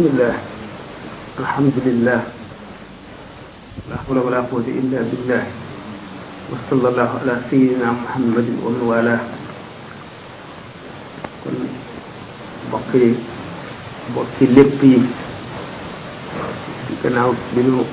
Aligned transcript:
بسم 0.00 0.16
الله 0.16 0.34
الحمد 1.44 1.76
لله 1.84 2.20
لا 3.92 3.96
حول 4.08 4.18
ولا 4.24 4.48
قوة 4.48 4.64
إلا 4.64 5.04
بالله 5.12 5.42
وصلى 6.48 6.86
الله 6.88 7.08
على 7.20 7.34
سيدنا 7.52 7.84
محمد 8.08 8.46
ومن 8.64 8.80
والاه 8.88 9.20
كل 11.44 11.58
بقي 12.72 13.04
بقي 14.16 14.44
لبي 14.56 14.94
كنا 17.04 17.22
بنو 17.52 17.84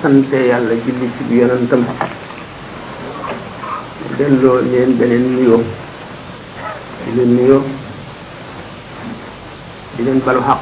سنت 0.00 0.32
يا 0.32 0.64
الله 0.64 0.80
جل 0.80 0.96
سبحانه 0.96 1.60
تم 1.68 1.84
دلوا 4.16 4.64
نين 4.64 4.96
بنين 4.96 5.26
نيو 5.44 5.60
نيو 7.36 7.60
di 10.00 10.08
leen 10.08 10.24
balu 10.24 10.40
xaq 10.40 10.60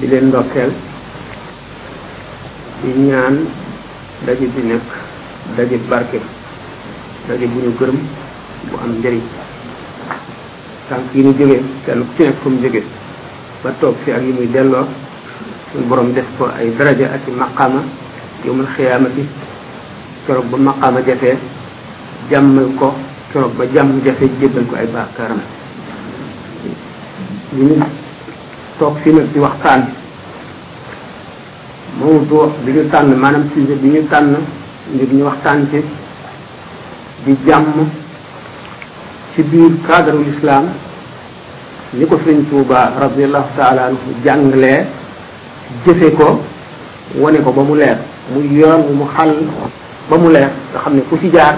di 0.00 0.06
leen 0.08 0.24
ndokkeel 0.32 0.72
di 2.80 2.88
ñaan 3.04 3.34
daje 4.24 4.46
di 4.56 4.62
nekk 4.64 4.88
daje 5.60 5.76
barke 5.92 6.18
daje 7.28 7.44
bu 7.52 7.58
ñu 7.60 7.70
gërëm 7.76 7.98
bu 8.72 8.74
am 8.80 8.92
njëriñ 8.96 9.22
tànk 10.88 11.12
yi 11.12 11.20
ñu 11.28 11.32
jógee 11.36 11.60
kenn 11.84 12.00
ku 12.08 12.12
ci 12.16 12.22
nekk 12.24 12.38
fu 12.40 12.48
mu 12.48 12.58
jógee 12.64 12.84
ba 13.60 13.70
toog 13.80 13.96
fi 14.04 14.12
ak 14.16 14.22
yi 14.24 14.32
muy 14.32 14.48
delloo 14.48 14.88
suñ 15.72 15.84
borom 15.86 16.12
def 16.16 16.26
ko 16.40 16.48
ay 16.48 16.72
daraja 16.80 17.12
ak 17.12 17.28
i 17.28 17.30
maqaama 17.36 17.82
yowmul 18.44 18.68
xiyaamati 18.74 19.22
keroog 20.24 20.48
ba 20.50 20.56
maqaama 20.56 21.00
jafee 21.04 21.36
jàmmal 22.32 22.72
ko 22.80 22.96
keroog 23.32 23.52
ba 23.52 23.64
jàmm 23.74 24.00
jafe 24.00 24.24
jébbal 24.40 24.64
ko 24.66 24.76
ay 24.80 24.88
baakaaram 24.88 25.57
li 27.52 27.62
ñu 27.64 27.76
toog 28.78 28.96
fii 29.02 29.12
nag 29.12 29.32
di 29.32 29.38
waxtaan 29.40 29.80
mawdu 32.00 32.52
bi 32.64 32.72
ñu 32.72 32.88
tànn 32.90 33.14
maanaam 33.16 33.44
sujet 33.54 33.78
bi 33.80 33.88
ñu 33.88 34.02
tànn 34.10 34.34
ngir 34.94 35.08
ñu 35.12 35.24
waxtaan 35.24 35.66
ci 35.70 35.80
di 37.24 37.36
jàmm 37.46 37.88
ci 39.34 39.42
biir 39.44 39.72
cadre 39.88 40.18
l'islam 40.18 40.64
ni 41.94 42.04
ko 42.06 42.18
sëriñ 42.22 42.44
Tuuba 42.50 42.92
radiallahu 43.00 43.48
taala 43.56 43.86
anhu 43.86 44.08
jàngalee 44.24 44.84
jëfe 45.86 46.14
ko 46.16 46.42
wane 47.18 47.40
ko 47.42 47.52
ba 47.52 47.62
mu 47.62 47.74
leer 47.76 47.98
mu 48.32 48.40
yoon 48.42 48.92
mu 48.94 49.06
xàll 49.16 49.34
ba 50.10 50.18
mu 50.18 50.28
leer 50.30 50.50
nga 50.72 50.80
xam 50.80 50.94
ne 50.96 51.02
ku 51.08 51.16
ci 51.18 51.30
jaar 51.32 51.56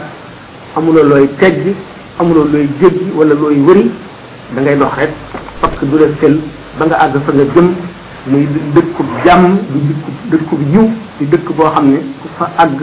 amuloo 0.76 1.02
looy 1.04 1.28
teggi 1.40 1.74
amuloo 2.18 2.44
looy 2.46 2.68
jéggi 2.80 3.10
wala 3.16 3.34
looy 3.34 3.58
wëri 3.66 3.90
dangay 4.54 4.74
ngay 4.76 4.78
dox 4.78 4.96
rek 4.98 5.10
parce 5.60 5.76
que 5.76 5.84
du 5.84 5.96
sel 6.20 6.40
ba 6.78 6.86
nga 6.86 6.96
àgg 7.04 7.16
fa 7.24 7.32
nga 7.32 7.44
jëm 7.54 7.66
muy 8.26 8.48
dëkku 8.74 9.02
jàmm 9.24 9.58
di 9.72 9.78
dëkku 9.88 10.10
dëkku 10.30 10.58
yiw 10.72 10.90
di 11.18 11.26
dëkk 11.26 11.48
boo 11.56 11.70
xam 11.74 11.90
ne 11.90 11.98
ku 12.20 12.28
fa 12.38 12.50
àgg 12.58 12.80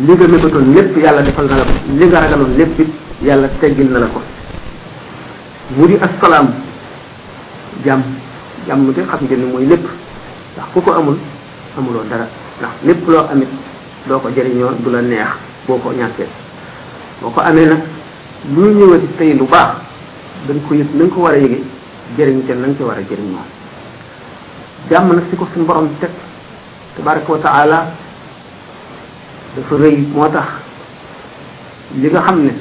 li 0.00 0.12
nga 0.12 0.26
mébatoon 0.28 0.72
lépp 0.74 0.96
yàlla 0.96 1.22
defal 1.22 1.46
na 1.46 1.56
la 1.56 1.64
ko 1.64 1.72
li 1.98 2.06
nga 2.06 2.20
ragaloon 2.20 2.52
lépp 2.56 2.80
it 2.80 2.88
yàlla 3.22 3.48
teggil 3.60 3.90
na 3.90 3.98
la 4.00 4.06
ko 4.06 4.20
mu 5.76 5.86
di 5.86 5.94
assalaam 5.96 6.48
jàmm 7.84 8.02
jàmm 8.68 8.92
de 8.92 9.02
xam 9.02 9.20
ngeen 9.24 9.40
ne 9.40 9.46
mooy 9.52 9.66
lépp 9.66 9.84
ndax 10.54 10.66
ku 10.74 10.80
ko 10.80 10.92
amul 10.92 11.18
amuloo 11.78 12.04
dara 12.10 12.26
ndax 12.58 12.70
lépp 12.84 13.08
loo 13.08 13.24
amit 13.32 13.48
doo 14.08 14.18
ko 14.18 14.28
jëriñoo 14.28 14.72
du 14.84 14.90
la 14.90 15.02
neex 15.02 15.28
boo 15.66 15.76
ko 15.78 15.92
ñàkkee 15.92 16.26
boo 17.22 17.30
ko 17.30 17.40
amee 17.42 17.66
nag 17.66 17.82
lu 18.54 18.70
ñëwati 18.74 19.06
tey 19.18 19.32
lu 19.34 19.44
baax 19.46 19.76
dañ 20.48 20.56
ko 20.68 20.74
yëg 20.74 20.86
nañ 20.94 21.08
ko 21.08 21.20
war 21.20 21.34
a 21.34 21.38
yëgee 21.38 21.64
jëriñ 22.16 22.42
te 22.46 22.54
nañ 22.54 22.76
ci 22.76 22.82
war 22.82 22.96
a 22.98 23.02
jëriñoo 23.02 23.44
jàmm 24.90 25.08
nag 25.14 25.24
si 25.30 25.36
ko 25.36 25.46
suñu 25.52 25.64
borom 25.66 25.90
teg 25.98 26.08
tabaraka 26.96 27.30
wa 27.32 27.38
dafa 27.38 27.64
rëy 29.76 30.06
moo 30.12 30.28
tax 30.28 30.48
li 31.96 32.08
nga 32.08 32.20
xam 32.20 32.40
ne 32.44 32.52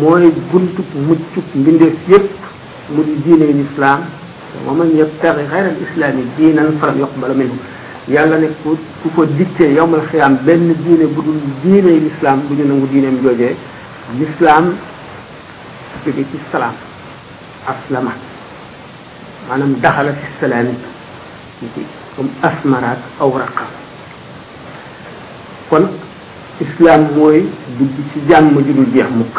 mooy 0.00 0.30
buntub 0.50 0.86
muccub 0.94 1.44
mbindeef 1.54 1.94
yépp 2.08 2.32
mu 2.90 3.02
di 3.02 3.16
diine 3.24 3.44
lislaam 3.52 4.00
wa 4.66 4.72
man 4.72 4.90
yabtaxi 4.96 5.44
xayra 5.46 5.68
alislaami 5.68 6.22
yàlla 8.08 8.36
ne 8.38 8.48
ku 8.62 8.76
ku 9.02 9.08
ko 9.14 9.24
dikkee 9.26 9.72
yowmal 9.74 10.02
xiyaam 10.10 10.36
benn 10.44 10.72
diine 10.82 11.04
bu 11.08 11.22
dul 11.22 11.40
diine 11.62 11.90
lislaam 12.06 12.38
bu 12.48 12.54
ñu 12.54 12.64
nangu 12.64 12.86
diineem 12.86 13.20
joojee 13.22 13.56
lislaam 14.18 14.64
jóge 16.04 16.22
ci 16.32 16.38
maanaam 19.48 19.80
daxala 19.80 20.12
fi 20.12 20.26
salaam 20.40 20.68
comme 22.16 22.30
asmaraat 22.42 22.98
awraqa 23.20 23.64
kon 25.70 25.84
islam 26.60 27.00
mooy 27.16 27.38
dugg 27.78 27.94
ci 28.12 28.18
jàmm 28.28 28.54
ju 28.66 28.72
dul 28.76 28.90
jeex 28.94 29.10
mukk 29.10 29.38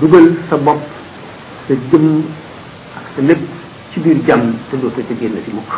dugal 0.00 0.26
sa 0.50 0.56
bopp 0.56 0.82
sa 1.68 1.74
jëmm 1.90 2.22
ak 2.98 3.04
sa 3.14 3.22
lépp 3.22 3.46
ci 3.92 4.00
biir 4.00 4.18
jàmm 4.28 4.52
te 4.70 4.76
dootoo 4.76 5.04
ca 5.08 5.14
génn 5.20 5.36
ci 5.44 5.52
mukk 5.52 5.72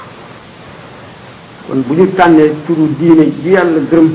kon 1.69 1.83
bu 1.87 1.95
ñu 1.95 2.07
tànnee 2.17 2.55
turu 2.67 2.89
diine 2.99 3.25
ji 3.43 3.51
yàlla 3.53 3.81
gërëm 3.91 4.09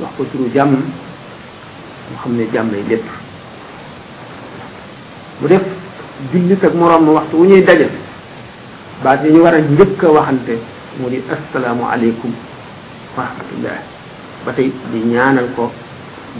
wax 0.00 0.12
ko 0.16 0.24
turu 0.32 0.48
jàmm 0.54 0.72
mu 0.72 2.16
xam 2.22 2.32
ne 2.36 2.44
jàmm 2.52 2.68
lay 2.72 2.84
lépp 2.88 3.06
mu 5.40 5.48
def 5.48 5.73
jullit 6.32 6.62
ak 6.62 6.74
moroom 6.74 7.04
ma 7.06 7.10
waxtu 7.22 7.34
wu 7.36 7.44
ñuy 7.48 7.62
daje 7.66 7.90
baat 9.02 9.22
yi 9.24 9.32
ñu 9.34 9.42
war 9.42 9.54
a 9.54 9.58
njëkk 9.60 10.02
a 10.04 10.10
waxante 10.10 10.54
mu 11.00 11.08
di 11.10 11.18
asalaamu 11.26 11.84
aleykum 11.90 12.30
wa 13.18 13.22
rahmatullah 13.24 13.76
ba 14.46 14.52
tey 14.52 14.70
di 14.92 14.98
ñaanal 15.10 15.48
ko 15.56 15.72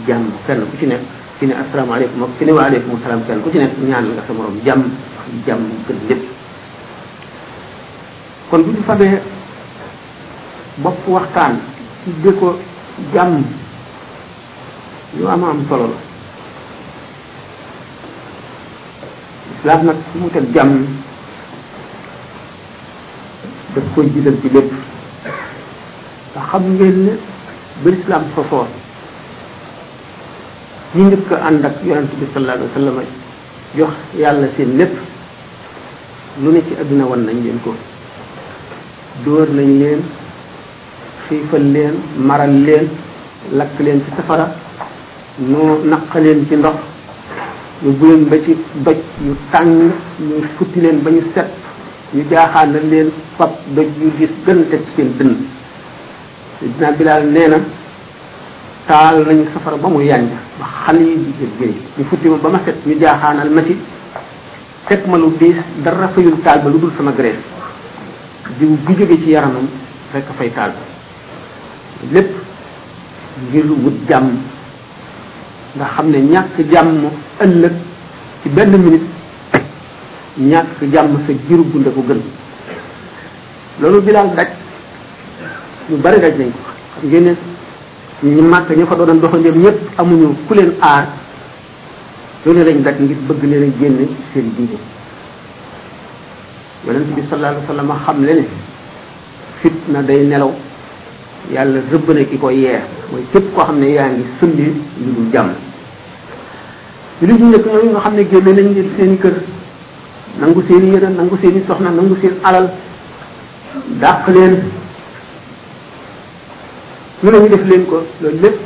jàmm 0.07 0.31
kenn 0.47 0.59
ku 0.71 0.77
ci 0.79 0.85
nekk 0.87 1.03
fi 1.39 1.45
ne 1.47 1.53
asalaamu 1.59 1.91
aleykum 1.93 2.23
ak 2.23 2.29
fi 2.39 2.45
ne 2.45 2.51
wa 2.53 2.63
aleykum 2.65 2.91
salaam 3.03 3.21
kenn 3.27 3.43
ci 3.51 3.57
nekk 3.57 3.77
ñaanal 3.83 4.11
nga 4.15 4.23
sa 4.27 4.33
moroom 4.33 4.59
jàmm 4.65 4.83
jàmm 5.45 5.61
kon 8.49 8.59
bu 8.63 8.71
ñu 8.71 8.83
fabee 8.87 9.19
bopp 10.77 11.07
waxtaan 11.07 11.59
tuddee 12.03 12.39
ko 12.39 12.55
jàmm 13.13 13.43
lu 15.19 15.27
am 15.27 15.43
am 15.43 15.61
solo 15.67 16.04
islam 19.65 19.81
nak 19.89 19.97
mu 20.13 20.29
tek 20.29 20.45
jam 20.53 20.69
da 23.73 23.81
ko 23.95 23.99
jidal 24.13 24.37
ci 24.41 24.47
lepp 24.53 24.69
te 26.33 26.39
xam 26.49 26.63
ngeen 26.75 26.97
ne 27.05 27.13
ba 27.81 27.89
islam 27.89 28.23
fa 28.35 28.41
sosoo 28.43 28.67
ñi 30.95 31.03
ñu 31.09 31.17
ko 31.29 31.33
ànd 31.35 31.65
ak 31.65 31.75
yonent 31.83 32.11
bi 32.19 32.25
sallallahu 32.33 32.61
alayhi 32.61 32.77
wa 32.77 32.85
sallam 32.85 33.09
jox 33.77 33.93
yàlla 34.21 34.47
seen 34.55 34.77
lépp 34.77 34.93
lu 36.41 36.51
ne 36.51 36.61
ci 36.61 36.73
àdduna 36.81 37.05
wan 37.05 37.25
nañ 37.25 37.35
leen 37.43 37.59
ko 37.63 37.73
dóor 39.25 39.49
nañ 39.49 39.79
leen 39.81 40.01
xiifal 41.27 41.63
leen 41.73 41.95
maral 42.17 42.51
leen 42.53 42.87
lakk 43.51 43.79
leen 43.79 44.01
ci 44.05 44.11
safara 44.15 44.47
noo 45.39 45.81
naq 45.83 46.13
leen 46.21 46.45
ci 46.47 46.55
ndox 46.55 46.77
ñu 47.83 47.91
buleen 47.91 48.27
ba 48.29 48.37
ci 48.43 48.55
doj 48.85 48.95
yu 49.21 49.35
tàng 49.51 49.89
ñu 50.19 50.41
futti 50.55 50.79
leen 50.79 51.01
ba 51.03 51.11
ñu 51.11 51.21
set 51.35 51.45
ñu 52.13 52.23
jaaxaan 52.29 52.71
na 52.71 52.79
leen 52.79 53.11
fab 53.37 53.49
doj 53.75 53.87
yu 54.01 54.11
gis 54.17 54.29
gën 54.45 54.67
teg 54.69 54.79
ci 54.85 54.91
seen 54.95 55.11
dënn 55.19 55.33
dinaa 56.61 56.91
bilaal 56.97 57.27
nee 57.31 57.47
na 57.47 57.57
taal 58.87 59.25
nañu 59.27 59.45
safara 59.53 59.75
ba 59.77 59.89
mu 59.89 59.99
yànj 60.01 60.29
ba 60.59 60.65
xale 60.85 61.03
yi 61.03 61.33
di 61.37 61.47
géey 61.59 61.75
ñu 61.97 62.03
futti 62.05 62.27
ma 62.29 62.37
ba 62.37 62.49
ma 62.49 62.61
set 62.65 62.77
ñu 62.85 62.97
jaaxaanal 62.97 63.49
ma 63.49 63.61
ci 63.63 63.75
fekk 64.87 65.05
ma 65.07 65.17
lu 65.17 65.35
diis 65.37 65.57
dara 65.83 66.07
fayul 66.09 66.39
taal 66.43 66.61
ba 66.63 66.69
lu 66.69 66.79
dul 66.79 66.93
sama 66.95 67.11
graisse 67.11 67.43
diw 68.57 68.69
bu 68.85 68.93
jóge 68.93 69.19
ci 69.21 69.31
yaramam 69.31 69.67
rekk 70.13 70.27
fay 70.37 70.49
taal 70.53 70.71
ba 70.71 70.81
lépp 72.13 72.31
ngir 73.51 73.65
wut 73.69 73.99
jàmm 74.07 74.31
nga 75.75 75.87
xamne 75.95 76.17
ñak 76.31 76.45
jamm 76.71 77.01
ëlëk 77.43 77.71
ci 78.41 78.47
benn 78.49 78.71
minute 78.77 79.05
ñak 80.39 80.65
jamm 80.91 81.19
sa 81.27 81.33
jiru 81.47 81.63
bunde 81.67 81.89
ko 81.91 82.01
gën 82.07 82.21
loolu 83.81 84.01
bilaal 84.01 84.31
daj 84.35 84.49
ñu 85.89 85.97
bari 85.99 86.19
daj 86.23 86.33
nañ 86.39 86.51
ko 86.51 86.71
ngeen 87.07 87.25
ne 87.25 87.31
ñu 88.23 88.41
màkk 88.47 88.69
ñu 88.77 88.85
fa 88.87 88.95
doon 88.95 89.19
doxandeem 89.19 89.57
ñepp 89.63 89.77
amuñu 89.99 90.33
ku 90.47 90.53
leen 90.53 90.73
aar 90.81 91.07
ñu 92.45 92.53
lañ 92.53 92.81
daj 92.83 92.95
ngir 93.01 93.17
bëgg 93.27 93.43
leen 93.43 93.65
a 93.65 93.85
seen 94.33 94.53
diine 94.55 94.77
yonent 96.87 97.09
bi 97.15 97.21
sallallahu 97.29 97.53
alayhi 97.53 97.67
wa 97.67 97.75
sallam 97.75 97.93
xam 98.05 98.23
le 98.23 98.33
ne 98.33 98.43
fitna 99.61 100.01
day 100.03 100.23
nelaw 100.25 100.53
yàlla 101.51 101.79
rëbb 101.91 102.09
na 102.13 102.23
ki 102.25 102.37
ko 102.37 102.49
yeer 102.49 102.81
mooy 103.11 103.25
képp 103.33 103.53
koo 103.55 103.63
xam 103.65 103.79
ne 103.79 103.89
yaa 103.91 104.09
ngi 104.09 104.25
sumbi 104.39 104.63
lu 105.17 105.23
jàmm 105.33 105.49
nga 107.19 108.01
xam 108.03 108.15
ne 108.15 108.23
génne 108.31 108.51
nañ 108.55 108.67
leen 108.73 108.89
seeni 108.97 109.17
kër 109.17 109.33
nangu 110.39 110.63
seeni 110.67 110.91
yëre 110.93 111.09
nangu 111.09 111.37
seeni 111.41 111.63
soxna 111.67 111.91
nangu 111.91 112.15
seen 112.21 112.33
alal 112.43 112.69
dàq 114.01 114.27
leen 114.27 114.55
ñu 117.23 117.31
ne 117.31 117.47
def 117.47 117.65
leen 117.69 117.85
ko 117.85 118.03
loolu 118.21 118.37
lépp 118.41 118.57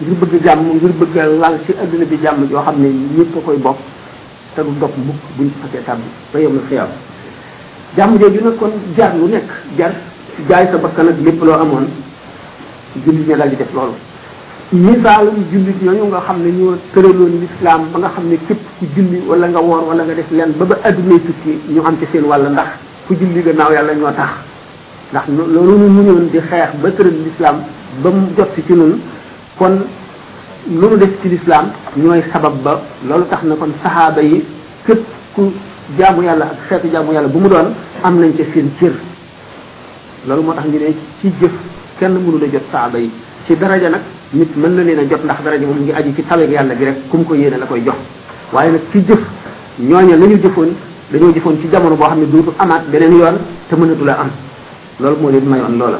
ngir 0.00 0.14
bëgg 0.20 0.44
jàmm 0.44 0.68
ngir 0.76 0.92
bëgg 1.00 1.16
lal 1.40 1.58
ci 1.66 1.72
adduna 1.82 2.04
bi 2.04 2.18
jàmm 2.22 2.48
joo 2.50 2.62
xam 2.62 2.80
ne 2.80 2.88
ñëpp 2.88 3.32
ko 3.34 3.40
koy 3.40 3.56
bokk 3.58 3.78
te 4.54 4.62
du 4.62 4.70
dog 4.80 4.90
mukk 5.06 5.20
buñ 5.36 5.48
ci 5.48 5.54
fasee 5.62 5.84
tàbbi 5.84 6.04
ba 6.32 6.38
yom 6.40 6.54
na 6.54 6.60
xiyam 6.68 6.88
jàmm 7.96 8.18
jooju 8.20 8.40
nag 8.44 8.58
kon 8.58 8.70
jar 8.96 9.16
lu 9.16 9.26
nekk 9.28 9.50
jar 9.76 9.92
ci 10.36 10.42
jaay 10.48 10.66
sa 10.66 10.78
bakkan 10.78 11.08
ak 11.08 11.16
lépp 11.24 11.42
loo 11.42 11.52
amoon 11.58 11.86
jullit 13.06 13.28
ña 13.28 13.36
daal 13.36 13.50
di 13.50 13.56
def 13.56 13.72
loolu 13.72 13.92
misaalum 14.72 15.34
jullit 15.52 15.82
ñooñu 15.82 16.04
nga 16.08 16.20
xam 16.26 16.42
ne 16.42 16.50
ñoo 16.50 16.74
tëraloon 16.94 17.40
lislaam 17.40 17.88
ba 17.92 17.98
nga 17.98 18.08
xam 18.08 18.26
ne 18.28 18.36
képp 18.48 18.58
ku 18.80 18.86
julli 18.96 19.20
wala 19.26 19.46
nga 19.48 19.60
woor 19.60 19.84
wala 19.88 20.04
nga 20.04 20.14
def 20.14 20.30
lenn 20.30 20.52
ba 20.58 20.64
ba 20.64 20.76
addunay 20.84 21.20
tukki 21.20 21.60
ñu 21.72 21.80
am 21.84 21.96
ci 21.98 22.06
seen 22.12 22.24
wàll 22.24 22.48
ndax 22.50 22.68
ku 23.06 23.14
julli 23.20 23.42
gannaaw 23.42 23.72
yàlla 23.72 23.94
ñoo 23.94 24.12
tax 24.16 24.30
ndax 25.12 25.28
loolu 25.52 25.76
mu 25.78 25.88
mu 25.90 26.02
ñëwoon 26.02 26.28
di 26.30 26.38
xeex 26.40 26.72
ba 26.82 26.90
tëral 26.90 27.14
lislaam 27.24 27.56
ba 28.02 28.10
mu 28.10 28.26
jot 28.36 28.50
si 28.54 28.62
ci 28.66 28.72
nun 28.74 28.98
kon 29.58 29.84
lu 30.70 30.80
nu 30.88 30.96
def 30.98 31.12
ci 31.22 31.28
lislaam 31.28 31.72
ñooy 31.96 32.22
sabab 32.32 32.54
ba 32.62 32.80
loolu 33.06 33.26
tax 33.28 33.42
na 33.44 33.54
kon 33.56 33.70
saxaaba 33.84 34.22
yi 34.22 34.44
képp 34.86 35.04
ku 35.34 35.52
jaamu 35.98 36.22
yàlla 36.22 36.44
ak 36.52 36.58
xeetu 36.68 36.88
jaamu 36.90 37.12
yàlla 37.12 37.28
bu 37.28 37.38
mu 37.38 37.48
doon 37.48 37.74
am 38.02 38.16
nañ 38.18 38.32
ca 38.36 38.44
seen 38.54 38.72
cër 38.80 38.92
lolu 40.26 40.42
motax 40.52 40.66
ngi 40.70 40.78
ne 40.78 40.90
ci 41.20 41.28
jëf 41.40 41.52
kenn 41.98 42.12
mënu 42.14 42.38
la 42.38 42.46
jot 42.46 42.62
saaba 42.70 42.98
yi 42.98 43.10
ci 43.46 43.56
daraja 43.56 43.88
nak 43.88 44.02
nit 44.32 44.54
mën 44.56 44.70
na 44.70 44.82
leena 44.82 45.00
a 45.02 45.04
jot 45.04 45.22
ndax 45.24 45.42
daraja 45.42 45.66
moom 45.66 45.80
ngi 45.82 45.92
aji 45.92 46.14
ci 46.14 46.22
taweeg 46.22 46.50
yàlla 46.50 46.74
gi 46.76 46.84
rek 46.84 47.08
kum 47.10 47.24
ko 47.24 47.34
yéene 47.34 47.58
la 47.58 47.66
koy 47.66 47.82
jox 47.84 47.96
waye 48.52 48.70
nak 48.70 48.82
ci 48.92 49.00
jëf 49.00 49.18
ñoña 49.80 50.16
lañu 50.16 50.38
jëfoon 50.40 50.68
dañu 51.10 51.32
jëfoon 51.34 51.60
ci 51.60 51.68
jamono 51.72 51.96
bo 51.96 52.04
xamni 52.04 52.26
ne 52.26 52.40
amaat 52.58 52.84
benen 52.90 53.12
yoon 53.16 53.36
te 53.68 53.74
mënatu 53.76 54.04
la 54.04 54.12
am 54.20 54.30
lolu 55.00 55.16
mo 55.20 55.28
leen 55.30 55.44
mayoon 55.44 55.76
loola 55.76 55.98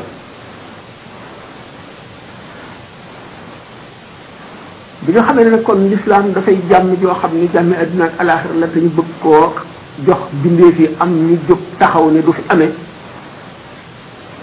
bi 5.02 5.12
nga 5.12 5.22
xamee 5.22 5.50
nak 5.50 5.62
kon 5.62 5.88
l'islam 5.90 6.30
da 6.32 6.42
fay 6.42 6.60
jàmm 6.70 6.94
jo 7.00 7.08
xamni 7.20 7.48
jamm 7.52 7.72
jàmmi 7.74 8.02
ak 8.02 8.12
al-akhirah 8.20 8.54
la 8.56 8.66
tañu 8.68 8.88
bëgg 8.90 9.06
ko 9.20 9.52
jox 10.06 10.18
bindé 10.44 10.72
fi 10.74 10.88
am 11.00 11.10
ni 11.26 11.38
jox 11.48 11.58
taxaw 11.78 12.08
ni 12.10 12.22
du 12.22 12.32
fi 12.32 12.42
amé 12.48 12.70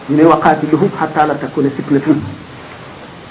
ñu 0.10 0.16
ne 0.18 0.24
waqaatiluhum 0.26 0.90
hatta 1.00 1.26
la 1.28 1.36
takuna 1.36 1.70
fitnatun 1.70 2.18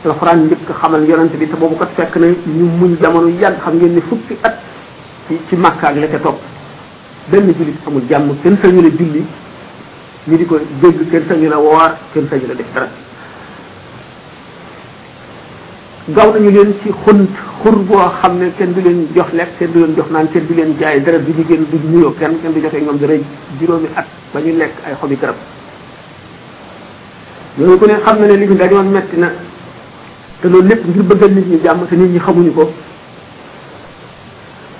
alxuraan 0.04 0.44
njëkk 0.46 0.68
xamal 0.80 1.04
yonent 1.08 1.34
bi 1.36 1.46
te 1.48 1.56
boobu 1.56 1.74
kat 1.76 1.88
fekk 1.96 2.16
na 2.18 2.28
ñu 2.28 2.64
muñ 2.78 2.96
jamono 3.02 3.28
yàgg 3.28 3.58
xam 3.60 3.74
ngeen 3.76 3.94
ne 3.94 4.00
fukki 4.08 4.36
at 4.44 4.56
ci 5.26 5.38
ci 5.48 5.56
Makka 5.56 5.88
ak 5.88 5.96
la 5.96 6.06
ca 6.08 6.18
topp 6.18 6.38
benn 7.28 7.46
jullit 7.52 7.74
amul 7.86 8.02
jàmm 8.08 8.32
kenn 8.42 8.58
sañu 8.62 8.80
la 8.80 8.88
julli 8.90 9.24
ñu 10.28 10.36
di 10.36 10.44
ko 10.46 10.58
dégg 10.80 11.10
kenn 11.10 11.24
sañu 11.28 11.48
la 11.50 11.58
woor 11.58 11.94
kenn 12.12 12.28
sañu 12.30 12.46
la 12.46 12.54
def 12.54 12.72
dara 12.72 12.88
gaw 16.08 16.32
nañu 16.32 16.50
leen 16.52 16.74
ci 16.80 16.92
xunt 16.92 17.36
xur 17.60 17.76
boo 17.84 17.98
xam 18.22 18.38
ne 18.38 18.50
kenn 18.56 18.72
du 18.72 18.80
leen 18.82 19.08
jox 19.16 19.32
lekk 19.32 19.58
kenn 19.58 19.72
du 19.72 19.80
leen 19.80 19.94
jox 19.96 20.06
naan 20.12 20.30
kenn 20.30 20.46
du 20.46 20.54
leen 20.54 20.76
jaay 20.78 21.00
dara 21.02 21.18
du 21.18 21.32
ñu 21.34 21.44
génn 21.48 21.64
du 21.70 21.76
nuyoo 21.90 22.14
kenn 22.20 22.38
kenn 22.40 22.52
du 22.52 22.60
joxee 22.60 22.80
ñoom 22.80 22.98
dara 22.98 23.14
juróomi 23.58 23.88
at 23.96 24.06
ba 24.32 24.40
ñu 24.40 24.56
lekk 24.56 24.74
ay 24.86 24.94
xobi 24.94 25.16
garab 25.18 25.34
loolu 27.58 27.74
ko 27.78 27.84
ne 27.90 27.94
xam 28.06 28.16
na 28.22 28.26
ne 28.30 28.36
li 28.38 28.46
ñu 28.46 28.54
dañoon 28.54 28.88
metti 28.90 29.16
nag 29.18 29.32
te 30.40 30.48
loolu 30.48 30.68
lépp 30.68 30.82
ngir 30.86 31.02
bëggal 31.02 31.34
nit 31.34 31.46
ñi 31.50 31.58
jàmm 31.64 31.86
te 31.88 31.96
nit 31.96 32.08
ñi 32.12 32.18
xamuñu 32.20 32.52
ko 32.54 32.62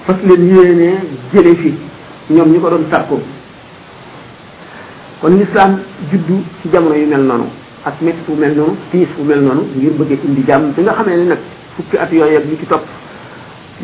fas 0.06 0.14
leen 0.22 0.46
yéenee 0.54 0.94
jële 1.34 1.54
fi 1.62 1.74
ñoom 2.30 2.52
ñu 2.52 2.60
ko 2.60 2.68
doon 2.70 2.84
sàkku 2.92 3.18
kon 5.20 5.28
lislaam 5.38 5.80
juddu 6.12 6.36
ci 6.62 6.68
jamono 6.72 6.94
yu 6.94 7.06
mel 7.08 7.22
noonu 7.22 7.48
ak 7.84 7.94
métti 8.00 8.20
fu 8.24 8.34
mel 8.34 8.54
noonu 8.54 8.76
tiis 8.90 9.08
fu 9.16 9.22
mel 9.24 9.40
noonu 9.40 9.64
ngir 9.74 9.92
bëgg 9.98 10.18
indi 10.24 10.44
jàmm 10.46 10.72
bi 10.72 10.82
nga 10.82 10.92
xamee 10.94 11.16
ne 11.16 11.24
nag 11.24 11.38
fukki 11.74 11.96
at 11.96 12.12
yooyu 12.12 12.36
ak 12.38 12.44
li 12.46 12.56
ci 12.58 12.66
topp 12.66 12.84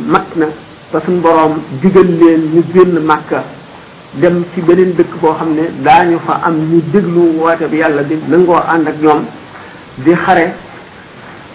mat 0.07 0.27
na 0.37 0.47
ba 0.93 1.01
suñ 1.05 1.21
boroom 1.21 1.59
digal 1.83 2.07
leen 2.21 2.51
ñu 2.55 2.63
génn 2.73 3.03
màkka 3.05 3.43
dem 4.17 4.45
ci 4.55 4.61
beneen 4.63 4.93
dëkk 4.95 5.19
boo 5.21 5.35
xam 5.35 5.55
ne 5.55 5.65
daañu 5.83 6.19
fa 6.27 6.41
am 6.45 6.57
ñu 6.71 6.83
déglu 6.93 7.35
woote 7.39 7.67
bi 7.69 7.79
yàlla 7.79 8.03
bi 8.03 8.17
nangoo 8.29 8.55
ànd 8.61 8.87
ak 8.89 9.01
ñoom 9.01 9.25
di 9.99 10.15
xare 10.15 10.55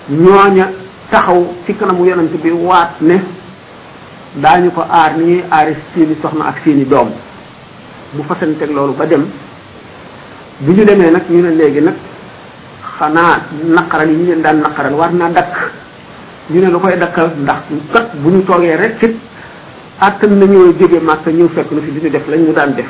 ñooña 0.09 0.69
taxaw 1.09 1.53
ci 1.65 1.75
kanamu 1.77 2.05
yonent 2.05 2.35
bi 2.43 2.51
waat 2.51 2.95
ne 3.01 3.15
daañu 4.35 4.71
ko 4.71 4.81
aar 4.81 5.15
ni 5.17 5.23
ñuy 5.23 5.43
aari 5.49 5.75
seeni 5.93 6.15
soxna 6.21 6.45
ak 6.47 6.57
seeni 6.65 6.85
doom 6.85 7.11
bu 8.13 8.17
mu 8.17 8.23
fasanteeg 8.23 8.71
loolu 8.71 8.93
ba 8.93 9.05
dem 9.05 9.25
bu 10.59 10.71
ñu 10.71 10.83
demee 10.83 11.11
nag 11.11 11.23
ñu 11.29 11.41
ne 11.41 11.55
léegi 11.55 11.79
nag 11.81 11.95
xanaa 12.99 13.45
naqaral 13.67 14.09
yi 14.09 14.17
ñu 14.17 14.25
leen 14.25 14.41
daan 14.41 14.59
naqaral 14.59 14.93
war 14.95 15.13
naa 15.13 15.29
dakk 15.31 15.71
ñu 16.49 16.59
ne 16.59 16.69
lu 16.69 16.79
koy 16.79 16.97
dakkal 16.97 17.31
ndax 17.37 17.63
kat 17.93 18.15
bu 18.17 18.29
ñu 18.31 18.43
toogee 18.43 18.75
rek 18.75 19.01
it 19.03 19.15
àttan 19.99 20.29
nañoo 20.39 20.73
jóge 20.79 20.99
màkka 21.03 21.31
ñëw 21.31 21.49
fekk 21.49 21.71
na 21.71 21.81
fi 21.81 21.91
di 21.91 22.09
def 22.09 22.27
lañ 22.29 22.41
mu 22.45 22.53
daan 22.53 22.73
def 22.75 22.85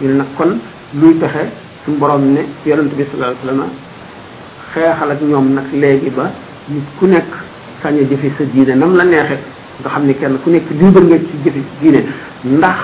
ñu 0.00 0.08
ne 0.08 0.14
nag 0.14 0.26
kon 0.36 0.58
luy 0.94 1.14
taxe 1.18 1.50
suñu 1.84 1.96
borom 1.98 2.32
ne 2.32 2.46
yonent 2.64 2.92
bi 2.94 3.04
sallallahu 3.10 3.36
alayhi 3.42 3.46
wasallam 3.48 3.70
xeexal 4.72 5.10
ak 5.10 5.20
ñoom 5.20 5.52
nag 5.54 5.64
léegi 5.72 6.10
ba 6.10 6.30
nit 6.68 6.84
ku 6.98 7.06
nekk 7.06 7.28
sañ 7.82 7.98
a 7.98 8.02
jëfe 8.02 8.32
sa 8.38 8.44
diine 8.44 8.74
nam 8.76 8.94
la 8.94 9.04
neexe 9.04 9.38
nga 9.80 9.90
xam 9.90 10.04
ni 10.06 10.14
kenn 10.14 10.38
ku 10.42 10.50
nekk 10.50 10.70
libre 10.70 11.02
nga 11.04 11.16
ci 11.18 11.36
jëfe 11.44 11.62
diine 11.80 12.04
ndax 12.44 12.78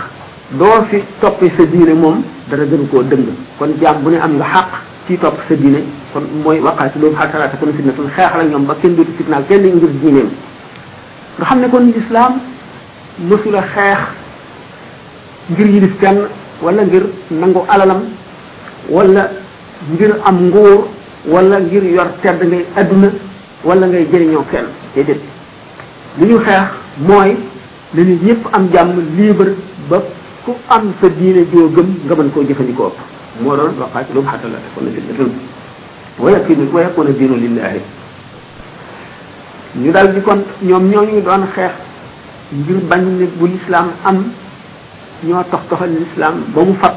doo 0.50 0.82
fi 0.90 1.02
toppi 1.20 1.50
sa 1.56 1.64
diine 1.64 1.94
moom 1.94 2.25
dara 2.50 2.64
gën 2.64 2.88
koo 2.90 3.02
dëng 3.05 3.26
kon 3.56 3.69
jaam 3.81 4.02
bu 4.02 4.10
ne 4.10 4.16
am 4.19 4.34
nga 4.37 4.46
xàq 4.46 4.69
ci 5.06 5.16
topp 5.19 5.38
sa 5.46 5.55
diine 5.55 5.84
kon 6.12 6.22
mooy 6.43 6.58
waqaati 6.58 6.99
loolu 6.99 7.14
xasalaata 7.16 7.56
kon 7.58 7.69
fitna 7.72 7.93
xeexal 7.93 8.40
ak 8.40 8.49
ñoom 8.50 8.64
ba 8.66 8.75
kenn 8.82 8.96
dootu 8.96 9.12
fitnaal 9.16 9.44
kenn 9.46 9.62
ngir 9.62 9.93
diineem 10.02 10.31
nga 11.38 11.46
xam 11.49 11.61
ne 11.61 11.70
kon 11.70 11.85
lislaam 11.87 12.35
mësula 13.29 13.62
xeex 13.73 14.00
ngir 15.50 15.69
yilif 15.69 15.99
kenn 16.00 16.19
wala 16.62 16.82
ngir 16.85 17.05
nangu 17.31 17.61
alalam 17.69 18.00
wala 18.90 19.23
ngir 19.93 20.12
am 20.25 20.37
nguur 20.49 20.88
wala 21.29 21.61
ngir 21.61 21.85
yor 21.85 22.08
tedd 22.23 22.43
ngay 22.44 22.64
aduna 22.76 23.08
wala 23.64 23.87
ngay 23.87 24.06
jëriñoo 24.12 24.44
kenn 24.50 24.64
déedéet 24.94 25.20
li 26.19 26.26
ñu 26.29 26.38
xeex 26.40 26.64
mooy 27.06 27.31
na 27.94 28.02
nit 28.05 28.23
ñëpp 28.26 28.44
am 28.52 28.69
jàmm 28.73 28.96
libre 29.17 29.55
ba 29.88 29.99
ku 30.44 30.52
am 30.69 30.93
sa 31.00 31.08
diine 31.08 31.46
joo 31.53 31.69
gëm 31.69 31.86
nga 32.06 32.15
mën 32.17 32.31
koo 32.32 32.43
jëfandikoo 32.48 32.93
moo 33.43 33.56
doon 33.56 33.74
waqaatiluhum 33.81 34.29
xata 34.29 34.48
la 34.48 34.58
takuna 34.65 34.91
fitnatun 34.91 35.32
wa 36.19 36.31
yakunu 36.32 36.65
wa 36.74 36.82
yakuna 36.82 37.10
diinu 37.12 37.36
lillahi 37.36 37.81
ñu 39.77 39.93
dal 39.93 40.15
di 40.17 40.20
kon 40.27 40.41
ñoom 40.65 40.89
ñooñu 40.91 41.20
doon 41.20 41.44
xeex 41.55 41.70
ngir 42.55 42.81
bañ 42.91 43.03
ne 43.20 43.27
bu 43.39 43.46
lislaam 43.46 43.91
am 44.05 44.25
ñoo 45.27 45.43
tox 45.53 45.60
toxal 45.70 45.91
lislaam 45.93 46.34
ba 46.55 46.63
mu 46.65 46.72
fab 46.82 46.94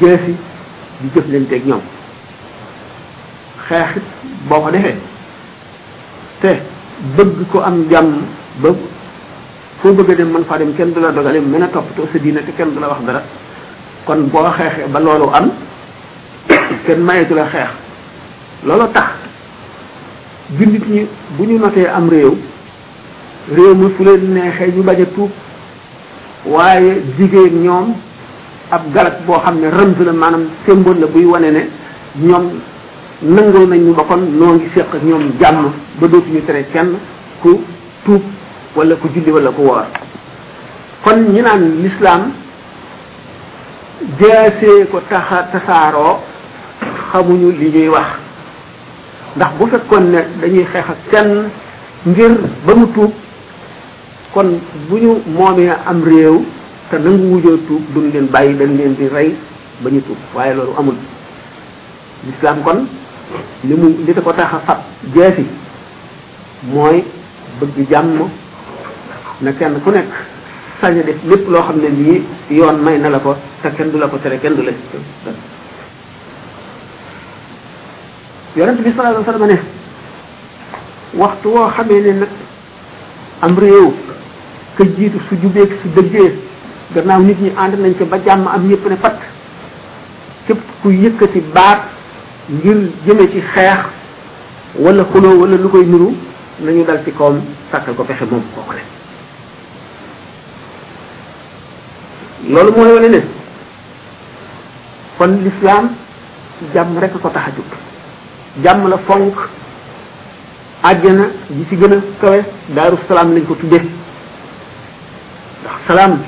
jeesi 0.00 0.32
di 1.00 1.08
jëflanteeg 1.14 1.66
ñoom 1.66 1.80
xeexit 3.68 4.02
boo 4.48 4.60
ko 4.60 4.70
defee 4.70 4.96
te 6.40 6.48
bëgg 7.16 7.36
ko 7.52 7.60
am 7.60 7.84
jàmm 7.90 8.24
ba 8.62 8.70
foo 9.82 9.92
bëgg 9.92 10.10
a 10.10 10.14
dem 10.14 10.32
mën 10.32 10.44
faa 10.44 10.58
dem 10.58 10.74
kenn 10.76 10.92
du 10.94 11.00
la 11.00 11.12
dogale 11.12 11.40
mën 11.40 11.62
a 11.62 11.68
toppatoo 11.68 12.08
sa 12.12 12.18
diina 12.18 12.40
te 12.40 12.52
kenn 12.56 12.72
du 12.74 12.80
la 12.80 12.88
wax 12.88 13.00
dara 13.06 13.22
kon 14.06 14.30
boo 14.32 14.48
xeexee 14.56 14.88
ba 14.88 15.00
loolu 15.00 15.28
am 15.34 15.50
kenn 16.86 17.02
mayetu 17.04 17.34
la 17.34 17.46
xeex 17.48 17.68
loolu 18.64 18.86
tax 18.94 19.08
jullit 20.56 20.86
ñi 20.88 21.06
bu 21.36 21.44
ñu 21.46 21.58
notee 21.58 21.86
am 21.86 22.08
réew 22.08 22.34
réew 23.54 23.74
mi 23.74 23.90
fu 23.94 24.04
leen 24.04 24.32
neexee 24.32 24.72
ñu 24.74 24.82
bañ 24.82 25.02
a 25.02 25.06
tuub 25.06 25.30
waaye 26.46 27.02
jigéen 27.18 27.62
ñoom 27.62 27.94
ab 28.70 28.92
galat 28.94 29.20
boo 29.26 29.36
xam 29.44 29.58
ne 29.60 29.68
rëmb 29.70 30.00
la 30.00 30.12
maanaam 30.12 30.46
symbole 30.66 31.00
la 31.00 31.06
buy 31.06 31.24
wane 31.26 31.50
ne 31.50 31.68
ñoom 32.22 32.46
nangoo 33.22 33.66
nañ 33.66 33.80
ñu 33.84 33.94
ba 33.94 34.04
kon 34.04 34.20
noo 34.38 34.54
ngi 34.54 34.70
seq 34.74 34.86
ak 34.94 35.02
ñoom 35.02 35.32
jàmm 35.38 35.70
ba 36.00 36.06
dootuñu 36.08 36.42
tere 36.46 36.64
kenn 36.72 36.96
ku 37.42 37.60
tuub 38.06 38.22
wala 38.74 38.94
ku 38.96 39.08
julli 39.14 39.30
wala 39.30 39.50
ku 39.50 39.60
woor 39.62 39.84
kon 41.04 41.16
ñi 41.28 41.42
naan 41.42 41.82
l'islam 41.82 42.30
jaasee 44.18 44.86
ko 44.90 45.02
taxa 45.10 45.48
tasaaroo 45.52 46.16
xamuñu 47.12 47.50
li 47.50 47.70
ñuy 47.70 47.88
wax 47.88 48.27
ndax 49.38 49.50
bu 49.58 49.64
fekkoon 49.72 50.04
ne 50.14 50.20
dañuy 50.40 50.64
xeex 50.72 50.86
ak 50.92 50.98
kenn 51.10 51.30
ngir 52.10 52.32
ba 52.66 52.72
mu 52.78 52.86
tuub 52.94 53.12
kon 54.34 54.48
bu 54.88 54.96
ñu 55.02 55.12
moomee 55.36 55.70
am 55.90 55.98
réew 56.04 56.34
te 56.90 56.96
nangu 56.98 57.24
wujoo 57.32 57.56
tuub 57.66 57.82
duñ 57.94 58.04
leen 58.14 58.26
bàyyi 58.32 58.54
dañ 58.60 58.70
leen 58.78 58.94
di 58.98 59.08
rey 59.08 59.30
ba 59.82 59.88
ñu 59.90 60.00
tuub 60.06 60.18
waaye 60.34 60.54
loolu 60.54 60.72
amul 60.78 60.94
lislaam 62.26 62.62
kon 62.66 62.78
li 63.64 63.74
mu 63.74 63.86
li 64.06 64.12
ko 64.14 64.32
tax 64.32 64.50
a 64.56 64.58
fat 64.66 64.80
jeesi 65.14 65.44
mooy 66.72 66.96
bëgg 67.60 67.76
jàmm 67.90 68.18
na 69.42 69.52
kenn 69.52 69.80
ku 69.84 69.90
nekk 69.92 70.10
sañ 70.80 70.94
def 71.06 71.18
lépp 71.30 71.48
loo 71.48 71.62
xam 71.62 71.76
ne 71.82 71.88
nii 71.88 72.22
yoon 72.56 72.76
may 72.84 72.98
na 72.98 73.08
la 73.10 73.18
ko 73.18 73.36
te 73.62 73.68
kenn 73.76 73.90
du 73.92 73.98
la 73.98 74.08
ko 74.08 74.16
tere 74.18 74.38
kenn 74.42 74.56
du 74.56 74.62
la 74.62 74.72
ci 74.72 75.28
yonent 78.56 78.80
bi 78.80 78.88
sallallahu 78.94 79.22
alayhi 79.22 79.26
wa 79.26 79.32
sallam 79.32 79.48
ne 79.48 79.58
waxtu 81.18 81.48
woo 81.52 81.68
xamee 81.76 82.00
ne 82.00 82.12
nag 82.24 82.28
am 83.42 83.54
réew 83.58 83.92
ka 84.76 84.84
jiitu 84.96 85.18
su 85.28 85.34
jubeeg 85.36 85.70
su 85.82 85.88
dëggee 85.96 86.32
gannaaw 86.94 87.20
nit 87.22 87.38
ñi 87.40 87.52
ànd 87.56 87.74
nañ 87.80 87.94
ko 87.98 88.04
ba 88.06 88.18
jàmm 88.24 88.46
am 88.46 88.68
ñëpp 88.70 88.86
ne 88.88 88.96
fat 88.96 89.20
képp 90.46 90.60
ku 90.82 90.88
yëkkati 90.90 91.40
baat 91.54 91.80
ngir 92.50 92.76
jëme 93.06 93.28
ci 93.30 93.40
xeex 93.54 93.80
wala 94.78 95.04
xuloo 95.12 95.38
wala 95.42 95.56
lu 95.56 95.68
koy 95.68 95.84
nuru 95.84 96.14
nañu 96.60 96.84
dal 96.84 97.04
ci 97.04 97.12
kawam 97.12 97.40
sàkkal 97.70 97.94
ko 97.94 98.04
pexe 98.04 98.24
moom 98.24 98.42
kooku 98.54 98.72
ne 98.72 98.80
loolu 102.54 102.72
mooy 102.76 102.92
wane 102.94 103.08
ne 103.12 103.20
kon 105.18 105.32
l'islam 105.42 105.84
jàmm 106.74 106.98
rek 106.98 107.12
ko 107.12 107.18
tax 107.28 107.36
a 107.36 107.40
jóg 107.56 107.68
jam 108.62 108.84
la 108.90 108.98
fonk 109.06 109.34
aljana 110.82 111.24
ji 111.50 111.64
ci 111.68 111.76
gëna 111.76 111.96
kawé 112.20 112.40
daru 112.76 112.96
salam 113.08 113.34
lañ 113.34 113.44
ko 113.46 113.54
tuddé 113.54 113.76
salam 115.86 115.86
salaam 115.88 116.18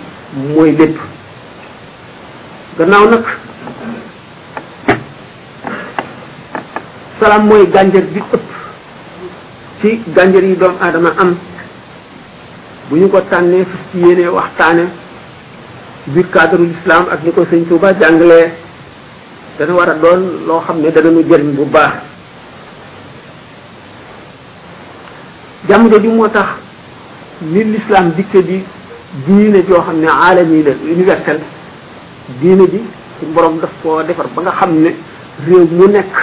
mooy 0.54 0.72
lépp 0.78 0.98
gannaaw 2.78 3.04
nak 3.10 3.26
salam 7.20 7.46
moy 7.46 7.66
ganjer 7.74 8.04
bi 8.12 8.20
ëpp 8.20 8.48
ci 9.80 10.00
ganjer 10.16 10.44
yi 10.44 10.56
doom 10.56 10.74
adama 10.80 11.10
am 11.22 11.36
bu 12.88 12.96
ñu 12.96 13.08
ko 13.08 13.20
tanné 13.30 13.64
fas 13.64 13.80
ci 13.90 13.98
yéene 14.06 14.28
waxtaane 14.28 14.86
bi 16.06 16.22
cadre 16.32 16.62
l'islam 16.64 17.06
ak 17.10 17.22
ni 17.24 17.32
ko 17.32 17.42
sëñ 17.50 17.66
touba 17.68 17.92
jàngalee 18.00 18.52
dana 19.58 19.72
wara 19.74 19.94
doon 19.94 20.46
loo 20.46 20.60
xam 20.66 20.80
ne 20.80 20.90
dana 20.90 21.10
nu 21.10 21.22
jëriñ 21.22 21.52
bu 21.54 21.64
baax 21.64 22.09
jàmm 25.70 25.88
jooju 25.90 26.10
moo 26.10 26.26
tax 26.28 26.48
li 27.52 27.62
lislaam 27.64 28.10
dikke 28.16 28.42
di 28.48 28.62
diine 29.26 29.62
joo 29.68 29.82
xam 29.86 30.00
ne 30.00 30.06
aalami 30.08 30.62
la 30.64 30.72
universel 30.94 31.38
diine 32.40 32.62
ji 32.72 32.80
suñu 33.20 33.32
borom 33.34 33.58
daf 33.60 33.70
koo 33.82 34.02
defar 34.02 34.26
ba 34.34 34.42
nga 34.42 34.50
xam 34.58 34.74
ne 34.82 34.94
réew 35.46 35.66
mu 35.70 35.86
nekk 35.86 36.14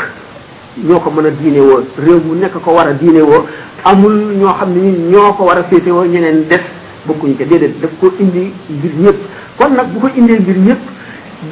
ñoo 0.88 1.00
ko 1.00 1.12
mën 1.12 1.26
a 1.28 1.30
diine 1.32 1.60
woon 1.60 1.86
réew 2.06 2.20
mu 2.26 2.36
nekk 2.36 2.54
ko 2.64 2.72
war 2.76 2.90
a 2.90 2.94
diine 2.94 3.22
woo 3.22 3.46
amul 3.86 4.14
ñoo 4.42 4.54
xam 4.60 4.70
ne 4.74 5.10
ñoo 5.12 5.34
ko 5.34 5.44
war 5.46 5.58
a 5.60 5.64
féete 5.64 5.92
woo 5.92 6.04
ñeneen 6.06 6.48
def 6.50 6.64
bokkuñu 7.08 7.38
ca 7.38 7.46
déedéet 7.46 7.80
daf 7.82 7.92
ko 8.02 8.12
indi 8.20 8.52
ngir 8.70 8.92
ñëpp 9.04 9.20
comme 9.58 9.76
nag 9.76 9.88
bu 9.94 10.00
ko 10.02 10.08
indee 10.14 10.40
ngir 10.40 10.58
ñëpp 10.58 10.84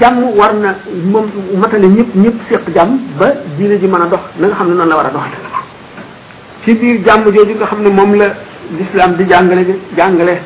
jàmm 0.02 0.24
war 0.38 0.54
na 0.54 0.76
moom 1.12 1.28
matale 1.58 1.88
ñëpp 1.88 2.10
ñëpp 2.16 2.36
seq 2.52 2.74
jàmm 2.76 2.98
ba 3.18 3.32
diine 3.58 3.80
ji 3.80 3.88
mën 3.88 4.02
a 4.02 4.08
dox 4.10 4.24
na 4.38 4.48
nga 4.48 4.56
xam 4.56 4.68
ne 4.68 4.74
noonu 4.76 4.90
la 4.90 4.96
war 4.98 5.06
a 5.06 5.12
doxal 5.12 5.55
ci 6.66 6.74
biir 6.74 7.06
jàmm 7.06 7.24
jooju 7.34 7.56
nga 7.56 7.66
xam 7.68 7.84
ne 7.84 7.92
moom 7.92 8.14
la 8.16 8.26
l'islam 8.78 9.16
di 9.18 9.26
jàngale 9.30 9.66
jàngale 9.98 10.42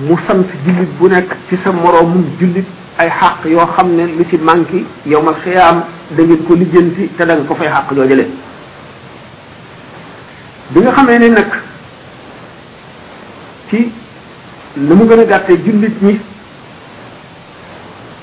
mu 0.00 0.16
sant 0.28 0.44
jullit 0.66 0.90
bu 0.98 1.08
nekk 1.08 1.34
ci 1.48 1.56
sa 1.64 1.70
moroomu 1.72 2.24
jullit 2.40 2.66
ay 2.98 3.08
xàq 3.20 3.44
yoo 3.46 3.66
xam 3.76 3.94
ne 3.96 4.06
lu 4.06 4.24
ci 4.30 4.38
manqué 4.38 4.84
yow 5.06 5.22
ma 5.22 5.32
xiyaam 5.44 5.82
da 6.10 6.22
ngeen 6.24 6.44
ko 6.44 6.54
lijjanti 6.54 7.08
te 7.16 7.24
da 7.24 7.36
ko 7.44 7.54
fay 7.54 7.68
xàq 7.68 7.94
joojale 7.94 8.28
bi 10.70 10.80
nga 10.80 10.92
xamee 10.92 11.18
ne 11.18 11.28
nag 11.28 11.50
ci 13.68 13.92
lu 14.76 14.96
mu 14.96 15.06
gën 15.06 15.20
a 15.20 15.24
gàttee 15.26 15.62
jullit 15.64 16.02
ñi 16.02 16.18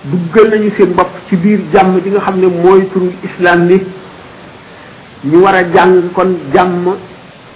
duggal 0.04 0.50
nañu 0.50 0.72
seen 0.78 0.92
bopp 0.96 1.10
ci 1.30 1.38
biir 1.38 1.62
jàmm 1.74 2.02
ji 2.02 2.10
nga 2.10 2.20
xam 2.20 2.38
ne 2.40 2.48
mooy 2.48 2.90
turu 2.92 3.12
islam 3.24 3.68
ni 3.68 3.80
ñu 5.24 5.40
war 5.42 5.54
a 5.56 5.63
jàng 5.74 6.10
kon 6.16 6.34
jàmm 6.54 6.96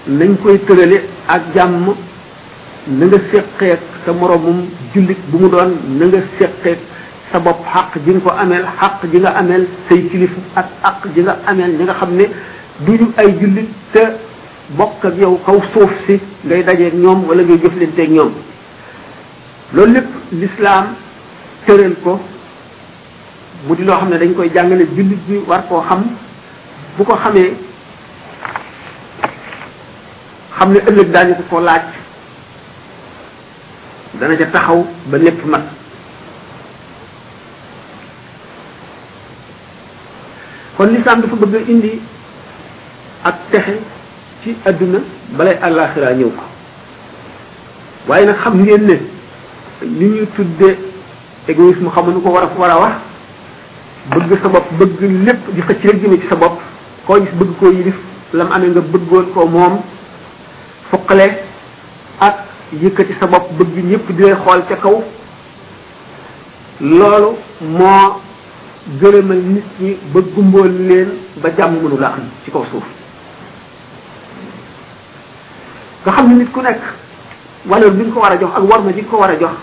nañ 0.07 0.35
koy 0.43 0.59
tërale 0.67 1.01
ak 1.27 1.41
jàmm 1.55 1.85
na 2.87 3.05
nga 3.05 3.17
séqeeg 3.31 3.79
sa 4.05 4.13
moromum 4.13 4.65
jullit 4.93 5.17
bu 5.31 5.39
mu 5.39 5.49
doon 5.49 5.69
na 5.87 6.05
nga 6.05 6.19
séqeeg 6.39 6.77
sa 7.31 7.39
bopp 7.39 7.59
xaq 7.73 7.97
ji 8.05 8.11
nga 8.13 8.19
ko 8.19 8.35
ameel 8.37 8.65
xaq 8.79 9.05
ji 9.11 9.19
nga 9.19 9.29
ameel 9.31 9.67
say 9.89 10.01
kilifa 10.09 10.39
ak 10.55 10.67
xaq 10.83 11.13
ji 11.15 11.21
nga 11.21 11.37
ameel 11.47 11.71
ñi 11.77 11.83
nga 11.83 11.93
xam 11.93 12.13
ne 12.15 12.23
duñu 12.85 13.09
ay 13.17 13.27
jullit 13.39 13.69
te 13.93 14.01
bokk 14.77 15.05
ak 15.05 15.13
yow 15.23 15.39
kaw 15.45 15.55
suuf 15.73 15.91
si 16.05 16.19
ngay 16.45 16.63
dajeeg 16.63 16.93
ñoom 16.93 17.23
wala 17.27 17.43
ngay 17.43 17.57
jëflanteeg 17.63 18.11
ñoom 18.11 18.31
loolu 19.73 19.93
lépp 19.93 20.09
lislaam 20.31 20.85
tëral 21.65 21.95
ko 22.03 22.19
mu 23.67 23.75
di 23.75 23.83
loo 23.83 23.95
xam 23.97 24.09
ne 24.09 24.17
dañ 24.19 24.33
koy 24.35 24.51
jàngale 24.55 24.85
jullit 24.95 25.21
bi 25.27 25.37
war 25.47 25.63
koo 25.67 25.81
xam 25.81 26.03
bu 26.97 27.03
ko 27.05 27.13
xamee 27.23 27.49
xam 30.57 30.69
ne 30.73 30.79
ëllëg 30.89 31.09
daañu 31.13 31.35
ko 31.35 31.43
ko 31.49 31.59
laaj 31.59 31.83
dana 34.19 34.37
ca 34.39 34.45
taxaw 34.53 34.79
ba 35.11 35.17
lépp 35.17 35.45
mat 35.45 35.63
kon 40.77 40.89
lislaam 40.93 41.21
dafa 41.21 41.35
bëgg 41.35 41.69
indi 41.69 41.99
ak 43.23 43.35
texe 43.51 43.73
ci 44.43 44.55
àdduna 44.65 44.99
balay 45.37 45.57
àllaaxira 45.61 46.13
ñëw 46.13 46.29
ko 46.29 46.45
waaye 48.07 48.25
nag 48.25 48.39
xam 48.43 48.59
ngeen 48.61 48.83
ne 48.85 48.95
li 49.81 50.05
ñu 50.09 50.25
tudde 50.35 50.69
égoïsme 51.47 51.89
xamu 51.91 52.11
nu 52.13 52.21
ko 52.21 52.31
war 52.31 52.43
a 52.43 52.57
war 52.59 52.71
a 52.71 52.79
wax 52.79 52.95
bëgg 54.15 54.39
sa 54.41 54.47
bopp 54.49 54.71
bëgg 54.79 55.01
lépp 55.25 55.51
di 55.55 55.61
xëcc 55.61 55.83
rek 55.91 56.01
jëme 56.01 56.19
ci 56.21 56.27
sa 56.29 56.35
bopp 56.37 56.61
koo 57.05 57.19
gis 57.21 57.33
bëgg 57.33 57.57
koo 57.59 57.71
yilif 57.71 57.95
lam 58.33 58.51
amee 58.51 58.69
nga 58.69 58.81
bëggoon 58.81 59.31
koo 59.33 59.47
moom 59.47 59.79
fuqale 60.89 61.25
ak 62.19 62.35
yëkkati 62.81 63.13
sa 63.19 63.27
bopp 63.27 63.51
bëgg 63.57 63.83
ñëpp 63.91 64.11
di 64.15 64.21
lay 64.23 64.33
xool 64.33 64.61
ca 64.69 64.75
kaw 64.75 65.03
loolu 66.81 67.29
moo 67.61 68.19
gërëmal 69.01 69.37
nit 69.37 69.63
ñi 69.81 69.97
ba 70.13 70.19
gumbool 70.35 70.71
leen 70.87 71.09
ba 71.41 71.49
jàmm 71.57 71.79
mënu 71.83 72.03
am 72.03 72.27
ci 72.43 72.51
kaw 72.51 72.65
suuf 72.71 72.83
nga 76.05 76.11
xam 76.11 76.27
ne 76.29 76.35
nit 76.35 76.51
ku 76.51 76.61
nekk 76.61 76.81
valeur 77.65 77.91
bi 77.93 78.03
nga 78.03 78.13
ko 78.13 78.19
war 78.19 78.33
a 78.33 78.39
jox 78.39 78.51
ak 78.57 78.63
war 78.63 78.81
ma 78.83 78.91
ji 78.93 79.01
nga 79.01 79.09
ko 79.09 79.17
war 79.19 79.31
a 79.31 79.39
jox 79.39 79.55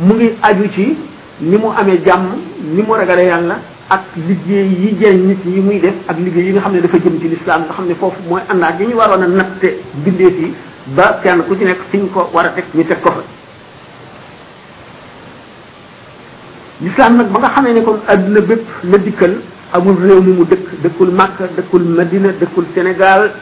mu 0.00 0.14
ngi 0.14 0.30
aju 0.42 0.68
ci 0.74 0.98
ni 1.40 1.56
mu 1.58 1.68
amee 1.76 2.02
jàmm 2.06 2.26
ni 2.74 2.82
mu 2.82 2.94
ragale 2.94 3.24
yàlla 3.26 3.58
ak 3.90 4.16
liggéey 4.16 4.66
yi 4.68 4.96
jëriñ 4.98 5.26
nit 5.28 5.40
yi 5.44 5.60
muy 5.60 5.78
def 5.78 5.94
ak 6.08 6.16
liggéey 6.18 6.44
yi 6.46 6.52
nga 6.52 6.60
xam 6.62 6.72
ne 6.72 6.80
dafa 6.80 6.98
jën 6.98 7.20
ci 7.20 7.28
lislaam 7.28 7.64
nga 7.64 7.74
xam 7.74 7.86
ne 7.86 7.94
foofu 7.94 8.22
mooy 8.28 8.40
àndaat 8.50 8.80
yi 8.80 8.86
ñu 8.86 8.94
waroon 8.96 9.22
a 9.22 9.26
natte 9.26 9.82
bindeef 10.04 10.38
yi 10.40 10.54
ba 10.96 11.20
kenn 11.22 11.42
ku 11.46 11.56
ci 11.56 11.64
nekk 11.64 11.80
fiñ 11.90 12.08
ko 12.12 12.30
war 12.32 12.46
a 12.46 12.48
teg 12.52 12.64
ñu 12.72 12.84
teg 12.86 13.00
ko 13.02 13.10
fa 13.12 13.22
lislaam 16.80 17.16
nag 17.16 17.28
ba 17.30 17.40
nga 17.40 17.52
xamee 17.54 17.72
ne 17.74 17.82
kon 17.82 17.98
àdduna 18.08 18.40
bépp 18.40 18.64
la 18.84 18.98
dikkal 18.98 19.36
amul 19.74 19.98
réew 20.00 20.22
mi 20.22 20.32
mu 20.32 20.44
dëkk 20.46 20.82
dëkkul 20.82 21.10
Makka 21.12 21.48
dëkkul 21.56 21.82
Madina 21.84 22.28
dëkkul 22.32 22.64
Sénégal 22.74 23.32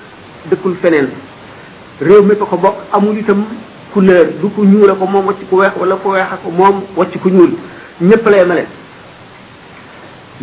dëkkul 0.51 0.75
feneen 0.83 1.09
réew 2.01 2.23
mi 2.23 2.35
ko 2.37 2.47
ko 2.47 2.57
bokk 2.57 2.77
amul 2.93 3.17
itam 3.19 3.45
couleur 3.95 4.27
du 4.43 4.49
ko 4.51 4.65
ñuul 4.65 4.91
a 4.91 4.95
ko 4.95 5.07
moom 5.07 5.27
wàcc 5.27 5.49
ku 5.49 5.55
weex 5.57 5.75
wala 5.79 5.97
ku 6.03 6.09
weex 6.11 6.27
a 6.33 6.37
ko 6.43 6.51
moom 6.51 6.83
wàcc 6.97 7.21
ku 7.21 7.29
ñuul 7.31 7.53
ñëpp 8.03 8.27
la 8.29 8.39
yemale 8.39 8.67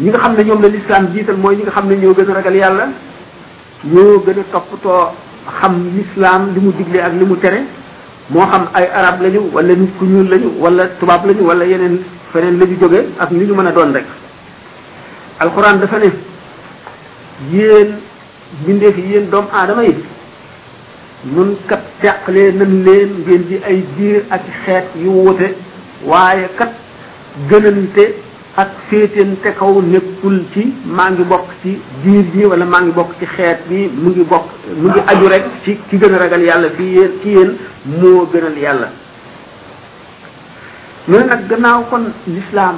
ñi 0.02 0.10
nga 0.10 0.20
xam 0.24 0.34
ne 0.38 0.44
ñoom 0.44 0.62
la 0.62 0.68
lislaam 0.70 1.10
jiital 1.14 1.38
mooy 1.38 1.56
ñi 1.58 1.64
nga 1.64 1.72
xam 1.76 1.88
ne 1.90 1.96
ñoo 1.98 2.14
gën 2.14 2.32
a 2.32 2.34
ragal 2.34 2.56
yàlla 2.56 2.86
ñoo 3.94 4.20
gën 4.26 4.40
a 4.40 4.44
toppatoo 4.54 5.12
xam 5.60 5.74
lislaam 5.96 6.54
li 6.54 6.60
mu 6.62 6.72
digle 6.72 7.00
ak 7.02 7.14
li 7.20 7.26
mu 7.26 7.36
tere 7.36 7.60
moo 8.30 8.46
xam 8.52 8.68
ay 8.76 8.86
arab 9.00 9.22
lañu 9.22 9.42
wala 9.54 9.74
nit 9.76 9.92
ku 10.00 10.06
ñuul 10.06 10.30
lañu 10.30 10.50
wala 10.64 10.84
tubaab 11.00 11.26
lañu 11.26 11.42
wala 11.50 11.64
yeneen 11.66 12.00
feneen 12.32 12.60
la 12.60 12.66
ñu 12.66 12.78
jóge 12.82 13.00
ak 13.20 13.32
ni 13.32 13.46
ñu 13.46 13.56
mën 13.56 13.68
a 13.68 13.72
doon 13.72 13.92
rek 13.94 14.06
alxuraan 15.42 15.80
dafa 15.80 15.98
ne 16.00 16.10
yéen 17.58 17.96
mbindeef 18.64 18.98
yi 18.98 19.12
yéen 19.12 19.30
doomu 19.30 19.50
aadama 19.52 19.84
yi 19.84 19.96
nun 21.26 21.58
kat 21.68 21.84
teqlee 22.02 22.52
nan 22.54 22.84
leen 22.86 23.10
ngeen 23.28 23.44
di 23.48 23.58
ay 23.68 23.84
diir 23.98 24.24
ak 24.30 24.44
xeet 24.66 24.86
yu 25.04 25.12
wute 25.12 25.56
waaye 26.06 26.48
kat 26.58 26.72
gënante 27.50 28.29
ak 28.60 28.70
te 29.42 29.52
kaw 29.56 29.74
nekkul 29.92 30.38
ci 30.54 30.64
maa 30.96 31.10
ngi 31.12 31.24
bokk 31.32 31.48
ci 31.62 31.72
diir 32.04 32.26
bi 32.34 32.46
wala 32.52 32.66
maa 32.66 32.82
ngi 32.84 32.92
bokk 33.00 33.14
ci 33.20 33.26
xeet 33.36 33.60
bi 33.70 33.88
mu 34.02 34.10
ngi 34.10 34.24
bokk 34.32 34.48
mu 34.82 34.88
ngi 34.92 35.02
aju 35.12 35.26
rek 35.34 35.46
ci 35.64 35.72
ki 35.88 35.96
gën 35.98 36.14
a 36.16 36.20
ragal 36.20 36.44
yàlla 36.50 36.70
fii 36.78 36.92
yéen 36.96 37.12
ci 37.22 37.30
yéen 37.36 37.52
moo 38.00 38.26
gënal 38.34 38.58
yàlla 38.58 38.88
ñu 41.10 41.18
ne 41.18 41.24
nag 41.26 41.48
gannaaw 41.50 41.82
kon 41.90 42.04
lislaam 42.28 42.76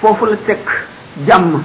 foofu 0.00 0.24
la 0.24 0.36
teg 0.46 0.62
jàmm 1.26 1.60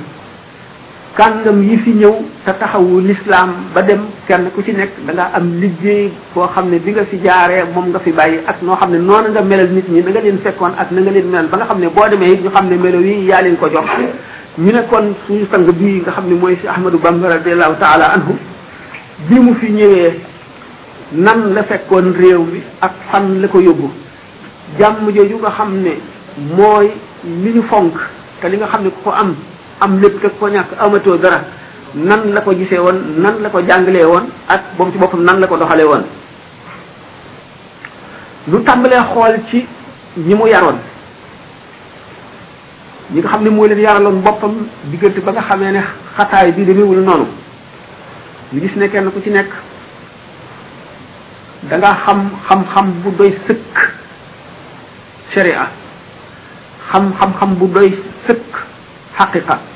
kàngam 1.15 1.61
yi 1.63 1.77
fi 1.83 1.91
ñëw 1.93 2.13
te 2.45 2.53
taxawu 2.59 2.99
lislaam 3.01 3.49
ba 3.75 3.81
dem 3.81 4.01
kenn 4.27 4.49
ku 4.55 4.61
ci 4.63 4.71
nekk 4.71 4.91
da 5.15 5.31
am 5.33 5.59
liggéey 5.59 6.11
koo 6.33 6.47
xam 6.47 6.69
ne 6.69 6.79
bi 6.79 6.91
nga 6.91 7.03
fi 7.05 7.17
jaaree 7.21 7.63
moom 7.75 7.89
nga 7.89 7.99
fi 7.99 8.11
bàyyi 8.11 8.39
ak 8.47 8.61
noo 8.61 8.75
xam 8.77 8.91
ne 8.91 8.99
noonu 8.99 9.29
nga 9.31 9.41
melal 9.43 9.69
nit 9.71 9.89
ñi 9.89 10.01
na 10.01 10.11
nga 10.11 10.21
leen 10.21 10.39
fekkoon 10.39 10.71
ak 10.77 10.91
na 10.91 11.01
nga 11.01 11.11
leen 11.11 11.27
melal 11.27 11.47
ba 11.47 11.57
nga 11.57 11.65
xam 11.67 11.79
ne 11.81 11.87
boo 11.89 12.07
demee 12.09 12.31
it 12.31 12.43
ñu 12.43 12.49
xam 12.55 12.69
ne 12.69 12.77
melo 12.77 12.99
yi 13.01 13.25
yaa 13.27 13.41
leen 13.41 13.57
ko 13.57 13.67
jox 13.69 13.89
ñu 14.57 14.71
nekkoon 14.71 14.87
kon 14.89 15.15
suñu 15.27 15.47
sang 15.51 15.65
bii 15.79 16.01
nga 16.01 16.11
xam 16.13 16.27
ne 16.29 16.35
mooy 16.35 16.55
si 16.61 16.67
Ahmadou 16.67 16.99
Bamba 16.99 17.27
radiallahu 17.29 17.75
taala 17.79 18.13
anhu 18.15 18.35
bi 19.29 19.39
mu 19.39 19.53
fi 19.55 19.67
ñëwee 19.69 20.15
nan 21.11 21.53
la 21.53 21.63
fekkoon 21.63 22.13
réew 22.15 22.39
mi 22.43 22.61
ak 22.81 22.91
fan 23.11 23.41
la 23.41 23.47
ko 23.49 23.59
yóbbu 23.59 23.91
jàmm 24.79 25.11
jooju 25.11 25.37
nga 25.41 25.51
xam 25.57 25.75
ne 25.81 25.99
mooy 26.55 26.87
li 27.43 27.51
ñu 27.51 27.63
fonk 27.63 27.99
te 28.41 28.47
li 28.47 28.55
nga 28.57 28.67
xam 28.67 28.83
ne 28.85 28.89
ku 28.91 29.01
ko 29.03 29.11
am 29.11 29.35
am 29.81 29.99
lepp 30.01 30.21
te 30.21 30.29
ko 30.39 30.47
ñak 30.47 30.67
amato 30.79 31.17
dara 31.17 31.41
nan 31.95 32.31
la 32.33 32.41
ko 32.41 32.51
gisee 32.51 32.77
won 32.79 33.21
nan 33.21 33.41
la 33.41 33.49
ko 33.49 33.59
jangale 33.67 34.05
won 34.05 34.25
ak 34.47 34.61
moom 34.77 34.91
ci 34.91 34.97
boppam 34.99 35.23
nan 35.23 35.39
la 35.39 35.47
ko 35.47 35.57
doxale 35.57 35.85
won 35.87 36.03
lu 38.47 38.63
tambale 38.63 38.97
xol 39.13 39.35
ci 39.49 39.65
ñi 40.17 40.35
mu 40.35 40.45
yaron 40.47 40.77
ñi 43.13 43.19
nga 43.21 43.29
xamne 43.29 43.49
moy 43.49 43.67
leen 43.69 43.79
yaralon 43.79 44.21
bopam 44.21 44.67
digeent 44.91 45.19
ba 45.25 45.31
nga 45.31 45.41
xamene 45.49 45.81
xataay 46.17 46.51
bi 46.51 46.71
wul 46.81 46.99
nonu 47.01 47.25
ñu 48.53 48.61
gis 48.61 48.75
ne 48.75 48.87
kenn 48.89 49.11
ku 49.11 49.19
ci 49.23 49.29
nekk 49.31 49.49
da 51.69 51.77
nga 51.77 51.95
xam 52.05 52.29
xam-xam 52.47 52.91
bu 53.03 53.11
doy 53.17 53.31
sekk 53.47 53.93
sharia 55.33 55.69
xam 56.91 57.13
xam-xam 57.19 57.55
bu 57.59 57.67
doy 57.73 57.89
sekk 58.27 58.43
haqiqa 59.17 59.70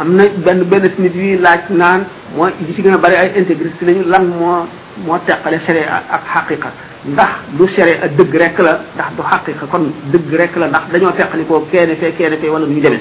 am 0.00 0.14
na 0.16 0.24
benn 0.28 0.64
benn 0.70 0.84
nit 0.98 1.16
laaj 1.44 1.64
naan 1.80 2.04
moo 2.36 2.46
li 2.48 2.74
ci 2.74 2.82
gën 2.82 2.94
a 2.94 2.98
bari 2.98 3.16
ay 3.16 3.32
intégriste 3.40 3.82
lañu 3.84 4.04
lan 4.06 4.26
moo 4.28 4.66
moo 5.06 5.18
teqale 5.26 5.58
sharia 5.66 6.02
ak 6.10 6.24
xaqiqa 6.34 6.68
ndax 7.06 7.30
du 7.58 7.66
sharia 7.76 8.00
ak 8.06 8.12
dëgg 8.16 8.34
rekk 8.42 8.58
la 8.62 8.72
ndax 8.94 9.10
du 9.16 9.22
xaqiqa 9.30 9.66
kon 9.70 9.84
dëgg 10.12 10.32
rekk 10.40 10.56
la 10.56 10.66
ndax 10.68 10.84
dañoo 10.92 11.12
teqalikoo 11.18 11.66
kenn 11.70 11.96
fee 11.96 12.12
kenn 12.14 12.34
fee 12.40 12.48
wala 12.48 12.66
ñu 12.66 12.80
demee 12.80 13.00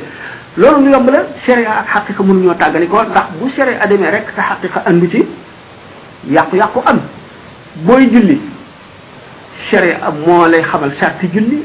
loolu 0.58 0.80
lu 0.86 0.92
yomb 0.92 1.08
la 1.12 1.20
sharia 1.46 1.72
ak 1.82 1.88
xaqiqa 1.94 2.24
ñoo 2.24 2.56
tàggalikoo 2.58 3.04
ndax 3.12 3.26
bu 3.40 3.50
sharia 3.56 3.80
demee 3.90 4.12
rek 4.16 4.26
te 4.36 4.42
xaqiqa 4.50 4.84
andu 4.90 5.08
ci 5.12 5.26
yàqu-yàqu 6.34 6.80
am 6.86 7.00
booy 7.86 8.08
julli 8.12 8.42
sharia 9.70 10.10
moo 10.26 10.48
lay 10.48 10.64
xamal 10.64 10.92
sarti 11.00 11.30
julli 11.34 11.60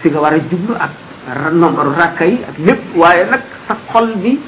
fi 0.00 0.08
nga 0.10 0.20
war 0.20 0.32
a 0.32 0.38
jublu 0.50 0.74
ak 0.78 1.52
nombre 1.52 1.84
rakka 1.98 2.24
ak 2.48 2.56
lépp 2.58 2.96
waaye 2.96 3.24
nag 3.30 3.40
sa 3.68 3.74
xol 3.92 4.08
bi 4.22 4.38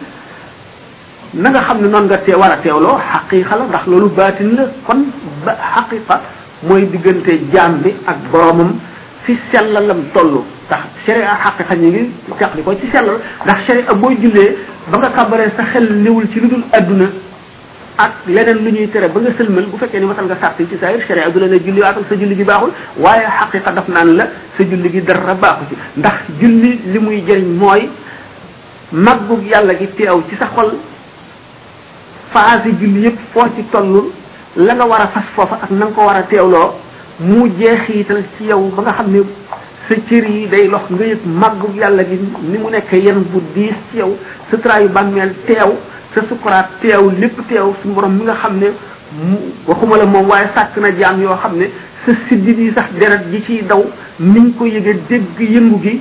na 1.35 1.49
xam 1.67 1.81
ne 1.83 1.89
noonu 1.89 2.07
nga 2.07 2.19
tee 2.27 2.37
war 2.41 2.51
a 2.53 2.57
teewloo 2.63 2.99
xaqiqa 3.13 3.57
la 3.57 3.65
ndax 3.65 3.85
loolu 3.91 4.09
baatin 4.17 4.49
la 4.57 4.65
kon 4.87 5.01
ba 5.45 5.53
xaqiqa 5.75 6.15
mooy 6.69 6.87
diggante 6.93 7.33
jaam 7.53 7.73
bi 7.83 7.95
ak 8.07 8.19
boromam 8.31 8.71
fi 9.25 9.37
sellalam 9.53 10.05
toll 10.15 10.43
ndax 10.69 10.83
sharia 11.07 11.37
xaqiqa 11.45 11.75
ñu 11.83 11.89
ngi 11.89 12.05
teq 12.39 12.65
ko 12.65 12.73
ci 12.81 12.87
sellal 12.95 13.19
ndax 13.45 13.59
sharia 13.67 13.95
booy 14.01 14.17
jullee 14.23 14.57
ba 14.91 14.99
nga 14.99 15.11
kàbbaree 15.17 15.51
sa 15.59 15.65
xel 15.73 15.87
newul 16.03 16.27
ci 16.33 16.41
lu 16.41 16.49
dul 16.49 16.63
adduna 16.73 17.07
ak 17.99 18.13
leneen 18.27 18.59
lu 18.65 18.71
ñuy 18.73 18.89
tere 18.91 19.09
ba 19.09 19.21
nga 19.21 19.31
sëlmal 19.39 19.67
bu 19.73 19.79
fekkee 19.79 20.01
ni 20.01 20.07
matal 20.07 20.27
nga 20.27 20.37
sàrt 20.41 20.57
ci 20.69 20.77
saahir 20.81 21.03
sharia 21.07 21.31
du 21.31 21.41
la 21.41 21.49
ne 21.49 21.59
julli 21.65 21.81
waatal 21.81 22.05
sa 22.09 22.15
julli 22.17 22.37
gi 22.37 22.45
baaxul 22.45 22.73
waaye 23.05 23.27
xaqiqa 23.41 23.73
daf 23.73 23.89
naan 23.89 24.11
la 24.19 24.25
sa 24.57 24.63
julli 24.71 24.89
gi 24.93 25.03
dara 25.03 25.35
baaxu 25.35 25.65
ci 25.71 25.75
ndax 26.01 26.17
julli 26.41 26.81
li 26.93 26.99
muy 26.99 27.25
jëriñ 27.27 27.53
mooy 27.59 27.83
maggug 28.93 29.43
yàlla 29.47 29.75
gi 29.79 29.87
teew 29.99 30.23
ci 30.29 30.37
sa 30.41 30.49
xol 30.55 30.71
phase 32.33 32.71
julli 32.81 33.07
yëpp 33.07 33.19
foo 33.33 33.47
ci 33.57 33.65
toll 33.73 34.11
la 34.57 34.75
nga 34.75 34.87
war 34.87 35.01
a 35.03 35.09
fas 35.09 35.25
foofa 35.35 35.59
ak 35.65 35.71
na 35.71 35.87
nga 35.87 35.95
ko 35.95 36.07
war 36.07 36.17
a 36.17 36.23
teewloo 36.23 36.75
mu 37.19 37.49
jeexiital 37.59 38.23
ci 38.37 38.45
yow 38.45 38.71
ba 38.77 38.83
nga 38.83 38.93
xam 38.97 39.11
ne 39.11 39.21
sa 39.89 39.95
cër 40.09 40.31
yi 40.31 40.47
day 40.49 40.69
lox 40.69 40.85
nga 40.91 41.05
yëg 41.05 41.19
màggug 41.27 41.75
yàlla 41.77 42.05
gi 42.05 42.19
ni 42.43 42.59
mu 42.59 42.71
nekk 42.71 42.93
yenn 42.93 43.23
bu 43.33 43.43
diis 43.55 43.75
ci 43.91 43.99
yow 43.99 44.17
sa 44.51 44.57
traayu 44.59 44.89
bàmmeel 44.89 45.35
teew 45.47 45.73
sa 46.15 46.23
sukuraat 46.29 46.69
teew 46.81 47.11
lépp 47.19 47.43
teew 47.49 47.75
su 47.83 47.89
borom 47.89 48.13
mi 48.17 48.23
nga 48.25 48.35
xam 48.37 48.57
ne 48.59 48.69
mu 49.19 49.37
waxuma 49.67 49.97
la 49.99 50.07
moom 50.07 50.29
waaye 50.29 50.47
sàkk 50.55 50.77
na 50.77 50.91
jaam 51.01 51.21
yoo 51.23 51.35
xam 51.43 51.57
ne 51.59 51.71
sa 52.07 52.13
siddit 52.29 52.57
yi 52.59 52.71
sax 52.77 52.93
deret 52.93 53.27
ji 53.33 53.43
ciy 53.47 53.63
daw 53.67 53.85
niñ 54.21 54.53
ko 54.59 54.65
yëge 54.65 54.95
dégg 55.09 55.41
yëngu 55.41 55.81
gi 55.83 56.01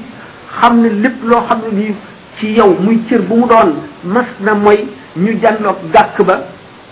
xam 0.62 0.82
ne 0.82 0.90
lépp 0.90 1.24
loo 1.26 1.42
xam 1.50 1.62
ne 1.66 1.72
bii 1.76 1.96
ci 2.40 2.48
yow 2.56 2.74
muy 2.80 3.00
cër 3.10 3.22
bu 3.22 3.36
mu 3.36 3.48
doon 3.48 3.76
mas 4.04 4.26
na 4.42 4.54
mooy 4.56 4.88
ñu 5.16 5.38
jànnoog 5.42 5.84
gàkk 5.94 6.24
ba 6.28 6.36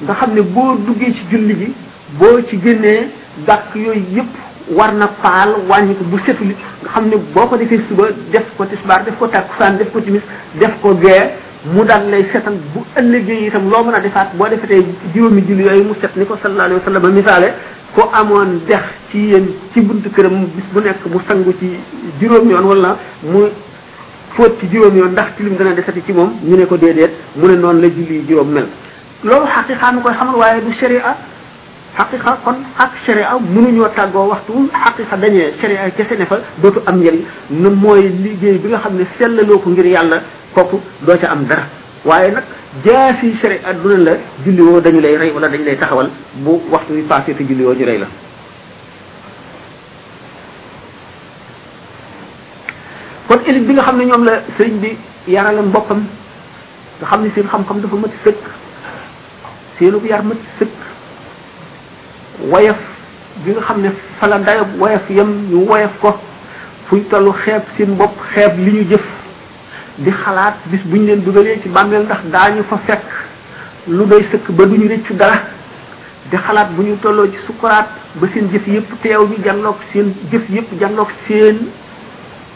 nga 0.03 0.13
xam 0.19 0.33
ne 0.33 0.41
boo 0.41 0.75
duggee 0.85 1.13
ci 1.13 1.23
julli 1.31 1.55
gi 1.57 1.73
boo 2.17 2.41
ci 2.49 2.59
génnee 2.63 3.09
gàkk 3.47 3.75
yooyu 3.75 4.03
yëpp 4.17 4.31
war 4.77 4.93
na 4.93 5.07
faal 5.21 5.55
wàññi 5.69 5.95
ko 5.97 6.03
bu 6.11 6.17
setuli 6.25 6.55
nga 6.81 6.89
xam 6.93 7.07
ne 7.09 7.15
boo 7.33 7.47
ko 7.47 7.57
defee 7.57 7.81
suba 7.89 8.05
def 8.31 8.55
ko 8.57 8.65
tisbaar 8.65 9.03
def 9.03 9.17
ko 9.19 9.27
takkusaan 9.27 9.77
def 9.77 9.91
ko 9.91 9.99
timis 9.99 10.21
def 10.59 10.79
ko 10.81 10.95
gee 11.01 11.33
mu 11.65 11.83
daal 11.85 12.09
lay 12.09 12.23
setal 12.31 12.55
bu 12.73 12.83
ëllëgee 12.99 13.47
itam 13.47 13.69
loo 13.69 13.83
mën 13.83 13.95
a 13.95 13.99
defaat 13.99 14.35
boo 14.35 14.47
defee 14.47 14.67
defetee 14.67 15.11
juróomi 15.13 15.41
julli 15.47 15.63
yooyu 15.67 15.83
mu 15.83 15.93
set 16.01 16.15
ni 16.15 16.25
ko 16.25 16.37
sallallahu 16.41 16.65
alayhi 16.65 16.81
wa 16.85 16.93
sallam 16.93 17.13
misaale 17.15 17.47
ko 17.95 18.09
amoon 18.21 18.61
dex 18.67 18.83
ci 19.11 19.17
yéen 19.31 19.47
ci 19.73 19.81
buntu 19.81 20.09
këram 20.09 20.45
bis 20.55 20.65
bu 20.73 20.81
nekk 20.81 21.05
mu 21.11 21.19
sangu 21.27 21.53
ci 21.59 21.69
juróom 22.21 22.49
yoon 22.49 22.63
wala 22.65 22.97
mu 23.23 23.47
fot 24.35 24.51
ci 24.59 24.67
juróom 24.69 24.95
yoon 24.97 25.11
ndax 25.11 25.35
tilim 25.37 25.55
dana 25.57 25.73
desati 25.73 26.01
ci 26.05 26.11
moom 26.13 26.39
ñu 26.43 26.55
ne 26.57 26.65
ko 26.65 26.77
déedéet 26.77 27.11
mu 27.35 27.47
ne 27.47 27.55
noonu 27.55 27.81
la 27.81 27.87
julli 27.89 28.23
juróom 28.27 28.51
mel 28.51 28.67
loolu 29.23 29.45
xaqiqa 29.47 29.91
mi 29.93 30.01
koy 30.01 30.13
xamal 30.13 30.35
waaye 30.35 30.61
du 30.61 30.73
sharia 30.79 31.15
xaqiqa 31.97 32.37
kon 32.43 32.57
ak 32.79 32.91
sharia 33.05 33.37
mënuñoo 33.41 33.87
tàggoo 33.95 34.27
waxtu 34.29 34.53
xaqiqa 34.83 35.17
dañee 35.17 35.53
sharia 35.61 35.89
kese 35.91 36.15
ne 36.17 36.25
fa 36.25 36.39
dootu 36.61 36.79
am 36.85 36.97
njëriñ 36.99 37.21
na 37.51 37.69
mooy 37.69 38.01
liggéey 38.23 38.57
bi 38.57 38.69
nga 38.69 38.79
xam 38.79 38.95
ne 38.97 39.05
sellaloo 39.19 39.59
ko 39.59 39.69
ngir 39.69 39.85
yàlla 39.85 40.21
kooku 40.55 40.79
doo 41.01 41.15
ca 41.19 41.27
am 41.31 41.45
dara 41.47 41.63
waaye 42.05 42.31
nag 42.31 42.43
jaasi 42.85 43.35
sharia 43.41 43.73
du 43.73 43.87
ne 43.89 44.03
la 44.03 44.11
julli 44.45 44.61
woo 44.61 44.81
dañu 44.81 44.99
lay 44.99 45.15
rey 45.17 45.31
wala 45.31 45.47
dañu 45.47 45.63
lay 45.63 45.77
taxawal 45.77 46.09
bu 46.37 46.61
waxtu 46.71 46.93
yi 46.95 47.01
passé 47.03 47.35
te 47.35 47.43
julli 47.43 47.63
woo 47.63 47.75
ñu 47.75 47.85
rey 47.85 47.99
la 47.99 48.05
kon 53.37 53.49
élite 53.49 53.67
bi 53.67 53.73
nga 53.73 53.83
xam 53.83 53.97
ne 53.97 54.05
ñoom 54.05 54.23
la 54.23 54.41
sëriñ 54.57 54.77
bi 54.79 54.97
yaraleen 55.27 55.69
boppam 55.71 56.03
nga 57.01 57.05
xam 57.09 57.23
ne 57.23 57.29
seen 57.33 57.47
xam-xam 57.49 57.79
dafa 57.81 57.95
mat 57.95 58.11
sëkk 58.25 58.43
seenu 59.77 59.99
yar 60.09 60.21
mat 60.23 60.37
sëkk 60.59 60.75
woyof 62.51 62.81
bi 63.45 63.51
nga 63.51 63.61
xam 63.61 63.81
ne 63.81 63.89
fala 64.19 64.39
dayob 64.39 64.67
woyof 64.79 65.09
yam 65.09 65.31
ñu 65.49 65.65
woyof 65.69 65.97
ko 66.01 66.13
fuñ 66.89 67.03
tollu 67.09 67.31
xeeb 67.45 67.63
seen 67.77 67.95
bopp 67.97 68.13
xeeb 68.33 68.57
li 68.57 68.71
ñu 68.71 68.83
jëf 68.91 69.03
di 69.97 70.11
xalaat 70.11 70.55
bis 70.71 70.83
buñ 70.85 71.05
leen 71.05 71.21
dugalee 71.23 71.59
ci 71.61 71.69
bàmmeel 71.69 72.03
ndax 72.05 72.21
daañu 72.31 72.63
fa 72.69 72.77
fekk 72.87 73.03
lu 73.87 74.05
doy 74.05 74.23
sëkk 74.31 74.51
ba 74.51 74.65
duñu 74.65 74.87
rëccu 74.87 75.13
dara 75.13 75.39
di 76.29 76.37
xalaat 76.37 76.71
bu 76.73 76.81
ñu 76.83 76.95
tolloo 77.01 77.27
ci 77.27 77.37
sukuraat 77.45 77.89
ba 78.15 78.27
seen 78.33 78.49
jëf 78.51 78.67
yëpp 78.67 79.01
teew 79.01 79.27
ñu 79.27 79.37
jànloog 79.45 79.75
seen 79.91 80.13
jëf 80.31 80.49
yëpp 80.49 80.79
jànloog 80.81 81.09
seen 81.27 81.69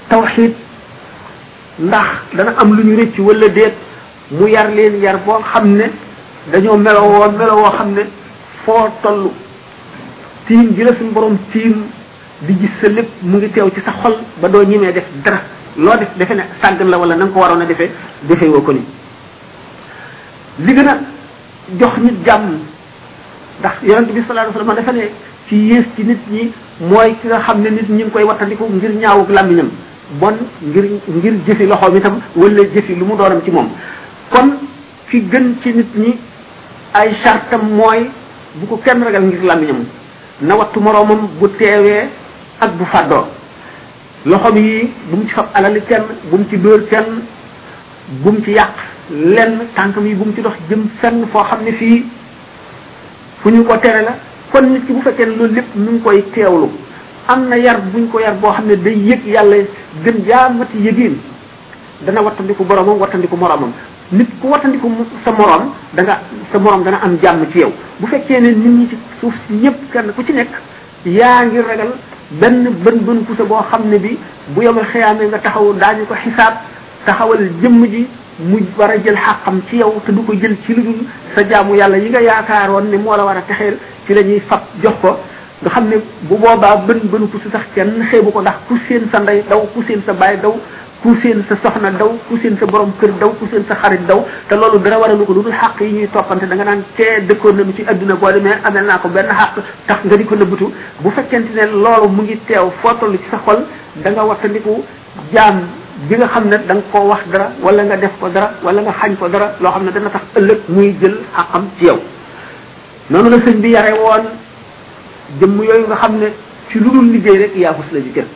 tawxiid 0.10 0.54
ndax 1.80 2.34
dana 2.34 2.54
am 2.58 2.74
lu 2.76 2.84
ñu 2.84 2.96
rëcc 2.98 3.18
wala 3.20 3.50
déet 3.50 3.74
mu 4.32 4.48
yar 4.50 4.70
leen 4.70 5.00
yar 5.02 5.18
boo 5.26 5.38
xam 5.54 5.76
ne 5.76 5.84
dañoo 6.52 6.78
melowoo 6.78 7.30
melowoo 7.38 7.72
xam 7.78 7.92
ne 7.94 8.02
foo 8.66 8.90
toll 9.04 9.30
tiim 10.48 10.74
gi 10.76 10.82
suñu 10.98 11.12
borom 11.14 11.38
tiim 11.52 11.84
di 12.42 12.54
gis 12.60 12.72
sa 12.82 12.90
lépp 12.90 13.08
mu 13.22 13.38
ngi 13.38 13.50
teew 13.50 13.70
ci 13.74 13.82
sa 13.86 13.94
xol 14.02 14.16
ba 14.42 14.50
doo 14.50 14.64
ñimee 14.64 14.92
def 14.92 15.04
dara 15.24 15.42
loo 15.78 15.96
def 15.98 16.10
defe 16.18 16.34
ne 16.36 16.44
sàggan 16.62 16.88
la 16.90 16.98
wala 16.98 17.16
na 17.16 17.26
ko 17.28 17.40
waroon 17.40 17.62
a 17.62 17.66
defee 17.66 17.92
defee 18.24 18.50
ko 18.52 18.72
ni 18.74 18.84
li 20.60 20.74
gën 20.74 20.88
a 20.88 20.98
jox 21.80 21.98
nit 22.02 22.26
jàmm 22.26 22.60
ndax 23.60 23.74
yonent 23.84 24.12
bi 24.14 24.24
sallallahu 24.28 24.50
alayhi 24.50 24.58
wasallam 24.58 24.76
defe 24.76 24.96
ne 24.98 25.10
ci 25.48 25.56
yées 25.58 25.86
ci 25.96 26.04
nit 26.04 26.20
ñi 26.30 26.52
mooy 26.82 27.16
ki 27.22 27.28
nga 27.28 27.40
xam 27.42 27.62
ne 27.62 27.70
nit 27.70 27.88
ñi 27.90 28.04
ngi 28.04 28.10
koy 28.12 28.24
wattandiku 28.24 28.66
ngir 28.66 28.92
ñaawuk 28.94 29.30
làmmiñam 29.30 29.70
bon 30.12 30.36
ngir 30.62 30.86
ngir 31.08 31.34
jëfi 31.46 31.66
loxo 31.68 31.90
loxoom 31.92 32.02
tam 32.04 32.22
wala 32.36 32.64
jëfi 32.74 32.96
lu 32.96 33.06
mu 33.06 33.16
doonam 33.18 33.42
ci 33.44 33.52
moom 33.52 33.70
kon 34.32 34.54
fi 35.08 35.22
gën 35.22 35.56
ci 35.62 35.74
nit 35.74 35.88
ñi 35.96 36.16
ay 36.94 37.14
chartam 37.24 37.62
mooy 37.76 38.10
bu 38.56 38.68
ko 38.68 38.78
kenn 38.78 39.04
ragal 39.04 39.24
ngir 39.24 39.44
làmmiñam 39.44 39.76
ñam 39.82 39.86
nawattu 40.42 40.80
moroomam 40.80 41.28
bu 41.40 41.48
teewee 41.50 42.08
ak 42.62 42.74
bu 42.78 42.86
fàddoo 42.86 43.26
loxo 44.26 44.56
yi 44.56 44.90
bu 45.12 45.18
mu 45.18 45.24
ci 45.28 45.34
xab 45.36 45.50
alali 45.54 45.82
kenn 45.90 46.04
bu 46.32 46.38
mu 46.38 46.46
ci 46.50 46.58
dóor 46.58 46.82
kenn 46.90 47.06
bu 48.24 48.32
mu 48.32 48.42
ci 48.44 48.52
yàq 48.52 48.76
lenn 49.12 49.68
tànk 49.76 49.98
mi 49.98 50.16
bu 50.16 50.24
mu 50.26 50.34
ci 50.34 50.42
dox 50.42 50.54
jëm 50.70 50.88
fenn 51.02 51.26
foo 51.32 51.44
xam 51.44 51.64
ne 51.64 51.72
fii 51.74 52.06
fu 53.42 53.50
ñu 53.50 53.64
ko 53.66 53.78
tere 53.78 54.04
la 54.04 54.16
kon 54.54 54.68
nit 54.72 54.86
ki 54.88 54.94
bu 54.94 55.02
fekkee 55.02 55.26
ne 55.26 55.36
loolu 55.36 55.54
lépp 55.54 55.76
nu 55.76 55.92
ngi 55.92 56.02
koy 56.04 56.24
teewlu 56.32 56.70
am 57.28 57.48
na 57.50 57.56
yar 57.58 57.82
buñ 57.92 58.08
ko 58.12 58.20
yar 58.20 58.36
boo 58.40 58.50
xam 58.52 58.68
ne 58.68 58.76
day 58.78 58.96
yëg 58.96 59.26
yàlla 59.28 59.58
gën 60.04 60.26
jaa 60.28 60.50
mati 60.50 60.78
yëgiin 60.78 61.16
dana 62.06 62.22
wattandiku 62.22 62.64
boromam 62.66 63.00
wattandiku 63.00 63.36
moromam 63.36 63.72
nit 64.14 64.28
ku 64.42 64.48
wattandiku 64.48 64.88
sa 65.26 65.32
morom 65.34 65.72
da 65.94 66.04
nga 66.04 66.16
sa 66.52 66.60
morom 66.60 66.84
dana 66.84 66.98
am 67.04 67.18
jàmm 67.22 67.48
ci 67.52 67.60
yow 67.60 67.74
bu 68.00 68.08
fekkee 68.08 68.40
ne 68.40 68.50
nit 68.52 68.64
ñi 68.70 68.88
ci 68.90 68.98
suuf 69.20 69.34
si 69.48 69.54
ñëpp 69.56 69.92
kenn 69.92 70.14
ku 70.16 70.24
ci 70.26 70.32
nekk 70.32 70.50
yaa 71.06 71.44
ngi 71.46 71.58
ragal 71.62 71.94
benn 72.32 72.70
bën 72.86 72.98
bën 73.06 73.24
pusa 73.26 73.44
boo 73.44 73.58
xam 73.72 73.90
ne 73.90 73.98
bi 74.00 74.18
bu 74.50 74.62
yomal 74.64 74.86
xiyaamee 74.86 75.28
nga 75.28 75.40
taxaw 75.40 75.74
daañu 75.74 76.06
ko 76.06 76.14
xisaab 76.14 76.54
taxawal 77.06 77.44
jëmm 77.62 77.88
ji 77.90 78.08
mu 78.40 78.58
war 78.78 78.92
a 78.92 78.98
jël 79.04 79.16
xàqam 79.18 79.62
ci 79.70 79.76
yow 79.78 79.96
te 80.06 80.12
du 80.14 80.22
ko 80.24 80.34
jël 80.40 80.56
ci 80.66 80.74
lu 80.74 80.82
dul 80.82 81.08
sa 81.36 81.44
jaamu 81.50 81.76
yàlla 81.76 81.98
yi 81.98 82.10
nga 82.10 82.22
yaakaaroon 82.22 82.90
ne 82.90 82.98
moo 82.98 83.16
la 83.18 83.26
war 83.26 83.36
a 83.38 83.42
texeel 83.42 83.78
ci 84.06 84.14
la 84.14 84.22
ñuy 84.22 84.40
fab 84.48 84.62
jox 84.82 84.94
ko 85.02 85.18
nga 85.62 85.70
xam 85.74 85.90
ne 85.90 85.98
bu 86.30 86.38
boobaa 86.38 86.78
bën 86.88 87.00
bën 87.10 87.28
ku 87.32 87.40
si 87.44 87.50
sax 87.52 87.64
kenn 87.74 87.92
xeebu 88.12 88.32
ko 88.32 88.42
ndax 88.42 88.58
ku 88.68 88.76
seen 88.88 89.08
sa 89.12 89.20
ndey 89.20 89.42
daw 89.50 89.62
ku 89.74 89.82
seen 89.88 90.02
sa 90.06 90.14
baay 90.14 90.38
daw 90.38 90.54
ku 91.02 91.10
seen 91.22 91.42
sa 91.50 91.56
soxna 91.66 91.90
daw 91.98 92.12
ku 92.30 92.38
seen 92.38 92.58
sa 92.62 92.66
borom 92.70 92.94
kër 93.02 93.10
daw 93.20 93.32
ku 93.42 93.48
seen 93.50 93.66
sa 93.66 93.74
xarit 93.82 94.06
daw 94.06 94.22
te 94.50 94.54
loolu 94.56 94.78
dara 94.84 95.00
waralu 95.02 95.26
ko 95.26 95.34
lu 95.34 95.42
dul 95.46 95.54
xàq 95.62 95.82
yi 95.82 95.92
ñuy 95.94 96.08
toppante 96.14 96.46
da 96.46 96.56
nga 96.56 96.64
naan 96.64 96.84
tee 96.96 97.26
dëkkoon 97.28 97.56
nañu 97.58 97.74
ci 97.76 97.82
adduna 97.90 98.16
boo 98.22 98.32
demee 98.32 98.54
amel 98.70 98.86
naa 98.86 98.98
ko 99.00 99.08
benn 99.10 99.26
xàq 99.34 99.54
tax 99.88 100.00
nga 100.06 100.16
di 100.16 100.24
ko 100.26 100.36
nëbbutu 100.36 100.68
bu 101.02 101.10
fekkente 101.16 101.52
neen 101.58 101.74
loolu 101.74 102.08
mu 102.10 102.22
ngi 102.22 102.38
teew 102.46 102.70
foo 102.82 102.94
toll 103.00 103.18
ci 103.18 103.26
sa 103.32 103.38
xol 103.44 103.66
da 103.96 104.12
nga 104.12 104.24
wattandiku 104.26 104.84
jaam 105.34 105.66
bi 106.08 106.16
nga 106.18 106.28
xam 106.28 106.46
ne 106.50 106.58
da 106.70 106.74
nga 106.76 106.84
koo 106.92 107.08
wax 107.10 107.26
dara 107.34 107.48
wala 107.64 107.82
nga 107.84 107.96
def 107.98 108.14
ko 108.22 108.30
dara 108.30 108.52
wala 108.64 108.82
nga 108.82 108.94
xañ 109.02 109.16
ko 109.18 109.28
dara 109.28 109.56
loo 109.60 109.72
xam 109.72 109.86
ne 109.86 109.92
dana 109.92 110.10
tax 110.14 110.24
ëllëg 110.38 110.60
muy 110.70 110.94
jël 111.02 111.18
xaqam 111.36 111.64
ci 111.78 111.86
yow 111.86 111.98
jëmm 115.40 115.64
yooyu 115.64 115.86
nga 115.88 115.96
xam 115.98 116.18
ne 116.20 116.28
ci 116.70 116.80
lu 116.80 116.90
dul 116.92 117.12
liggéey 117.12 117.38
rek 117.38 117.56
yaafus 117.56 117.86
la 117.92 118.00
ñu 118.00 118.12
kenn 118.14 118.28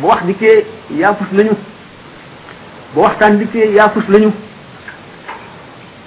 bu 0.00 0.06
wax 0.08 0.24
dikkee 0.26 0.64
yaafus 0.96 1.26
lañu 1.32 1.50
bu 2.94 3.00
waxtaan 3.00 3.38
dikkee 3.38 3.72
yaafus 3.74 4.06
lañu 4.08 4.30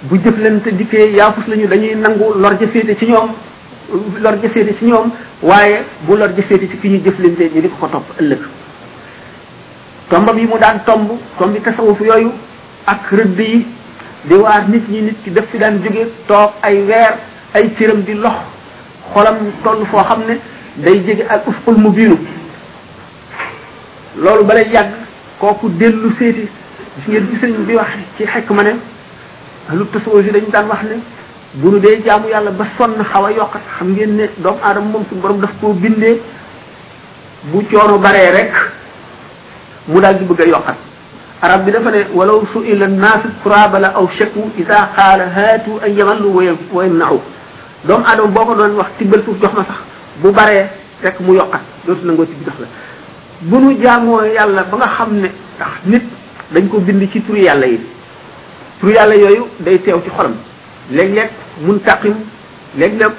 bu 0.04 0.16
jëflante 0.18 0.68
dikkee 0.78 1.12
yaafus 1.16 1.46
lañu 1.48 1.66
dañuy 1.68 1.94
nangu 1.96 2.34
lor 2.38 2.56
ja 2.60 2.68
féete 2.68 2.96
ci 2.98 3.06
ñoom 3.06 3.30
lor 4.20 4.34
ja 4.42 4.48
féete 4.50 4.76
ci 4.78 4.84
ñoom 4.84 5.10
waaye 5.42 5.82
bu 6.02 6.16
lor 6.16 6.30
ja 6.36 6.42
féete 6.42 6.68
ci 6.70 6.78
ki 6.80 6.88
ñu 6.88 6.98
jëflante 7.04 7.50
ñu 7.54 7.60
di 7.62 7.68
ko 7.68 7.86
topp 7.88 8.20
ëllëg 8.20 8.40
tombam 10.10 10.38
yi 10.38 10.46
mu 10.46 10.58
daan 10.60 10.82
tomb 10.86 11.08
tomb 11.38 11.56
tasawuf 11.64 12.00
yooyu 12.00 12.30
ak 12.86 13.10
rëdd 13.10 13.38
yi 13.40 13.66
di 14.30 14.34
waar 14.36 14.68
nit 14.68 14.88
ñi 14.88 15.02
nit 15.02 15.16
ki 15.24 15.30
def 15.30 15.50
fi 15.50 15.58
daan 15.58 15.78
jóge 15.84 16.06
toog 16.28 16.52
ay 16.62 16.82
weer 16.84 17.16
ay 17.54 17.74
cëram 17.76 18.02
di 18.02 18.14
lox 18.14 18.51
xolam 19.14 19.36
toll 19.64 19.84
foo 19.90 20.02
xam 20.08 20.20
ne 20.28 20.34
day 20.84 20.96
jege 21.06 21.24
ak 21.34 21.46
ufqul 21.48 21.76
mu 21.82 21.90
biinu 21.96 22.16
loolu 24.22 24.44
ba 24.48 24.54
lay 24.54 24.68
yàgg 24.72 24.92
kooku 25.40 25.68
dellu 25.80 26.12
seeti 26.18 26.48
gis 26.96 27.06
ngeen 27.08 27.26
bi 27.28 27.36
sëriñ 27.40 27.64
bi 27.66 27.74
wax 27.76 27.90
ci 28.16 28.24
xekk 28.26 28.50
ma 28.50 28.62
ne 28.62 28.72
lu 29.72 29.84
tasawuf 29.92 30.24
yi 30.26 30.30
dañu 30.32 30.50
daan 30.52 30.66
wax 30.68 30.82
ne 30.82 30.96
bu 31.54 31.70
nu 31.70 31.78
dee 31.80 32.02
jaamu 32.06 32.28
yàlla 32.28 32.50
ba 32.50 32.64
sonn 32.78 32.94
xaw 33.12 33.24
a 33.26 33.32
yokkat 33.32 33.62
xam 33.78 33.92
ngeen 33.92 34.16
ne 34.16 34.24
doomu 34.38 34.60
aadama 34.64 34.88
moom 34.92 35.04
suñu 35.08 35.20
borom 35.20 35.40
daf 35.40 35.52
koo 35.60 35.72
bindee 35.72 36.20
bu 37.50 37.62
coono 37.70 37.98
baree 37.98 38.30
rek 38.36 38.54
mu 39.88 40.00
daal 40.00 40.18
di 40.18 40.24
bëgg 40.24 40.40
a 40.40 40.48
yokkat 40.56 40.76
arab 41.42 41.64
bi 41.64 41.72
dafa 41.72 41.90
ne 41.90 42.00
walaw 42.14 42.40
su'ila 42.52 42.86
naasu 42.88 43.28
turaba 43.42 43.78
la 43.78 43.88
aw 43.98 44.06
shaku 44.18 44.40
ida 44.58 44.90
qaala 44.96 45.26
haatu 45.36 45.72
an 45.84 45.90
yamallu 45.92 46.28
wa 46.36 46.44
yamna'u 46.84 47.20
doomu 47.84 48.04
adam 48.06 48.30
boko 48.30 48.54
ko 48.54 48.54
doon 48.58 48.76
wax 48.78 48.94
tibbal 48.98 49.22
suuf 49.26 49.38
jox 49.42 49.52
ma 49.54 49.64
sax 49.66 49.78
bu 50.22 50.30
bare 50.30 50.70
rek 51.02 51.18
mu 51.20 51.34
yokkat 51.34 51.62
dootu 51.86 52.06
nangoo 52.06 52.26
tibb 52.26 52.44
dox 52.46 52.54
la 52.60 52.66
bu 53.42 53.58
nu 53.60 53.72
jaamoo 53.82 54.22
yàlla 54.22 54.62
ba 54.70 54.76
nga 54.76 54.86
xam 54.96 55.14
ne 55.18 55.28
tax 55.58 55.82
nit 55.86 56.04
dañ 56.52 56.68
ko 56.70 56.78
bind 56.78 57.10
ci 57.12 57.20
turu 57.22 57.40
yàlla 57.42 57.66
yi 57.66 57.80
turu 58.80 58.92
yàlla 58.94 59.14
yooyu 59.16 59.46
day 59.60 59.78
teew 59.82 59.98
ci 60.04 60.10
xolam 60.14 60.34
léeg-léeg 60.92 61.30
muntaqim 61.66 62.14
léeg-léeg 62.78 63.12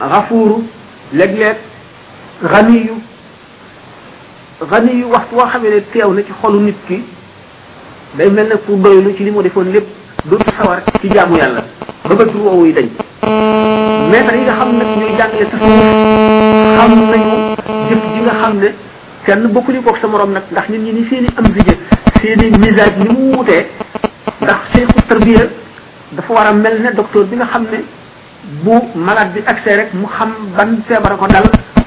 xafuuru 0.00 0.64
léeg-léeg 1.14 1.56
xaniyu 2.50 2.98
xaniyu 4.72 5.06
waxtu 5.08 5.34
woo 5.36 5.46
xamee 5.52 5.70
ne 5.70 5.80
teew 5.92 6.12
na 6.12 6.22
ci 6.22 6.32
xolu 6.42 6.58
nit 6.60 6.74
ki 6.88 7.00
day 8.16 8.28
mel 8.30 8.48
ne 8.48 8.56
ku 8.66 8.74
doylu 8.76 9.14
ci 9.16 9.22
li 9.24 9.30
mu 9.30 9.40
defoon 9.42 9.70
lépp 9.72 9.86
dootu 10.26 10.50
sawar 10.56 10.82
ci 11.00 11.08
jaamu 11.14 11.36
yàlla 11.38 11.62
ba 12.08 12.14
ba 12.16 12.24
turu 12.24 12.40
woowu 12.42 12.66
yi 12.66 12.72
dañ 12.72 12.88
maître 13.24 14.34
yi 14.36 14.42
nga 14.44 14.56
xam 14.58 14.76
nag 14.78 14.88
ñuy 14.98 15.10
jàngale 15.18 15.44
tasawuf 15.48 15.80
xam 16.78 16.90
nañu 17.10 17.56
jëf 17.88 18.02
ji 18.14 18.20
nga 18.20 18.32
xam 18.40 18.58
ne 18.60 18.68
kenn 19.24 19.46
bokkuñu 19.52 19.82
koog 19.82 19.98
sa 20.00 20.06
moroom 20.08 20.32
nag 20.32 20.42
ndax 20.52 20.68
nit 20.68 20.80
ñi 20.82 20.92
ni 20.92 21.06
seen 21.08 21.24
i 21.24 21.28
am 21.36 21.44
vige 21.52 21.74
seen 22.22 22.40
i 22.44 22.50
misaaj 22.60 22.92
ni 22.98 23.08
mu 23.12 23.32
wutee 23.38 23.66
ndax 24.42 24.58
seexu 24.74 25.06
tarbiya 25.08 25.42
dafa 26.12 26.32
war 26.32 26.46
a 26.46 26.52
mel 26.52 26.80
ne 26.82 26.92
docteur 26.94 27.24
bi 27.24 27.36
nga 27.36 27.46
xam 27.46 27.64
ne 27.72 27.84
bu 28.64 28.78
malade 28.94 29.32
bi 29.34 29.42
accès 29.46 29.76
rek 29.76 29.94
mu 29.94 30.06
xam 30.06 30.30
ban 30.56 30.76
feebar 30.86 31.16
ko 31.18 31.26
dal 31.26 31.46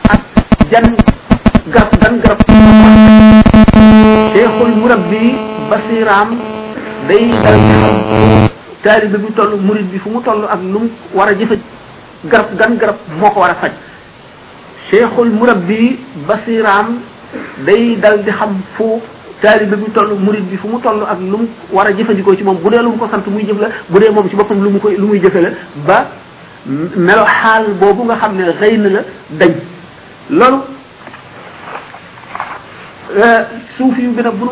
ak 0.10 0.22
jan 0.72 0.96
garab 1.68 2.00
gan 2.02 2.20
garab 2.24 2.39
seexul 4.34 4.76
murabbi 4.82 5.36
basiraam 5.70 6.38
day 7.08 7.32
dal 7.44 7.60
taalibe 8.84 9.18
bi 9.24 9.32
toll 9.36 9.60
murid 9.60 9.92
bi 9.94 9.98
fu 10.00 10.10
mu 10.10 10.22
tollu 10.22 10.46
ak 10.48 10.62
lu 10.62 10.80
mu 10.80 10.89
war 11.13 11.28
a 11.30 11.34
jëfe 11.36 11.58
garab 12.26 12.56
gan 12.58 12.76
garab 12.78 12.96
moo 13.20 13.30
ko 13.32 13.39
war 13.42 13.52
a 13.52 13.56
faj 13.56 13.72
cheikhul 14.89 15.30
murabbi 15.32 16.00
basiraam 16.28 17.00
day 17.65 17.96
dal 17.98 18.24
di 18.24 18.32
xam 18.32 18.62
fu 18.76 19.02
taalibe 19.42 19.76
bi 19.84 19.92
toll 19.94 20.15
murid 20.18 20.46
bi 20.50 20.58
fu 20.58 20.68
mu 20.68 20.80
toll 20.80 21.04
ak 21.06 21.20
lu 21.20 21.38
mu 21.38 21.48
war 21.72 21.88
a 21.89 21.94
jëfandikoo 21.94 22.36
ci 22.38 22.44
moom 22.44 22.58
bu 22.63 22.70
dee 22.70 22.80
lu 22.82 22.89
mu 22.92 22.98
ko 22.98 23.08
sant 23.12 23.26
muy 23.28 23.44
jëf 23.46 23.60
la 23.60 23.68
bu 23.89 24.00
dee 24.00 24.10
moom 24.13 24.30
ci 24.30 24.36
boppam 24.36 24.63
lu 24.63 24.70
mu 24.70 24.80
koy 24.80 24.96
lu 24.98 25.08
muy 25.08 25.20
jëfe 25.20 25.42
la 25.42 25.50
ba 25.86 26.06
melo 26.65 27.26
xaal 27.26 27.65
boobu 27.82 28.04
nga 28.06 28.15
xam 28.15 28.36
ne 28.38 28.44
xëy 28.60 28.78
na 28.78 28.89
la 28.89 29.02
dañ 29.39 29.56
loolu 30.30 30.58
euh, 33.12 33.42
suuf 33.76 33.98
yu 33.98 34.12
gën 34.15 34.26
a 34.28 34.32
bu 34.32 34.46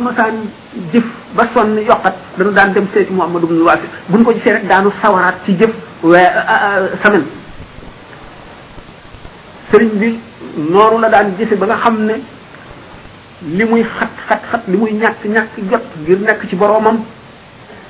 jëf 0.93 1.03
ba 1.35 1.43
sonn 1.55 1.77
yokkat 1.79 2.15
dañu 2.37 2.51
daan 2.55 2.73
dem 2.73 2.87
seeti 2.93 3.13
Muhammad 3.13 3.43
ibn 3.43 3.61
Wasit 3.63 3.89
buñ 4.09 4.23
ko 4.23 4.31
gisee 4.33 4.53
rek 4.53 4.67
daanu 4.69 4.91
sawaraat 5.01 5.35
ci 5.45 5.57
jëf 5.57 5.71
we 6.03 6.17
sëriñ 9.71 9.89
bi 9.99 10.19
nooru 10.57 10.99
la 11.01 11.09
daan 11.09 11.35
gise 11.37 11.55
ba 11.57 11.65
nga 11.65 11.75
xam 11.75 12.05
ne 12.05 12.15
li 13.43 13.63
muy 13.65 13.83
xat 13.83 14.11
xat 14.29 14.41
xat 14.51 14.61
li 14.67 14.77
muy 14.77 14.91
ñàkk 14.93 15.25
ñàkk 15.25 15.53
jot 15.71 15.83
ngir 16.01 16.19
nekk 16.19 16.47
ci 16.49 16.55
boroomam 16.55 17.03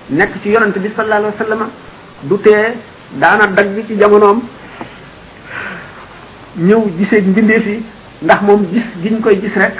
nekk 0.09 0.33
ci 0.41 0.49
yonent 0.49 0.73
bi 0.79 0.89
sallallahu 0.95 1.27
alayhi 1.31 1.37
wa 1.37 1.43
sallam 1.45 1.69
du 2.23 2.37
tee 2.41 2.73
daana 3.13 3.45
dagg 3.55 3.85
ci 3.87 3.95
jamonoom 3.99 4.41
ñëw 6.57 6.81
gisee 6.97 7.21
mbindeef 7.21 7.65
yi 7.67 7.83
ndax 8.23 8.41
moom 8.41 8.65
gis 8.73 8.85
giñ 9.03 9.21
koy 9.21 9.35
gis 9.41 9.53
rek 9.55 9.77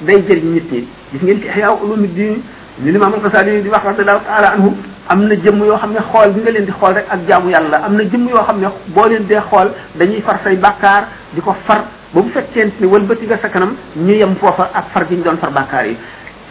day 0.00 0.22
jëriñ 0.28 0.52
nit 0.54 0.72
ñi 0.72 0.88
gis 1.12 1.22
ngeen 1.22 1.40
ci 1.40 1.46
Ihya 1.48 1.70
Ulumuddin 1.70 2.42
li 2.82 2.90
Imaam 2.92 3.14
al-Ghazali 3.14 3.62
di 3.62 3.68
wax 3.68 3.84
radiyallahu 3.96 4.24
taala 4.28 4.52
anhu 4.52 4.68
am 5.08 5.24
na 5.24 5.34
jëmm 5.36 5.64
yoo 5.64 5.78
xam 5.78 5.92
ne 5.94 6.00
xool 6.12 6.32
bi 6.34 6.40
nga 6.42 6.50
leen 6.50 6.64
di 6.66 6.72
xool 6.72 6.92
rek 6.94 7.06
ak 7.08 7.20
jaamu 7.28 7.50
yàlla 7.50 7.78
am 7.84 7.96
na 7.96 8.04
jëmm 8.04 8.28
yoo 8.28 8.42
xam 8.44 8.60
ne 8.60 8.66
boo 8.94 9.06
leen 9.08 9.24
dee 9.26 9.40
xool 9.50 9.70
dañuy 9.96 10.20
far 10.20 10.40
say 10.44 10.56
bàkkaar 10.56 11.04
di 11.32 11.40
ko 11.40 11.54
far 11.66 11.86
ba 12.14 12.20
bu 12.22 12.28
fekkente 12.28 12.78
ni 12.80 12.86
wëlbati 12.86 13.24
nga 13.26 13.38
sa 13.40 13.48
kanam 13.48 13.74
ñu 13.96 14.12
yem 14.14 14.34
foofa 14.36 14.68
ak 14.74 14.84
far 14.92 15.06
gi 15.08 15.16
ñu 15.16 15.22
doon 15.22 15.38
far 15.38 15.50
bàkkaar 15.52 15.86
yi 15.86 15.96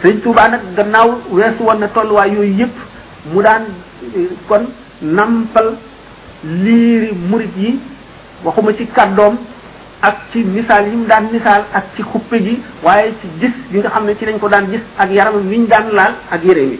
Sëriñ 0.02 0.18
Tuubaa 0.22 0.48
nag 0.48 0.60
gannaaw 0.76 1.10
weesu 1.30 1.62
woon 1.62 1.78
na 1.80 1.88
tolluwaay 1.94 2.34
yooyu 2.34 2.54
yëpp 2.58 2.74
mu 3.32 3.42
daan 3.42 3.62
kon 4.48 4.66
nampal 5.02 5.76
liiri 6.44 7.12
murit 7.30 7.54
yi 7.56 7.78
waxuma 8.44 8.72
ci 8.74 8.84
kàddoom 8.86 9.38
ak 10.06 10.30
ci 10.30 10.46
misaal 10.46 10.86
yi 10.86 10.94
mu 10.94 11.04
daan 11.10 11.26
misaal 11.34 11.66
ak 11.74 11.98
ci 11.98 12.02
xuppe 12.06 12.38
gi 12.38 12.54
waaye 12.86 13.10
ci 13.18 13.26
gis 13.42 13.54
bi 13.70 13.78
nga 13.82 13.90
xam 13.90 14.04
ne 14.06 14.14
ci 14.14 14.24
lañ 14.24 14.38
ko 14.38 14.48
daan 14.48 14.70
gis 14.70 14.82
ak 14.96 15.10
yaram 15.10 15.42
yi 15.50 15.58
ñu 15.58 15.66
daan 15.66 15.90
laal 15.90 16.14
ak 16.30 16.42
yére 16.46 16.62
yi 16.62 16.78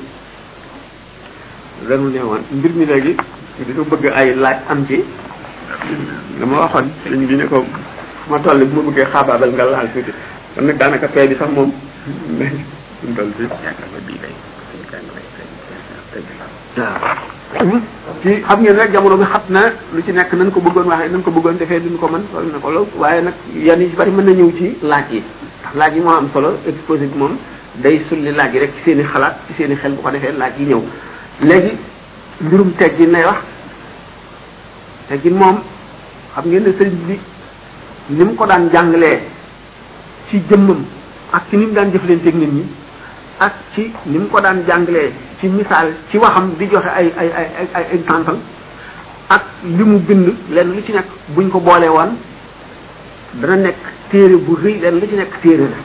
lanu 1.88 2.08
ne 2.14 2.20
woon 2.22 2.42
mbir 2.54 2.72
mi 2.78 2.84
léegi 2.86 3.12
di 3.58 3.62
dañu 3.66 3.82
bëgg 3.90 4.06
ay 4.14 4.34
laaj 4.38 4.58
am 4.70 4.86
ci 4.86 5.02
dama 6.38 6.54
waxoon 6.60 6.86
sëriñ 7.02 7.26
bi 7.26 7.34
ne 7.34 7.44
ko 7.50 7.66
fu 8.22 8.30
ma 8.30 8.38
toll 8.38 8.62
bu 8.66 8.74
ma 8.80 8.88
bëggee 8.90 9.10
xaabaabal 9.10 9.50
nga 9.54 9.64
laal 9.74 9.88
tuuti 9.92 10.12
kon 10.54 10.66
daanaka 10.78 11.08
pay 11.10 11.26
bi 11.26 11.34
sax 11.34 11.50
moom 11.50 11.70
suñu 12.06 13.18
waaw 16.78 17.35
ci 18.22 18.42
xam 18.42 18.62
ngeen 18.62 18.76
rek 18.76 18.92
jamono 18.92 19.16
bi 19.16 19.24
xat 19.24 19.44
na 19.50 19.60
lu 19.92 20.00
ci 20.02 20.12
nekk 20.12 20.32
nañ 20.34 20.50
ko 20.50 20.60
bëggoon 20.60 20.86
waxee 20.88 21.08
nañ 21.12 21.22
ko 21.22 21.30
bëggoon 21.30 21.56
defee 21.58 21.78
ñu 21.80 21.98
ko 21.98 22.08
mën 22.08 22.22
loolu 22.34 22.52
na 22.52 22.58
ko 22.58 22.70
lool 22.70 22.86
waaye 22.96 23.22
nag 23.22 23.34
yan 23.54 23.80
yi 23.80 23.90
ci 23.90 23.96
bari 23.96 24.10
mën 24.10 24.24
na 24.26 24.32
ñëw 24.32 24.52
ci 24.58 24.78
laaj 24.82 25.04
yi 25.10 25.22
ndax 25.62 25.74
laaj 25.76 25.94
yi 25.94 26.00
moo 26.00 26.10
am 26.16 26.28
solo 26.32 26.56
exposé 26.66 27.06
bi 27.06 27.18
moom 27.18 27.36
day 27.74 28.04
sulli 28.08 28.32
laaj 28.32 28.52
yi 28.52 28.58
rek 28.58 28.72
ci 28.76 28.82
seen 28.90 29.00
i 29.00 29.04
xalaat 29.04 29.36
ci 29.46 29.52
seeni 29.56 29.76
xel 29.76 29.92
bu 29.92 30.02
ko 30.02 30.10
defee 30.10 30.32
laaj 30.32 30.52
yi 30.58 30.64
ñëw 30.66 30.82
léegi 31.42 31.76
teg 32.48 32.76
teggin 32.78 33.10
lay 33.12 33.22
wax 33.24 33.38
teggin 35.08 35.34
moom 35.38 35.60
xam 36.34 36.44
ngeen 36.50 36.62
ne 36.64 36.70
sëriñ 36.78 36.94
bi 37.06 37.18
ni 38.10 38.24
mu 38.24 38.34
ko 38.34 38.46
daan 38.46 38.70
jàngalee 38.72 39.20
ci 40.30 40.42
jëmmam 40.50 40.84
ak 41.30 41.44
ci 41.50 41.56
ni 41.56 41.66
mu 41.66 41.72
daan 41.72 41.90
jëflanteeg 41.92 42.34
nit 42.34 42.52
ñi 42.52 42.64
ak 43.38 43.54
ci 43.76 43.90
ni 44.08 44.16
mu 44.18 44.28
ko 44.28 44.40
daan 44.40 44.64
jàngalee 44.66 45.12
ci 45.40 45.48
misaal 45.48 45.92
ci 46.10 46.18
waxam 46.18 46.54
di 46.58 46.66
joxe 46.72 46.88
ay 46.88 47.12
ay 47.20 47.28
ay 47.32 47.68
ay 47.74 47.84
exemple 47.92 48.38
ak 49.28 49.42
li 49.62 49.84
mu 49.84 49.98
bind 50.08 50.28
lenn 50.50 50.72
lu 50.74 50.80
ci 50.86 50.92
nekk 50.92 51.06
buñ 51.34 51.50
ko 51.50 51.60
boolee 51.60 51.88
woon 51.88 52.16
dana 53.40 53.56
nekk 53.56 53.76
téere 54.10 54.36
bu 54.36 54.56
rëy 54.56 54.80
lenn 54.80 54.94
lu 55.00 55.06
ci 55.06 55.16
nekk 55.16 55.40
téere 55.42 55.68
la 55.68 55.76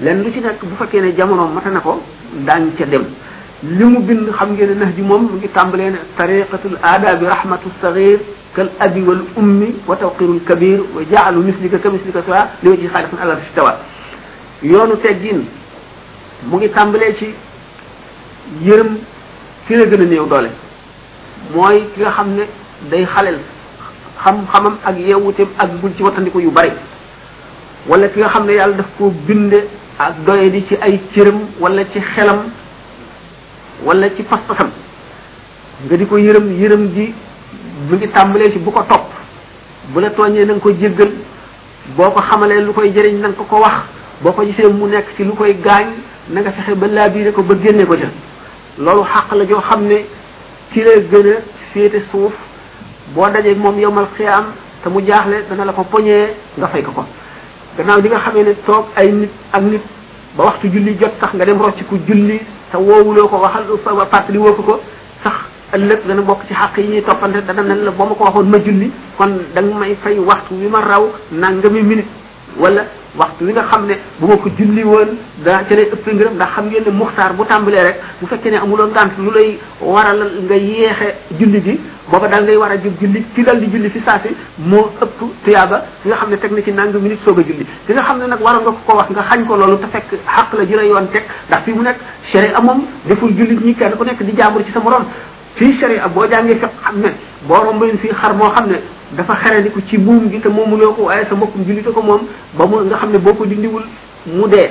lenn 0.00 0.22
lu 0.22 0.32
ci 0.32 0.40
nekk 0.40 0.60
bu 0.64 0.74
fekkee 0.78 1.00
ne 1.00 1.14
jamono 1.16 1.48
mate 1.48 1.68
na 1.68 1.80
ko 1.80 2.00
daañ 2.48 2.70
ca 2.78 2.86
dem 2.86 3.04
li 3.62 3.84
mu 3.84 4.00
bind 4.00 4.30
xam 4.32 4.52
ngeen 4.56 4.68
ne 4.68 4.74
nax 4.84 4.94
ji 4.96 5.02
moom 5.02 5.22
mu 5.22 5.36
ngi 5.36 5.48
tàmbalee 5.52 5.90
ne 5.90 5.98
tariqatul 6.16 6.78
aadabi 6.82 7.26
rahmatu 7.26 7.68
sagir 7.82 8.18
kal 8.54 8.70
abi 8.78 9.02
wal 9.02 9.20
ummi 9.36 9.74
wa 9.86 9.96
tawqirul 9.96 10.40
kabir 10.48 10.80
wa 10.94 11.02
jaalu 11.12 11.44
mislika 11.44 11.78
ka 11.78 11.90
mislika 11.90 12.22
soa 12.26 12.48
li 12.62 12.70
wa 12.70 12.76
ci 12.76 12.86
xaalifan 12.88 13.18
alal 13.20 13.36
si 13.44 13.52
tawa 13.54 13.72
yoonu 14.62 14.96
teggin 15.04 15.59
mu 16.44 16.56
ngi 16.58 16.68
tàmbalee 16.70 17.12
ci 17.18 17.26
yërëm 18.64 18.94
ki 19.66 19.74
la 19.76 19.84
gën 19.86 20.02
a 20.02 20.04
néew 20.04 20.26
doole 20.28 20.50
mooy 21.54 21.80
ki 21.94 22.00
nga 22.00 22.10
xam 22.10 22.30
ne 22.34 22.44
day 22.90 23.04
xalel 23.04 23.36
xam-xamam 24.24 24.76
ak 24.84 24.96
yeewuteem 24.98 25.48
ak 25.58 25.70
buñ 25.80 25.92
ci 25.96 26.02
wattandiku 26.02 26.40
yu 26.40 26.50
bari 26.50 26.70
wala 27.88 28.08
ki 28.08 28.18
nga 28.20 28.28
xam 28.28 28.46
ne 28.46 28.52
yàlla 28.52 28.76
daf 28.76 28.86
koo 28.98 29.10
binde 29.26 29.68
ak 29.98 30.24
doye 30.26 30.48
di 30.52 30.66
ci 30.66 30.76
ay 30.80 31.00
cëram 31.14 31.40
wala 31.60 31.84
ci 31.92 32.00
xelam 32.00 32.48
wala 33.84 34.08
ci 34.16 34.22
pas-pasam 34.22 34.70
nga 35.84 35.96
di 35.96 36.06
ko 36.06 36.16
yërëm 36.18 36.58
yërëm 36.62 36.86
gi 36.94 37.14
mu 37.88 37.96
ngi 37.96 38.08
tàmbalee 38.08 38.52
ci 38.52 38.58
bu 38.58 38.70
ko 38.72 38.82
topp 38.88 39.08
bu 39.92 40.00
la 40.00 40.10
tooñee 40.10 40.44
na 40.46 40.54
nga 40.54 40.60
ko 40.60 40.70
jéggal 40.72 41.12
boo 41.96 42.10
ko 42.10 42.20
xamalee 42.30 42.60
lu 42.60 42.72
koy 42.72 42.92
jëriñ 42.92 43.20
na 43.20 43.28
ko 43.32 43.44
ko 43.44 43.56
wax 43.60 43.84
boo 44.22 44.32
ko 44.32 44.42
gisee 44.42 44.72
mu 44.72 44.86
nekk 44.86 45.14
ci 45.16 45.24
lu 45.24 45.34
koy 45.34 45.52
gaañ 45.64 45.96
na 46.30 46.42
nga 46.46 46.74
ba 46.78 46.86
laa 46.86 47.08
biire 47.10 47.32
ko 47.34 47.42
ba 47.42 47.54
génne 47.58 47.84
ko 47.84 47.96
ca 47.98 48.08
loolu 48.78 49.02
xàq 49.02 49.34
la 49.36 49.44
joo 49.48 49.60
xam 49.60 49.82
ne 49.86 50.04
ci 50.72 50.80
la 50.82 50.94
gën 51.10 51.26
a 51.32 51.36
féete 51.72 52.02
suuf 52.10 52.30
boo 53.14 53.26
dajee 53.32 53.54
moom 53.56 53.78
yowmal 53.80 54.06
am 54.26 54.44
te 54.82 54.88
mu 54.88 55.00
jaaxle 55.04 55.44
dana 55.48 55.64
la 55.64 55.72
ko 55.72 55.82
poñee 55.90 56.34
nga 56.56 56.68
fay 56.68 56.82
ko 56.82 56.92
ko 56.92 57.04
gannaaw 57.76 58.00
di 58.00 58.08
nga 58.08 58.20
xamee 58.20 58.44
ne 58.44 58.54
toog 58.64 58.86
ay 58.96 59.10
nit 59.12 59.30
ak 59.52 59.62
nit 59.62 59.82
ba 60.36 60.44
waxtu 60.44 60.70
julli 60.70 60.96
jot 61.00 61.14
sax 61.20 61.34
nga 61.34 61.44
dem 61.44 61.58
rocc 61.60 61.80
julli 62.06 62.38
te 62.70 62.76
woowuloo 62.76 63.26
ko 63.28 63.36
waxal 63.38 63.64
fàttali 63.84 64.38
woo 64.38 64.54
ko 64.54 64.62
ko 64.62 64.80
sax 65.24 65.34
ëllëg 65.74 66.06
dana 66.06 66.22
bokk 66.22 66.46
ci 66.46 66.54
xàq 66.54 66.76
yi 66.78 66.86
ñuy 66.94 67.02
toppante 67.02 67.42
dana 67.44 67.62
ne 67.62 67.74
la 67.82 67.90
boo 67.90 68.06
ma 68.06 68.14
ko 68.14 68.24
waxoon 68.24 68.44
ma 68.48 68.58
julli 68.64 68.90
kon 69.18 69.36
da 69.54 69.62
may 69.62 69.96
fay 70.02 70.16
waxtu 70.18 70.54
wi 70.54 70.66
ma 70.68 70.80
raw 70.80 71.08
nangami 71.32 71.82
minute 71.82 72.08
wala 72.58 72.84
waxtu 73.16 73.44
wi 73.46 73.52
nga 73.52 73.64
xam 73.70 73.86
ne 73.86 73.94
bu 74.18 74.26
ma 74.28 74.36
ko 74.36 74.48
julli 74.58 74.82
woon 74.82 75.16
daa 75.44 75.62
ca 75.68 75.74
lay 75.74 75.90
ëpp 75.92 76.06
ngërëm 76.06 76.34
ndax 76.34 76.48
xam 76.54 76.66
ngeen 76.66 76.84
ne 76.86 76.90
muxtaar 76.90 77.32
bu 77.36 77.44
tàmbalee 77.46 77.84
rek 77.84 77.96
bu 78.20 78.26
fekkee 78.26 78.50
ne 78.50 78.56
amuloo 78.58 78.86
ngant 78.88 79.14
lu 79.18 79.30
lay 79.34 79.58
waral 79.80 80.20
nga 80.44 80.54
yeexe 80.56 81.14
julli 81.38 81.60
gi 81.62 81.80
booba 82.10 82.28
daal 82.28 82.42
ngay 82.44 82.56
war 82.56 82.70
a 82.72 82.76
jub 82.78 82.94
julli 83.00 83.24
ki 83.34 83.42
dal 83.42 83.60
di 83.60 83.66
julli 83.70 83.90
fi 83.90 84.00
saasi 84.06 84.34
moo 84.58 84.90
ëpp 85.02 85.18
tuyaaba 85.44 85.84
ki 86.02 86.08
nga 86.08 86.16
xam 86.16 86.30
ne 86.30 86.38
teg 86.38 86.52
na 86.52 86.62
ci 86.62 86.72
nang 86.72 86.92
minute 87.00 87.20
soog 87.24 87.38
a 87.38 87.42
julli 87.42 87.66
ki 87.86 87.92
nga 87.92 88.02
xam 88.02 88.18
ne 88.18 88.26
nag 88.26 88.40
waroon 88.40 88.62
nga 88.62 88.72
ko 88.72 88.78
ko 88.86 88.96
wax 88.98 89.08
nga 89.10 89.22
xañ 89.30 89.46
ko 89.46 89.56
loolu 89.56 89.78
te 89.78 89.86
fekk 89.86 90.10
xaq 90.26 90.52
la 90.58 90.64
ji 90.66 90.74
la 90.74 90.82
yoon 90.84 91.08
teg 91.12 91.24
ndax 91.48 91.62
fi 91.64 91.72
mu 91.72 91.82
nekk 91.82 91.98
chéré 92.32 92.52
amoom 92.54 92.82
deful 93.06 93.30
jullit 93.36 93.60
ñi 93.64 93.74
kenn 93.74 93.94
ku 93.96 94.04
nekk 94.04 94.22
di 94.22 94.32
jaamur 94.36 94.64
ci 94.64 94.72
sa 94.72 94.80
morom 94.80 95.04
fii 95.56 95.78
chéré 95.78 95.98
a 95.98 96.08
boo 96.08 96.26
jàngee 96.30 96.56
fekk 96.58 96.72
xam 96.84 96.98
ne 97.00 97.10
boo 97.46 97.58
romboon 97.62 97.98
fii 97.98 98.10
xar 98.20 98.34
moo 98.34 98.50
xam 98.54 98.68
ne 98.68 98.78
dafa 99.14 99.34
xaraliku 99.42 99.80
ci 99.90 99.98
buum 99.98 100.28
gi 100.30 100.40
te 100.40 100.48
moom 100.48 100.70
mënoo 100.70 100.92
ko 100.94 101.02
waaye 101.04 101.24
sa 101.28 101.34
mbokkum 101.34 101.64
jullite 101.66 101.90
ko 101.92 102.02
moom 102.02 102.20
ba 102.56 102.64
mu 102.66 102.84
nga 102.84 102.96
xam 102.96 103.10
ne 103.10 103.18
boo 103.18 103.34
ko 103.34 103.44
dindiwul 103.44 103.82
mu 104.26 104.46
dee 104.48 104.70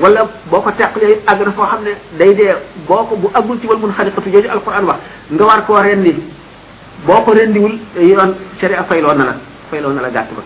wala 0.00 0.24
boo 0.50 0.60
ko 0.60 0.70
teqlee 0.70 1.20
àgg 1.26 1.44
na 1.46 1.52
foo 1.52 1.64
xam 1.66 1.80
ne 1.82 1.94
day 2.18 2.32
dee 2.34 2.50
boo 2.86 3.04
ko 3.04 3.16
bu 3.16 3.30
agul 3.34 3.58
ci 3.60 3.66
wal 3.66 3.78
mun 3.78 3.92
xariqatu 3.92 4.30
jooju 4.30 4.48
alquran 4.50 4.84
wax 4.86 4.98
nga 5.32 5.44
war 5.46 5.64
koo 5.66 5.74
rendi 5.82 6.12
boo 7.06 7.22
ko 7.24 7.32
rendiwul 7.32 7.72
yoon 7.98 8.34
sharia 8.60 8.82
fayloo 8.84 9.14
na 9.14 9.24
la 9.24 9.34
fayloo 9.70 9.92
na 9.92 10.02
la 10.02 10.08
gàtt 10.10 10.30
ba 10.36 10.42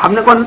xam 0.00 0.14
ne 0.14 0.22
kon 0.22 0.46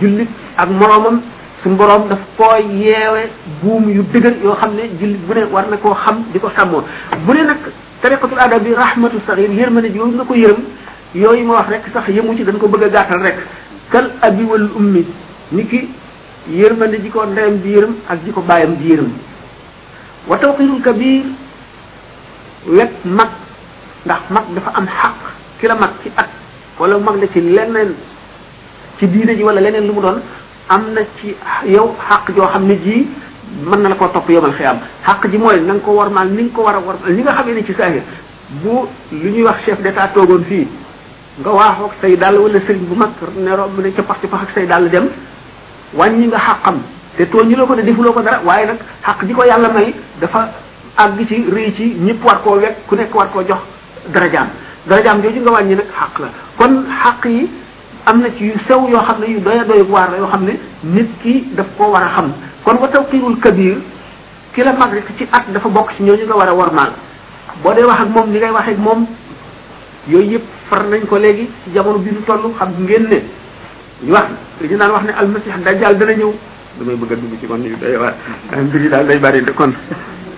jullit 0.00 0.28
ak 0.58 0.68
moroomam 0.68 1.22
suñ 1.64 1.74
borom 1.76 2.06
daf 2.08 2.18
koo 2.36 2.52
yeewe 2.68 3.30
buum 3.62 3.88
yu 3.88 4.02
dëgër 4.12 4.36
yoo 4.44 4.56
xam 4.60 4.74
ne 4.74 4.88
jullit 5.00 5.20
bu 5.26 5.32
ne 5.34 5.44
war 5.50 5.66
na 5.70 5.76
koo 5.78 5.94
xam 5.94 6.24
di 6.34 6.38
ko 6.38 6.50
sàmmoo 6.58 6.82
bu 7.24 7.32
ne 7.32 7.42
nag 7.44 7.58
tariqatul 8.02 8.38
adab 8.38 8.62
bi 8.62 8.74
rahmatu 8.74 9.16
saxir 9.26 9.50
yërmane 9.50 9.90
ji 9.92 9.98
nga 9.98 10.24
ko 10.24 10.34
yërëm 10.34 10.60
yooyu 11.16 11.46
ma 11.48 11.54
wax 11.58 11.66
rek 11.72 11.82
sax 11.92 12.06
yëmu 12.12 12.36
ci 12.36 12.44
dañ 12.44 12.58
ko 12.58 12.68
bëgg 12.68 12.84
a 12.84 12.88
gàttal 12.90 13.22
rek 13.22 13.36
kal 13.90 14.10
abi 14.22 14.44
wal 14.44 14.70
ummi 14.76 15.04
niki 15.52 15.88
yërmande 16.50 17.00
ji 17.02 17.08
ko 17.10 17.24
ndeyam 17.24 17.58
di 17.62 17.72
yërëm 17.74 17.94
ak 18.08 18.18
ji 18.24 18.32
ko 18.32 18.40
bàyyam 18.42 18.74
di 18.76 18.92
yërëm 18.92 19.10
wa 20.28 20.38
tawqirul 20.38 20.82
kabir 20.82 21.24
wet 22.68 22.92
mag 23.04 23.30
ndax 24.04 24.22
mag 24.30 24.44
dafa 24.54 24.70
am 24.78 24.86
xaq 24.86 25.18
ki 25.60 25.66
la 25.66 25.74
mag 25.74 25.92
ci 26.02 26.10
at 26.16 26.28
wala 26.78 26.98
mag 26.98 27.16
la 27.20 27.28
ci 27.32 27.40
leneen 27.40 27.94
ci 28.98 29.08
diine 29.08 29.36
ji 29.36 29.42
wala 29.42 29.60
leneen 29.60 29.86
lu 29.86 29.92
mu 29.94 30.00
doon 30.00 30.20
am 30.68 30.92
na 30.92 31.00
ci 31.18 31.34
yow 31.72 31.96
xaq 32.08 32.32
joo 32.36 32.46
xam 32.46 32.66
ne 32.66 32.76
ji 32.84 33.08
mën 33.64 33.80
na 33.80 33.88
la 33.88 33.94
ko 33.94 34.08
topp 34.08 34.28
yomal 34.28 34.52
xiyam 34.52 34.78
xaq 35.06 35.30
ji 35.30 35.38
mooy 35.38 35.60
na 35.60 35.72
nga 35.74 35.82
ko 35.84 35.92
warmaal 35.92 36.28
ni 36.28 36.42
nga 36.44 36.52
ko 36.54 36.62
war 36.62 36.74
a 36.76 36.80
warmaal 36.80 37.10
li 37.14 37.22
nga 37.22 37.32
xamee 37.32 37.54
ne 37.54 37.64
ci 37.64 37.72
saahir 37.74 38.02
bu 38.62 38.86
lu 39.12 39.30
ñuy 39.30 39.42
wax 39.42 39.64
chef 39.64 39.80
d'état 39.80 40.08
toogoon 40.14 40.44
fii 40.44 40.66
nga 41.38 41.50
waaxoog 41.52 41.92
say 42.00 42.16
dàll 42.16 42.38
wala 42.40 42.58
sëriñ 42.64 42.86
bu 42.88 42.94
mag 42.96 43.10
ne 43.36 43.50
romb 43.52 43.78
ne 43.80 43.92
ca 43.92 44.02
pax 44.02 44.20
ci 44.20 44.26
pax 44.26 44.42
ak 44.42 44.50
say 44.54 44.66
dàll 44.66 44.88
dem 44.88 45.08
wàññi 45.94 46.26
nga 46.28 46.38
am 46.64 46.78
te 47.16 47.24
tooñu 47.26 47.56
la 47.56 47.66
ko 47.66 47.74
ne 47.74 47.82
defuloo 47.82 48.12
ko 48.12 48.22
dara 48.22 48.40
waaye 48.44 48.66
nag 48.66 48.78
xàq 49.04 49.24
ji 49.26 49.32
ko 49.34 49.44
yàlla 49.44 49.68
may 49.68 49.94
dafa 50.20 50.48
àgg 50.96 51.26
ci 51.28 51.44
rëy 51.52 51.74
ci 51.76 51.94
ñëpp 52.00 52.24
war 52.24 52.40
koo 52.42 52.56
wekk 52.56 52.88
ku 52.88 52.94
nekk 52.96 53.14
war 53.14 53.28
koo 53.30 53.40
jox 53.42 53.58
dara 54.14 54.26
darajaam 54.30 54.48
darajaam 54.88 55.22
jooju 55.22 55.40
nga 55.42 55.52
wàññi 55.52 55.74
nag 55.76 55.88
xàq 55.98 56.18
la 56.20 56.28
kon 56.58 56.84
xàq 57.04 57.24
yi 57.26 57.48
am 58.06 58.20
na 58.22 58.28
ci 58.34 58.44
yu 58.46 58.54
sew 58.66 58.88
yoo 58.88 59.02
xam 59.04 59.20
ne 59.20 59.26
yu 59.32 59.40
doy 59.40 59.58
doy 59.68 59.82
waar 59.90 60.10
la 60.12 60.16
yoo 60.18 60.28
xam 60.32 60.44
ne 60.44 60.54
nit 60.84 61.10
kii 61.22 61.48
daf 61.54 61.66
koo 61.76 61.90
war 61.90 62.02
a 62.02 62.12
xam 62.16 62.32
kon 62.64 62.80
wa 62.80 62.88
tawqirul 62.88 63.36
kabir 63.40 63.76
ki 64.54 64.62
la 64.62 64.72
mag 64.72 64.90
rek 64.92 65.08
ci 65.18 65.28
at 65.30 65.52
dafa 65.52 65.68
bokk 65.68 65.92
ci 65.96 66.02
ñooñu 66.02 66.24
nga 66.24 66.34
war 66.36 66.48
a 66.48 66.54
warmaal 66.54 66.92
boo 67.62 67.74
dee 67.74 67.84
wax 67.84 68.00
ak 68.00 68.08
moom 68.08 68.30
ni 68.32 68.38
ngay 68.38 68.50
waxee 68.52 68.76
moom 68.78 69.06
yooyu 70.08 70.30
yëpp 70.30 70.55
far 70.68 70.82
nañ 70.88 71.04
ko 71.06 71.16
léegi 71.18 71.46
ci 71.64 71.70
jamono 71.70 71.98
bi 71.98 72.10
ñu 72.10 72.22
toll 72.24 72.52
xam 72.58 72.72
ngeen 72.80 73.08
ne 73.08 73.22
ñu 74.02 74.12
wax 74.12 74.26
li 74.60 74.68
ñu 74.68 74.76
naan 74.76 74.90
wax 74.92 75.02
ne 75.04 75.10
al 75.16 75.28
masih 75.28 75.50
dajjal 75.64 75.96
dana 75.96 76.12
ñëw 76.14 76.32
damay 76.78 76.96
bëgg 76.96 77.12
a 77.12 77.14
dugg 77.16 77.38
ci 77.40 77.46
man 77.46 77.62
day 77.62 77.96
waar 77.96 78.14
ah, 78.52 78.60
mbir 78.60 78.82
yi 78.82 78.88
daal 78.88 79.06
day 79.06 79.18
bari 79.18 79.42
de 79.44 79.52
kon 79.52 79.72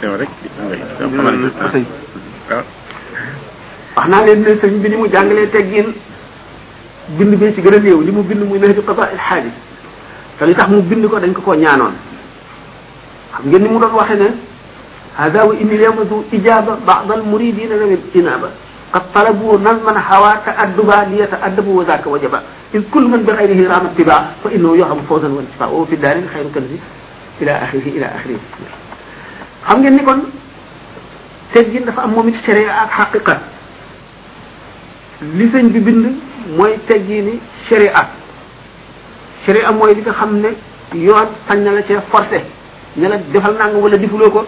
yow 0.03 0.17
rek 0.19 0.29
hmm, 0.59 1.19
ah. 1.61 1.75
wax 3.97 4.09
naa 4.09 4.25
leen 4.27 4.43
ne 4.43 4.55
sëñ 4.61 4.81
bi 4.81 4.89
ni 4.91 4.97
mu 4.97 5.09
jàngalee 5.09 5.49
teggin 5.51 5.93
bind 7.17 7.35
bi 7.37 7.55
ci 7.55 7.63
gëna 7.63 7.77
a 7.77 7.81
li 7.81 8.11
mu 8.13 8.23
bind 8.23 8.43
muy 8.47 8.59
nahju 8.59 8.83
qada 8.85 9.03
al 9.05 9.17
xaaji 9.19 9.51
te 10.39 10.45
li 10.45 10.55
tax 10.55 10.69
mu 10.69 10.83
bind 10.83 11.09
ko 11.09 11.19
dañ 11.19 11.33
ko 11.33 11.41
ko 11.41 11.55
ñaanoon 11.55 11.95
xam 13.33 13.47
ngeen 13.47 13.63
ni 13.63 13.69
mu 13.69 13.79
doon 13.79 13.95
waxe 13.97 14.15
ne 14.19 14.29
hada 15.17 15.47
wa 15.47 15.55
inni 15.55 15.75
yawma 15.77 16.03
ijaba 16.33 16.77
ba'd 16.85 17.11
al 17.17 17.23
muridina 17.23 17.77
min 17.77 17.97
inaba 18.15 18.53
qad 18.93 19.05
talabu 19.13 19.59
nazman 19.61 19.97
hawaaka 19.97 20.57
adduba 20.65 21.05
liyata 21.05 21.39
addabu 21.43 21.77
wa 21.77 21.85
zaaka 21.85 22.09
wajaba 22.11 22.43
in 22.75 22.83
kullu 22.91 23.09
man 23.09 23.23
bi 23.25 23.33
xayrihi 23.33 23.67
raama 23.69 23.93
tiba 23.97 24.35
fa 24.43 24.49
innahu 24.51 24.75
yoxamu 24.77 25.03
fawsan 25.09 25.33
wa 25.35 25.43
intifa 25.45 25.69
wa 25.69 25.87
fi 25.87 25.97
daarin 25.97 26.25
xayru 26.33 26.51
kanzi 26.51 26.81
ila 27.43 27.53
axirihi 27.63 27.91
ila 27.99 28.07
axirihi 28.17 28.41
xam 29.69 29.81
ngeen 29.83 29.95
ni 29.97 30.05
kon 30.05 30.21
teggin 31.53 31.85
dafa 31.85 32.03
am 32.03 32.11
moom 32.13 32.29
it 32.29 32.37
sharia 32.45 32.73
ak 32.73 32.91
xaqiqa 32.99 33.35
li 35.37 35.45
sëñ 35.53 35.67
bi 35.73 35.81
bind 35.81 36.07
mooy 36.57 36.79
teggini 36.89 37.41
sharia 37.69 37.93
sharia 39.45 39.73
mooy 39.73 39.93
li 39.95 40.01
nga 40.03 40.13
xam 40.17 40.41
ne 40.41 40.55
yoon 40.97 41.29
sañ 41.49 41.59
na 41.63 41.71
la 41.73 41.83
cee 41.83 42.01
forcé 42.11 42.41
ña 42.97 43.09
la 43.09 43.17
defal 43.33 43.53
nanga 43.55 43.77
wala 43.79 43.97
difuloo 43.99 44.31
ko 44.33 44.47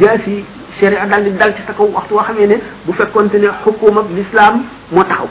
jaas 0.00 0.22
yi 0.26 0.44
sharia 0.80 1.06
dal 1.06 1.22
di 1.22 1.30
dal 1.34 1.54
ci 1.54 1.62
sa 1.66 1.72
kaw 1.74 1.86
waxtu 1.86 2.14
woo 2.14 2.22
xamee 2.22 2.46
ne 2.46 2.60
bu 2.84 2.92
fekkonte 2.92 3.38
ne 3.38 3.48
xukum 3.62 3.98
ak 3.98 4.06
lislaam 4.10 4.64
moo 4.90 5.04
taxaw 5.04 5.28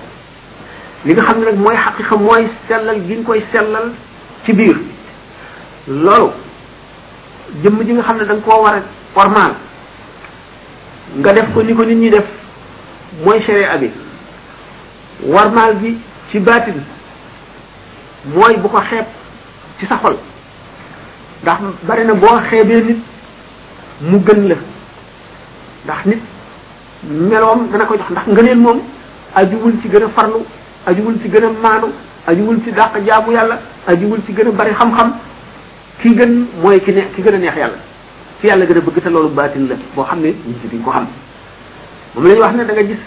li 1.06 1.14
nga 1.14 1.24
xam 1.26 1.40
ne 1.40 1.46
nag 1.46 1.58
mooy 1.58 1.76
xaqiqa 1.76 2.16
mooy 2.18 2.48
sellal 2.68 3.00
gi 3.06 3.14
nga 3.16 3.24
koy 3.26 3.44
sellal 3.54 3.92
ci 4.46 4.54
biir 4.54 4.78
loolu 5.88 6.32
jëmm 7.62 7.84
ji 7.86 7.94
nga 7.94 8.04
xam 8.04 8.18
ne 8.18 8.26
da 8.26 8.34
nga 8.34 8.42
koo 8.44 8.64
war 8.64 8.76
a 8.76 8.82
formal 9.14 9.54
nga 11.18 11.34
def 11.34 11.54
ko 11.54 11.62
ni 11.64 11.74
ko 11.76 11.86
nit 11.86 11.96
ñi 11.98 12.10
def 12.10 12.26
mooy 13.26 13.42
sharia 13.44 13.78
bi 13.78 13.92
warmal 15.26 15.76
bi 15.76 15.98
ci 16.32 16.40
baatin 16.40 16.84
mooy 18.34 18.56
bu 18.58 18.70
ko 18.70 18.82
xeeb 18.90 19.06
ci 19.80 19.86
sa 19.88 19.98
xol 20.00 20.16
ndax 21.42 21.60
bari 21.86 22.06
na 22.06 22.14
boo 22.14 22.40
xeebee 22.50 22.82
nit 22.84 22.98
mu 24.02 24.20
gën 24.24 24.48
la 24.48 24.56
ndax 25.86 26.06
nit 26.06 26.22
meloom 27.08 27.68
dana 27.72 27.86
ko 27.86 27.96
jox 27.98 28.10
ndax 28.12 28.26
ngëneel 28.34 28.58
moom 28.60 28.80
ajuwul 29.36 29.74
ci 29.82 29.90
gën 29.90 30.04
a 30.04 30.10
farlu 30.16 30.40
ajuwul 30.88 31.16
ci 31.22 31.30
gën 31.30 31.44
a 31.44 31.50
maanu 31.52 31.92
ajuwul 32.28 32.58
ci 32.64 32.72
dàq 32.72 32.94
jaamu 33.06 33.32
yàlla 33.32 33.60
ajuwul 33.88 34.20
ci 34.26 34.34
gën 34.34 34.48
a 34.48 34.52
bari 34.52 34.74
xam-xam 34.74 35.14
ki 36.02 36.16
gën 36.16 36.46
mooy 36.62 36.80
ki 36.82 36.92
ne 36.94 37.02
ki 37.16 37.22
gën 37.22 37.36
a 37.36 37.38
neex 37.38 37.56
yàlla 37.58 37.78
ki 38.42 38.48
yàlla 38.48 38.66
gën 38.66 38.78
a 38.78 38.82
bëgg 38.82 39.02
te 39.04 39.10
loolu 39.10 39.30
baatin 39.30 39.68
la 39.68 39.76
boo 39.96 40.04
xam 40.04 40.20
ne 40.22 40.28
nit 40.28 40.46
ñi 40.64 40.70
duñ 40.72 40.82
ko 40.84 40.92
xam 40.92 41.08
moom 42.16 42.26
la 42.26 42.40
wax 42.46 42.54
ne 42.54 42.58
danga 42.66 42.74
nga 42.82 42.88
gis 42.88 43.02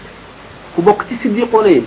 ku 0.74 0.82
bokk 0.82 1.06
ci 1.08 1.16
siddiqoona 1.22 1.68
yi 1.68 1.84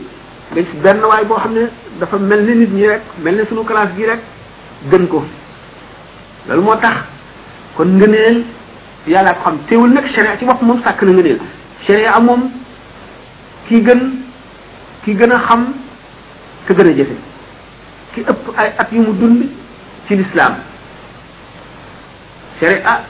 nga 0.51 0.61
gis 0.61 0.73
benn 0.81 1.03
waay 1.05 1.25
boo 1.25 1.37
xam 1.37 1.53
ne 1.53 1.69
dafa 1.99 2.17
mel 2.17 2.41
ne 2.43 2.53
nit 2.55 2.71
ñi 2.73 2.87
rek 2.87 3.01
mel 3.21 3.35
ne 3.35 3.45
sunu 3.45 3.63
classe 3.63 3.93
gi 3.95 4.05
rek 4.05 4.19
gën 4.89 5.07
ko 5.07 5.23
loolu 6.49 6.61
moo 6.63 6.75
tax 6.77 7.03
kon 7.77 7.85
ngëneel 7.95 8.43
yàllaa 9.07 9.33
ko 9.33 9.43
xam 9.45 9.57
teewul 9.69 9.93
nag 9.93 10.05
sharia 10.13 10.37
ci 10.39 10.45
bopp 10.45 10.61
moom 10.61 10.81
sàkk 10.83 11.01
na 11.03 11.11
nga 11.13 11.23
neel 11.23 11.39
sharia 11.87 12.11
am 12.13 12.25
moom 12.25 12.51
ki 13.67 13.81
gën 13.85 13.99
ki 15.03 15.13
gën 15.17 15.31
a 15.31 15.39
xam 15.49 15.73
ka 16.67 16.73
gën 16.73 16.89
a 16.91 16.93
jëfe 16.97 17.15
ki 18.13 18.21
ëpp 18.21 18.51
ay 18.57 18.69
at 18.77 18.91
yu 18.91 19.01
mu 19.01 19.13
dund 19.19 19.43
ci 20.07 20.15
lislaam 20.15 20.55
sharia 22.59 23.03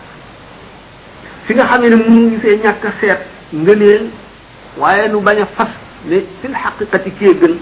fi 1.45 1.53
nga 1.53 1.65
xamee 1.71 1.89
ne 1.89 1.95
mënuñu 1.95 2.41
see 2.41 2.57
ñàkk 2.63 2.85
a 2.85 2.91
seet 3.01 3.19
ngëneel 3.53 4.07
waaye 4.77 5.09
nu 5.09 5.21
bañ 5.21 5.39
a 5.41 5.45
fas 5.57 5.71
ne 6.05 6.21
fil 6.41 6.53
xaqiqati 6.63 7.11
kee 7.19 7.33
gën 7.41 7.55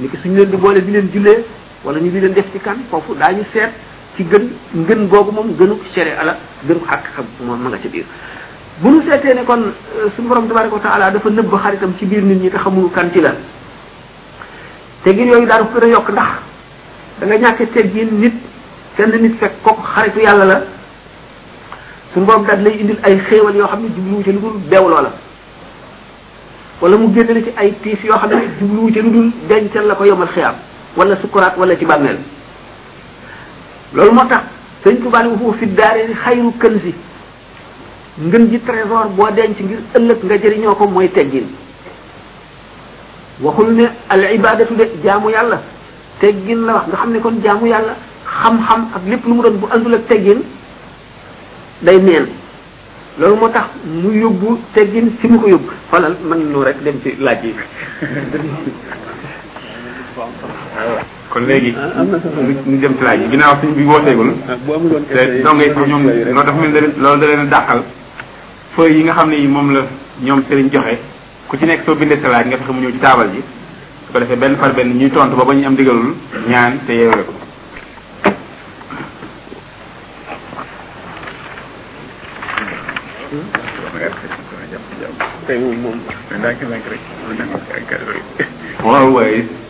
ni 0.00 0.08
ki 0.08 0.16
suñu 0.22 0.36
leen 0.38 0.50
di 0.50 0.56
boole 0.56 0.80
di 0.84 0.90
leen 0.92 1.10
jullee 1.12 1.44
wala 1.84 2.00
ñu 2.00 2.10
di 2.10 2.20
leen 2.20 2.32
def 2.32 2.46
ci 2.52 2.58
kan 2.58 2.78
foofu 2.90 3.14
daañu 3.14 3.44
seet 3.52 3.72
ci 4.20 4.24
gën 4.24 4.82
ngën 4.82 5.08
googu 5.08 5.32
moom 5.32 5.54
gënu 5.58 5.76
sharia 5.94 6.24
la 6.24 6.36
gënu 6.66 6.80
xàq 6.86 7.04
xam 7.16 7.24
moom 7.46 7.60
ma 7.62 7.68
nga 7.70 7.78
ca 7.82 7.88
biir 7.88 8.04
bu 8.82 8.90
nu 8.90 9.02
seetee 9.08 9.34
ne 9.34 9.44
kon 9.44 9.62
euh, 9.64 10.10
suñu 10.16 10.28
borom 10.28 10.48
tabaraka 10.48 10.74
wa 10.74 11.10
dafa 11.10 11.28
nëbb 11.30 11.54
xaritam 11.62 11.92
ci 11.98 12.04
biir 12.06 12.22
nit 12.22 12.40
ñi 12.42 12.50
te 12.50 12.56
xamul 12.58 12.90
kan 12.94 13.08
la 13.22 13.34
te 15.04 15.10
gin 15.16 15.26
yooyu 15.32 15.46
daal 15.46 15.64
gën 15.72 15.84
a 15.84 15.88
yokk 15.88 16.10
ndax 16.10 16.30
da 17.18 17.26
nga 17.26 17.36
ñàkk 17.38 17.72
teggin 17.74 18.08
nit 18.20 18.34
kenn 18.96 19.16
nit 19.22 19.36
fekk 19.38 19.54
kooku 19.62 19.82
xaritu 19.94 20.20
yàlla 20.20 20.44
la 20.44 20.62
suñu 22.12 22.26
borom 22.26 22.44
daal 22.44 22.62
lay 22.62 22.76
indil 22.80 22.98
ay 23.02 23.18
xéewal 23.28 23.56
yoo 23.56 23.66
xam 23.68 23.82
ne 23.82 23.88
jubluwu 23.96 24.22
ca 24.24 24.30
lu 24.32 24.38
dul 24.38 24.58
beewloo 24.70 25.00
la 26.82 26.96
mu 26.96 27.12
génn 27.14 27.34
la 27.34 27.40
ci 27.42 27.50
ay 27.56 27.74
tiis 27.82 27.98
yoo 28.04 28.16
xam 28.18 28.30
ne 28.30 28.48
jubluwu 28.58 28.92
ca 28.92 29.00
lu 29.02 29.10
dul 29.10 29.30
dencal 29.48 29.86
la 29.86 29.94
ko 29.94 30.04
yomal 30.04 30.28
xiyaam 30.28 30.54
wala 30.96 31.16
sukuraat 31.16 31.56
wala 31.56 31.76
ci 31.76 31.86
loolu 33.94 34.12
moo 34.14 34.26
tax 34.30 34.40
sëñ 34.84 34.96
Tuubaa 35.02 35.22
ni 35.24 35.36
foofu 35.36 35.58
fi 35.58 35.66
daare 35.66 36.06
ni 36.08 36.14
xayru 36.14 36.50
kël 36.60 36.78
si 36.82 36.94
ngën 38.22 38.50
ji 38.50 38.58
trésor 38.60 39.08
boo 39.16 39.28
denc 39.34 39.58
ngir 39.60 39.78
ëllëg 39.96 40.18
nga 40.24 40.36
jëriñoo 40.38 40.74
ko 40.74 40.86
mooy 40.86 41.08
teggin 41.10 41.46
waxul 43.40 43.70
ne 43.74 43.84
al 44.08 44.34
ibadatu 44.34 44.74
de 44.74 44.84
jaamu 45.02 45.30
yàlla 45.30 45.60
teggin 46.20 46.64
la 46.66 46.72
wax 46.74 46.86
nga 46.88 46.96
xam 46.98 47.10
ne 47.12 47.20
kon 47.20 47.36
jaamu 47.42 47.66
yàlla 47.66 47.94
xam-xam 48.42 48.80
ak 48.94 49.02
lépp 49.08 49.24
lu 49.26 49.34
mu 49.34 49.42
doon 49.42 49.58
bu 49.58 49.66
àndul 49.72 49.94
ak 49.94 50.06
teggin 50.08 50.40
day 51.82 51.98
neen 52.00 52.26
loolu 53.18 53.36
moo 53.40 53.48
tax 53.48 53.66
mu 53.84 54.12
yóbbu 54.12 54.58
teggin 54.74 55.10
si 55.20 55.26
mu 55.28 55.40
ko 55.40 55.48
yóbbu 55.48 55.70
xoolal 55.90 56.16
man 56.24 56.38
nu 56.48 56.62
rek 56.62 56.80
dem 56.84 57.00
ci 57.02 57.16
laaj 57.18 57.44
yi 57.44 57.54
kon 61.30 61.40
léegi 61.46 61.70
ah, 61.76 62.02
ñu 62.66 62.78
jëm 62.82 62.96
ci 62.98 63.02
laaj 63.02 63.20
yi 63.20 63.30
ginnaaw 63.30 63.54
suñ 63.60 63.74
bi 63.74 63.84
wooteegul 63.84 64.30
ah, 64.48 64.54
te 65.08 65.42
donga 65.42 65.64
yi 65.64 65.72
sax 65.74 65.86
ñoom 65.86 66.02
loolu 66.06 66.32
dafa 66.42 66.52
mel 66.60 66.70
ne 66.70 66.92
loolu 66.96 67.20
da 67.20 67.26
leen 67.26 67.48
dàqal 67.48 67.82
feuille 68.74 68.96
yi 68.98 69.02
nga 69.04 69.12
xam 69.14 69.30
ne 69.30 69.36
yi 69.36 69.46
moom 69.46 69.70
la 69.72 69.82
ñoom 70.22 70.42
sëriñ 70.48 70.70
joxe 70.72 70.98
ku 71.48 71.56
ci 71.56 71.66
nekk 71.66 71.82
soo 71.86 71.94
bindee 71.94 72.20
sa 72.22 72.30
laaj 72.30 72.46
nga 72.46 72.56
fexe 72.56 72.72
mu 72.72 72.80
ñëw 72.80 72.90
ci 72.92 72.98
taabal 72.98 73.30
ji 73.32 73.42
su 74.06 74.12
ko 74.12 74.18
defee 74.18 74.36
benn 74.36 74.56
par 74.56 74.72
benn 74.74 74.96
ñuy 74.98 75.10
tontu 75.10 75.36
ba 75.36 75.44
ba 75.44 75.54
ñu 75.54 75.66
am 75.66 75.76
digalul 75.76 76.14
ñaan 76.48 76.80
te 76.86 76.92
yeewale 76.92 77.24
ko 77.24 77.32
hmm? 88.66 89.68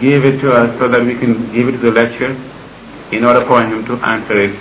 Give 0.00 0.24
it 0.24 0.40
to 0.40 0.48
us 0.48 0.80
so 0.80 0.88
that 0.88 1.04
we 1.04 1.12
can 1.20 1.52
give 1.52 1.68
it 1.68 1.76
to 1.84 1.92
the 1.92 1.92
lecturer 1.92 2.32
in 3.12 3.20
order 3.20 3.44
for 3.44 3.60
him 3.60 3.84
to 3.84 4.00
answer 4.00 4.32
it 4.48 4.56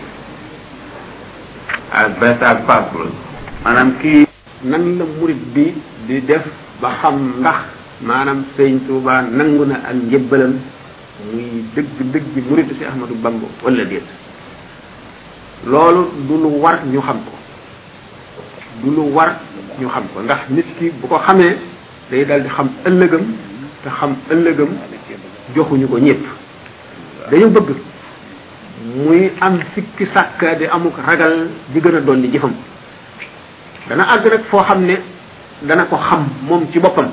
as 1.95 2.11
best 2.19 2.43
as 2.43 2.59
possible. 2.67 3.07
Manam 3.63 4.03
ki 4.03 4.27
nan 4.67 4.99
la 4.99 5.07
murit 5.07 5.39
bi 5.55 5.71
di 6.11 6.19
def 6.27 6.43
ba 6.83 6.91
xam 6.99 7.39
ndax 7.39 7.71
maanaam 8.03 8.51
sëñ 8.51 8.83
Touba 8.83 9.23
nangu 9.31 9.63
na 9.63 9.79
ak 9.87 9.95
njëbbalam 9.95 10.53
muy 11.31 11.63
dëgg 11.71 12.11
dëgg 12.11 12.35
muritu 12.43 12.75
si 12.75 12.83
Ahmadou 12.83 13.15
Bamba 13.15 13.47
wala 13.63 13.83
déet 13.87 14.03
loolu 15.63 16.03
du 16.27 16.35
lu 16.43 16.49
war 16.63 16.83
ñu 16.85 16.99
xam 17.01 17.19
ko 17.27 17.35
du 18.83 18.91
lu 18.91 19.03
war 19.15 19.39
ñu 19.79 19.87
xam 19.89 20.03
ko 20.13 20.19
ndax 20.21 20.49
nit 20.51 20.67
ki 20.77 20.91
bu 20.99 21.07
ko 21.07 21.15
xamee 21.23 21.59
day 22.11 22.23
dal 22.27 22.41
di 22.43 22.49
xam 22.51 22.71
ëllëgam 22.87 23.23
te 23.87 23.87
xam 23.89 24.15
ëllëgam 24.31 24.75
joxuñu 25.55 25.87
ko 25.89 25.97
ñëpp 25.99 26.21
dañu 27.31 27.47
bëgg 27.49 27.69
muy 28.95 29.31
am 29.41 29.59
sikki 29.73 30.05
sàkka 30.13 30.55
di 30.55 30.65
amuk 30.65 30.93
ragal 30.97 31.49
di 31.69 31.79
gën 31.81 31.95
a 31.95 32.01
dolli 32.01 32.31
jëfam 32.31 32.53
dana 33.87 34.03
àgg 34.11 34.25
nag 34.31 34.43
foo 34.49 34.61
xam 34.63 34.85
ne 34.85 34.97
dana 35.61 35.85
ko 35.85 35.97
xam 35.97 36.27
moom 36.43 36.71
ci 36.71 36.79
boppam 36.79 37.09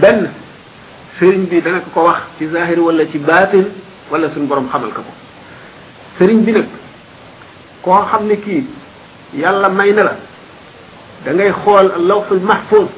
benn 0.00 0.30
sëriñ 1.18 1.46
bi 1.48 1.60
dana 1.62 1.80
ko 1.80 1.90
ko 1.92 2.04
wax 2.06 2.20
ci 2.38 2.46
zahir 2.48 2.78
wala 2.80 3.06
ci 3.10 3.18
baatin 3.18 3.64
wala 4.10 4.30
suñ 4.30 4.46
borom 4.46 4.68
xamal 4.68 4.90
ko 4.92 5.00
ko 5.02 5.12
sëriñ 6.18 6.42
bi 6.44 6.52
nag 6.52 6.68
koo 7.82 8.04
xam 8.10 8.26
ne 8.26 8.36
kii 8.38 8.66
yàlla 9.34 9.68
may 9.70 9.92
na 9.92 10.02
la 10.04 10.16
da 11.24 11.32
ngay 11.32 11.52
xool 11.52 11.92
lawxul 12.06 12.40
mahfuz 12.40 12.88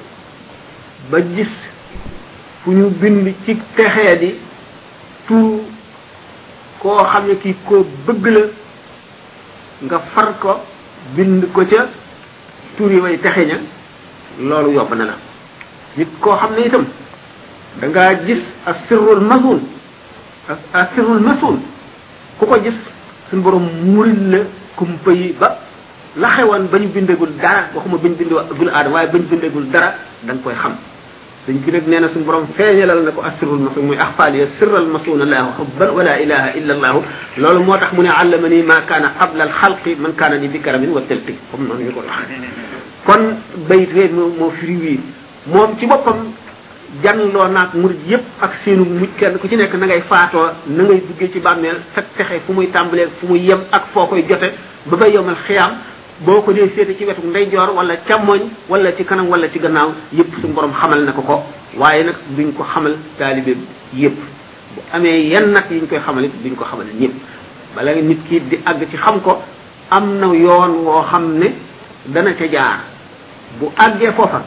ba 1.11 1.19
gis 1.21 1.49
fu 2.69 2.75
ñu 2.75 2.91
bind 3.01 3.33
ci 3.47 3.57
texee 3.75 4.19
di 4.19 4.35
tur 5.27 5.61
koo 6.81 6.97
xam 7.03 7.27
ne 7.27 7.37
kii 7.39 7.57
koo 7.65 7.83
bëgg 8.07 8.27
la 8.27 8.51
nga 9.85 9.99
far 10.15 10.39
ko 10.39 10.61
bind 11.17 11.51
ko 11.51 11.63
ca 11.65 11.89
tur 12.77 12.93
yi 12.93 13.01
way 13.01 13.17
texe 13.21 13.41
ña 13.47 13.57
loolu 14.47 14.73
yomb 14.73 14.95
na 14.97 15.05
la 15.07 15.15
nit 15.97 16.09
koo 16.21 16.37
xam 16.37 16.55
ne 16.57 16.67
itam 16.67 16.85
da 17.81 17.89
ngaa 17.89 18.15
gis 18.27 18.43
asirul 18.67 19.21
masun 19.21 19.61
ak 20.51 20.59
asirul 20.75 21.21
masun 21.21 21.61
ku 22.39 22.45
ko 22.47 22.59
gis 22.63 22.77
suñu 23.31 23.41
borom 23.43 23.65
murid 23.87 24.19
la 24.31 24.39
kumpa 24.77 25.11
yi 25.13 25.33
ba 25.41 25.59
la 26.17 26.29
xewoon 26.37 26.67
ba 26.69 26.79
ñu 26.79 26.89
bindagul 26.93 27.33
dara 27.41 27.69
waxuma 27.75 27.97
bañ 27.97 28.13
bindagul 28.15 28.69
aada 28.69 28.91
waaye 28.91 29.09
bañ 29.09 29.23
bindagul 29.23 29.71
dara 29.71 29.95
da 30.23 30.35
koy 30.43 30.53
xam 30.55 30.77
sëñ 31.49 31.61
bi 31.65 31.71
nag 31.73 31.83
nee 31.89 32.01
na 32.01 32.09
suñu 32.13 32.25
borom 32.29 32.47
feeñalal 32.57 33.01
na 33.05 33.11
ko 33.17 33.21
asrul 33.25 33.59
masun 33.65 33.83
muy 33.89 33.97
axfaaliya 34.05 34.49
sirral 34.59 34.85
masuuna 34.93 35.25
laahu 35.25 35.51
xubban 35.59 35.91
wala 35.97 36.13
ilaha 36.21 36.49
illa 36.61 36.75
allaahu 36.77 37.01
loolu 37.41 37.61
moo 37.65 37.79
tax 37.81 37.91
mu 37.97 38.03
ne 38.05 38.09
àllama 38.21 38.49
nii 38.53 38.63
maa 38.71 38.83
kaana 38.89 39.09
qabla 39.19 39.43
alxalqi 39.49 39.97
man 39.97 40.13
kaana 40.13 40.37
ni 40.39 40.49
bi 40.49 40.59
karamin 40.61 40.91
wa 40.93 41.01
telti 41.09 41.35
comme 41.51 41.65
noonu 41.69 41.85
ñu 41.85 41.93
ko 41.97 42.01
wax 42.01 42.29
kon 43.07 43.23
bayit 43.69 43.91
wee 43.97 44.09
moo 44.17 44.29
moo 44.39 44.51
firi 44.61 44.77
wii 44.77 45.01
moom 45.47 45.71
ci 45.81 45.87
boppam 45.87 46.19
janloo 47.03 47.49
naak 47.49 47.75
murid 47.75 48.01
yëpp 48.11 48.25
ak 48.45 48.53
seenu 48.65 48.85
muj 48.85 49.09
kenn 49.17 49.39
ku 49.39 49.49
ci 49.49 49.57
nekk 49.57 49.73
na 49.75 49.87
ngay 49.87 50.03
faatoo 50.03 50.53
na 50.69 50.83
ngay 50.85 51.01
duggee 51.09 51.33
ci 51.33 51.41
bàmmeel 51.41 51.79
fekk 51.95 52.07
fexe 52.17 52.41
fu 52.47 52.53
muy 52.53 52.69
tàmbalee 52.71 53.09
fu 53.21 53.27
muy 53.27 53.41
yem 53.49 53.61
ak 53.73 53.87
foo 53.95 54.07
koy 54.07 54.23
jote 54.29 54.53
ba 54.87 54.97
ba 54.97 55.09
yowmal 55.09 55.37
xiyaam 55.47 55.73
boo 56.21 56.43
ko 56.43 56.53
dee 56.53 56.69
seete 56.75 56.97
ci 56.99 57.05
wetu 57.05 57.21
ndeyjoor 57.27 57.71
wala 57.75 57.97
càmmoñ 58.07 58.41
wala 58.69 58.93
ci 58.97 59.05
kanam 59.05 59.29
wala 59.29 59.49
ci 59.51 59.59
gannaaw 59.59 59.91
yépp 60.13 60.35
suñu 60.41 60.53
borom 60.55 60.73
xamal 60.73 61.05
na 61.05 61.13
ko 61.13 61.23
ko 61.23 61.43
waaye 61.79 62.05
nag 62.05 62.17
duñ 62.37 62.53
ko 62.57 62.65
xamal 62.65 62.97
taalibe 63.19 63.57
yépp 63.95 64.17
bu 64.75 64.81
amee 64.93 65.29
yenn 65.31 65.53
nag 65.53 65.67
yiñ 65.71 65.87
koy 65.89 66.01
xamal 66.01 66.25
it 66.25 66.33
duñ 66.43 66.55
ko 66.57 66.65
xamal 66.65 66.87
ñëpp 67.01 67.13
bala 67.77 67.95
nit 67.95 68.19
ki 68.29 68.41
di 68.49 68.59
àgg 68.65 68.89
ci 68.91 68.97
xam 68.97 69.21
ko 69.21 69.43
am 69.91 70.19
na 70.19 70.27
yoon 70.35 70.71
woo 70.85 71.03
xam 71.09 71.39
ne 71.39 71.53
dana 72.07 72.33
ca 72.35 72.47
jaar 72.51 72.79
bu 73.61 73.67
àggee 73.77 74.11
foofa 74.13 74.43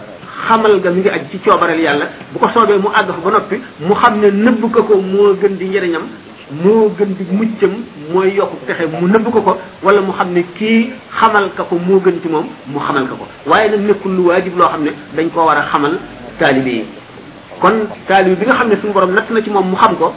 xamal 0.48 0.80
ga 0.82 0.89
mi 0.91 1.00
ngi 1.00 1.10
aj 1.10 1.22
ci 1.32 1.39
coobareel 1.39 1.80
yàlla 1.80 2.06
bu 2.34 2.39
ko 2.39 2.50
soobee 2.50 2.78
mu 2.80 2.89
àgg 2.89 3.08
fa 3.12 3.22
ba 3.24 3.32
noppi 3.32 3.62
mu 3.80 3.93
xam 3.93 4.20
ne 4.20 4.28
nëbb 4.30 4.72
ko 4.76 4.84
ko 4.84 4.96
moo 5.02 5.34
gën 5.39 5.56
di 5.58 5.66
njëriñam 5.70 6.04
moo 6.52 6.89
gën 6.97 7.16
di 7.16 7.24
jëm 7.60 7.72
mooy 8.14 8.34
yokk 8.36 8.52
pexe 8.68 8.88
mu 8.89 9.08
nëbb 9.08 9.28
ko 9.32 9.41
ko 9.41 9.58
wala 9.84 10.02
mu 10.02 10.12
xam 10.12 10.32
ne 10.34 10.43
kii 10.58 10.91
xamal 11.20 11.49
ka 11.56 11.64
ko 11.64 11.78
moo 11.80 11.99
gën 11.99 12.20
ci 12.22 12.28
moom 12.28 12.45
mu 12.68 12.80
xamal 12.80 13.08
ka 13.08 13.16
ko 13.16 13.26
waaye 13.49 13.70
nag 13.72 13.80
nekkul 13.88 14.12
lu 14.12 14.28
waajib 14.28 14.58
loo 14.58 14.68
xam 14.70 14.84
ne 14.84 14.91
dañ 15.16 15.30
koo 15.32 15.45
war 15.45 15.58
a 15.58 15.64
xamal 15.72 15.93
taalibe 16.39 16.68
yi 16.70 16.86
kon 17.62 17.88
taalibe 18.08 18.36
bi 18.39 18.45
nga 18.45 18.56
xam 18.58 18.68
ne 18.68 18.76
suñu 18.76 18.93
borom 18.93 19.12
natt 19.12 19.30
na 19.30 19.41
ci 19.41 19.49
moom 19.49 19.68
mu 19.70 19.76
xam 19.78 19.95
ko 19.95 20.14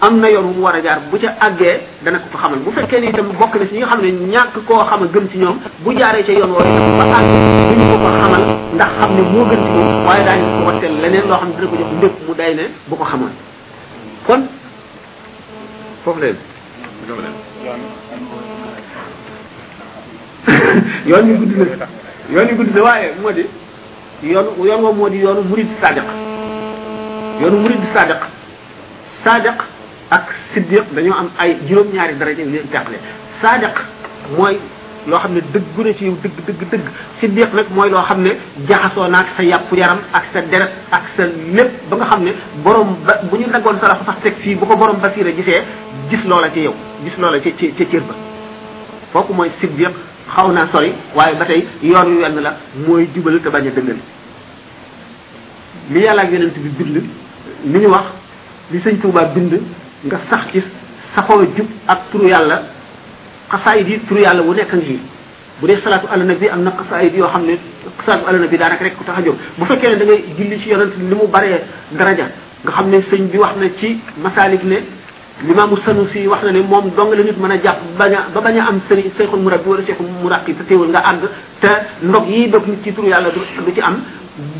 am 0.00 0.18
na 0.20 0.28
yoon 0.28 0.44
wu 0.46 0.52
mu 0.56 0.62
war 0.62 0.74
a 0.76 0.82
jaar 0.82 0.98
bu 1.10 1.16
ca 1.18 1.30
àggee 1.46 1.80
dana 2.02 2.18
ko 2.18 2.38
xamal 2.38 2.58
bu 2.58 2.70
fekkee 2.72 3.00
ni 3.00 3.08
itam 3.08 3.28
bokk 3.38 3.54
na 3.56 3.66
ci 3.68 3.72
ñi 3.76 3.78
nga 3.80 3.86
xam 3.88 4.00
ne 4.02 4.10
ñàkk 4.34 4.58
koo 4.66 4.82
xam 4.84 5.06
gën 5.14 5.28
ci 5.30 5.38
ñoom 5.38 5.58
bu 5.84 5.92
jaaree 5.96 6.24
ca 6.24 6.32
yoon 6.32 6.50
woowu 6.50 6.98
ba 6.98 7.06
àgg 7.14 7.30
duñu 7.70 7.86
ko 7.92 7.96
ko 8.02 8.08
xamal 8.18 8.42
ndax 8.74 8.90
xam 8.98 9.10
ne 9.14 9.22
moo 9.30 9.44
gën 9.46 9.62
ci 9.62 9.70
moom 9.78 10.06
waaye 10.06 10.24
daañu 10.24 10.44
ko 10.58 10.66
watteel 10.70 10.92
leneen 11.02 11.26
loo 11.28 11.38
xam 11.38 11.48
ne 11.50 11.54
dina 11.54 11.70
ko 11.70 11.76
jox 11.76 11.88
ndëpp 11.98 12.16
mu 12.26 12.34
day 12.34 12.54
ne 12.54 12.64
bu 12.88 12.96
ko 12.96 13.04
xamal 13.04 13.30
kon 14.26 14.42
problem. 16.08 16.36
yoon 21.08 21.26
yu 21.28 21.36
gudd 21.40 21.56
la 21.78 21.86
yoon 22.34 22.48
yu 22.50 22.56
gudd 22.58 22.70
la 22.76 22.82
waaye 22.84 23.08
moo 23.22 23.32
di 23.32 23.44
yoon 24.22 24.46
yoon 24.68 24.82
wa 24.82 24.92
moo 24.92 25.08
di 25.08 25.18
yoonu 25.20 25.42
murid 25.50 25.68
sadiq 25.82 26.08
yoonu 27.42 27.60
murid 27.64 27.84
sadiq 27.94 28.20
sadiq 29.24 29.58
ak 30.16 30.32
siddiq 30.52 30.84
dañoo 30.96 31.16
am 31.22 31.28
ay 31.44 31.58
juróom 31.68 31.92
ñaari 31.94 32.14
daraja 32.18 32.42
yu 32.42 32.50
leen 32.50 32.68
sadiq 33.42 33.76
mooy 34.38 34.58
loo 35.06 35.18
xam 35.18 35.32
ne 35.32 35.42
ci 35.94 36.04
yow 36.04 36.16
dëgg 36.22 36.40
dëgg 36.46 36.62
dëgg 36.70 36.86
siddiq 37.20 37.52
nag 37.54 37.68
mooy 37.74 37.90
loo 37.90 38.02
xam 38.08 38.22
ne 38.22 38.36
jaxasoo 38.68 39.08
sa 39.36 39.42
yàpp 39.44 39.72
yaram 39.76 39.98
ak 40.12 40.24
sa 40.32 40.40
deret 40.40 40.70
ak 40.90 41.02
sa 41.16 41.22
lépp 41.26 41.88
ba 41.90 41.96
nga 41.96 42.06
xam 42.12 42.24
borom 42.64 42.96
ba 43.04 43.20
bu 43.30 43.36
ñu 43.36 43.50
sa 43.52 43.96
sax 44.06 44.20
teg 44.22 44.34
fii 44.42 44.54
bu 44.54 44.66
ko 44.66 44.76
borom 44.76 44.96
basira 45.00 45.30
gisee 45.32 45.60
gis 46.08 46.24
loola 46.26 46.50
ci 46.50 46.60
yow 46.60 46.74
gis 47.04 47.16
loola 47.18 47.40
ci 47.40 47.54
ci 47.56 47.72
ci 47.76 47.86
cër 47.86 48.00
ba 48.02 48.14
foofu 49.12 49.32
mooy 49.34 49.50
siddiq 49.60 49.92
xaw 50.34 50.50
naa 50.52 50.66
sori 50.68 50.92
waaye 51.14 51.34
ba 51.36 51.44
tey 51.44 51.66
yoon 51.82 52.06
wi 52.08 52.22
wenn 52.22 52.40
la 52.40 52.56
mooy 52.86 53.08
jubal 53.14 53.40
te 53.40 53.48
bañ 53.48 53.62
dëngal 53.64 53.96
li 55.90 56.00
yàlla 56.00 56.22
ak 56.22 56.32
yonent 56.32 56.56
bi 56.58 56.68
bind 56.68 56.94
li 56.96 57.78
ñu 57.80 57.86
wax 57.88 58.06
li 58.70 58.80
sëñ 58.80 58.98
Tuubaa 59.00 59.24
bind 59.26 59.60
nga 60.04 60.20
sax 60.30 60.52
ci 60.52 60.62
saxoo 61.14 61.42
jub 61.56 61.66
ak 61.86 62.10
turu 62.10 62.28
yàlla 62.28 62.62
xasaayid 63.50 63.88
yi 63.88 64.00
turu 64.06 64.20
yàlla 64.20 64.42
wu 64.42 64.52
nekk 64.54 64.72
ngi 64.74 64.98
bu 65.60 65.66
dee 65.66 65.76
salaatu 65.82 66.06
ala 66.10 66.24
nabi 66.24 66.48
am 66.48 66.62
na 66.62 66.70
xasaayid 66.76 67.14
yoo 67.16 67.26
xam 67.28 67.44
ne 67.46 67.58
salaatu 68.04 68.28
ala 68.28 68.38
nabi 68.38 68.56
daanaka 68.56 68.84
rek 68.84 68.96
ku 68.96 69.04
tax 69.04 69.18
a 69.18 69.22
jóg 69.22 69.34
bu 69.56 69.64
fekkee 69.64 69.90
ne 69.90 69.96
da 69.96 70.04
julli 70.36 70.58
ci 70.60 70.68
yonent 70.68 70.92
li 70.98 71.14
mu 71.14 71.26
baree 71.28 71.60
daraja 71.92 72.28
nga 72.64 72.72
xam 72.72 72.88
ne 72.88 72.98
sëñ 73.02 73.30
bi 73.30 73.38
wax 73.38 73.56
na 73.56 73.68
ci 73.78 74.00
masaalik 74.22 74.62
ne 74.64 74.82
limaamu 75.44 75.76
Sanusi 75.84 76.26
wax 76.26 76.42
na 76.44 76.52
ne 76.52 76.62
moom 76.62 76.90
dong 76.96 77.10
la 77.14 77.22
nit 77.22 77.38
mën 77.38 77.50
a 77.52 77.58
jàpp 77.62 77.78
bañ 77.98 78.14
a 78.14 78.26
ba 78.34 78.40
bañ 78.40 78.58
a 78.58 78.66
am 78.68 78.80
sëriñ 78.90 79.12
seexul 79.16 79.40
murabbi 79.40 79.70
a 79.72 79.84
seexul 79.86 80.06
muraqi 80.22 80.54
te 80.56 80.64
teewul 80.64 80.88
nga 80.88 80.98
àgg 81.02 81.22
te 81.60 81.70
ndog 82.02 82.26
yi 82.28 82.48
dog 82.50 82.66
nit 82.66 82.82
ci 82.82 82.92
turu 82.92 83.06
yàlla 83.08 83.30
du 83.30 83.40
ci 83.72 83.80
am 83.80 84.02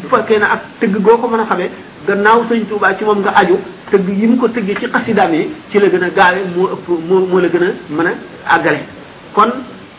bu 0.03 0.09
fekkee 0.09 0.39
ne 0.39 0.45
ak 0.47 0.61
tëgg 0.79 0.99
goo 1.03 1.17
ko 1.19 1.29
mën 1.29 1.41
a 1.41 1.47
xamee 1.51 1.71
gannaaw 2.07 2.45
sëñ 2.49 2.67
Tuubaa 2.69 2.95
ci 2.97 3.05
moom 3.05 3.19
nga 3.21 3.31
aju 3.35 3.59
tëgg 3.91 4.09
yi 4.09 4.27
mu 4.29 4.37
ko 4.37 4.49
tëggee 4.49 4.77
ci 4.79 4.87
xasidaam 4.87 5.33
yi 5.35 5.51
ci 5.71 5.79
la 5.81 5.89
gën 5.89 6.03
a 6.05 6.11
gaawe 6.11 6.41
moo 6.55 6.67
ëpp 6.75 6.87
moo 7.09 7.27
moo 7.27 7.41
la 7.41 7.49
gën 7.49 7.63
a 7.63 7.69
mën 7.91 8.07
a 8.07 8.13
àggale 8.55 8.81
kon 9.33 9.51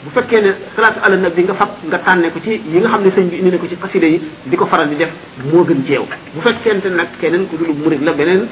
bu 0.05 0.09
fekkee 0.11 0.41
ne 0.43 0.51
salaatu 0.75 0.99
ala 1.05 1.15
nabi 1.23 1.41
nga 1.43 1.53
fab 1.59 1.69
nga 1.89 1.97
tànne 2.05 2.31
ko 2.31 2.39
ci 2.41 2.51
yi 2.71 2.79
nga 2.79 2.87
xam 2.93 3.01
ne 3.03 3.09
sëñ 3.15 3.25
bi 3.31 3.35
indi 3.39 3.51
na 3.51 3.57
ko 3.57 3.67
ci 3.67 3.75
xasida 3.75 4.07
yi 4.07 4.17
di 4.49 4.55
ko 4.55 4.65
faral 4.65 4.87
di 4.89 4.95
def 4.95 5.09
moo 5.51 5.63
gën 5.65 5.81
jeew 5.87 6.03
bu 6.33 6.39
fekkente 6.39 6.85
nag 6.87 7.07
keneen 7.19 7.47
ku 7.49 7.57
dul 7.57 7.75
murid 7.75 8.01
la 8.01 8.13
beneen 8.13 8.47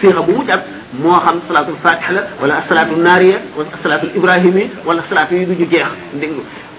siixa 0.00 0.22
bu 0.22 0.30
mu 0.34 0.44
jàpp 0.46 0.62
moo 1.02 1.18
xam 1.24 1.40
salaatu 1.48 1.72
fatiha 1.82 2.12
la 2.12 2.22
wala 2.40 2.62
salaatu 2.68 2.94
naariya 2.96 3.38
wala 3.56 3.70
salaatu 3.82 4.06
ibrahimi 4.14 4.70
wala 4.86 5.02
salaatu 5.10 5.34
yi 5.34 5.44
du 5.46 5.52
ñu 5.58 5.66
jeex 5.68 5.88
dégg 6.20 6.32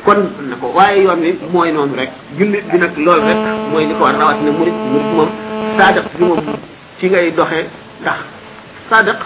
kon 0.06 0.18
na 0.50 0.56
ko 0.62 0.72
waaye 0.74 1.04
yoon 1.04 1.20
wi 1.22 1.32
mooy 1.52 1.72
noonu 1.74 1.96
rek 1.98 2.12
jullit 2.40 2.64
bi 2.72 2.78
nag 2.78 2.96
loolu 2.98 3.20
rek 3.28 3.38
mooy 3.72 3.86
li 3.86 3.94
ko 3.96 4.02
war 4.04 4.16
rawat 4.18 4.38
ne 4.44 4.50
murid 4.52 4.76
murid 4.92 5.08
moom 5.14 5.30
sadaq 5.78 6.06
bi 6.18 6.24
moom 6.24 6.40
ci 7.00 7.08
ngay 7.10 7.32
doxee 7.36 7.66
ndax 8.02 8.16
sadaq 8.90 9.20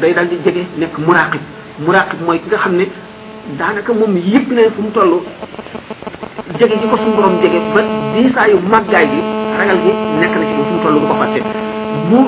day 0.00 0.14
daal 0.14 0.28
di 0.28 0.36
jege 0.44 0.66
nekk 0.78 0.96
muraqib 0.98 1.40
muraqib 1.80 2.20
mooy 2.22 2.38
ki 2.38 2.46
nga 2.48 2.58
xam 2.58 2.76
ne 2.78 2.86
daanaka 3.58 3.92
moom 3.92 4.16
yëg 4.16 4.48
ne 4.50 4.62
fu 4.74 4.80
mu 4.82 4.90
toll 4.94 5.18
jege 6.60 6.74
gi 6.80 6.86
ko 6.90 6.96
suñu 6.96 7.14
borom 7.16 7.36
jege 7.42 7.58
ba 7.74 7.80
diisaayu 8.14 8.56
màggaay 8.72 9.06
bi 9.06 9.18
ragal 9.58 9.78
gi 9.84 9.92
nekk 10.20 10.34
na 10.40 10.44
ci 10.48 10.52
fu 10.56 10.62
mu 10.72 10.78
toll 10.82 10.98
bu 11.00 11.06
ko 11.08 11.14
fàtte 11.20 11.40
mu 12.08 12.18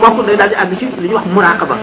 kooku 0.00 0.22
day 0.26 0.36
daal 0.36 0.52
àgg 0.62 0.72
ci 0.78 0.84
li 1.00 1.08
ñuy 1.08 1.14
wax 1.14 1.26
muraqaba 1.34 1.76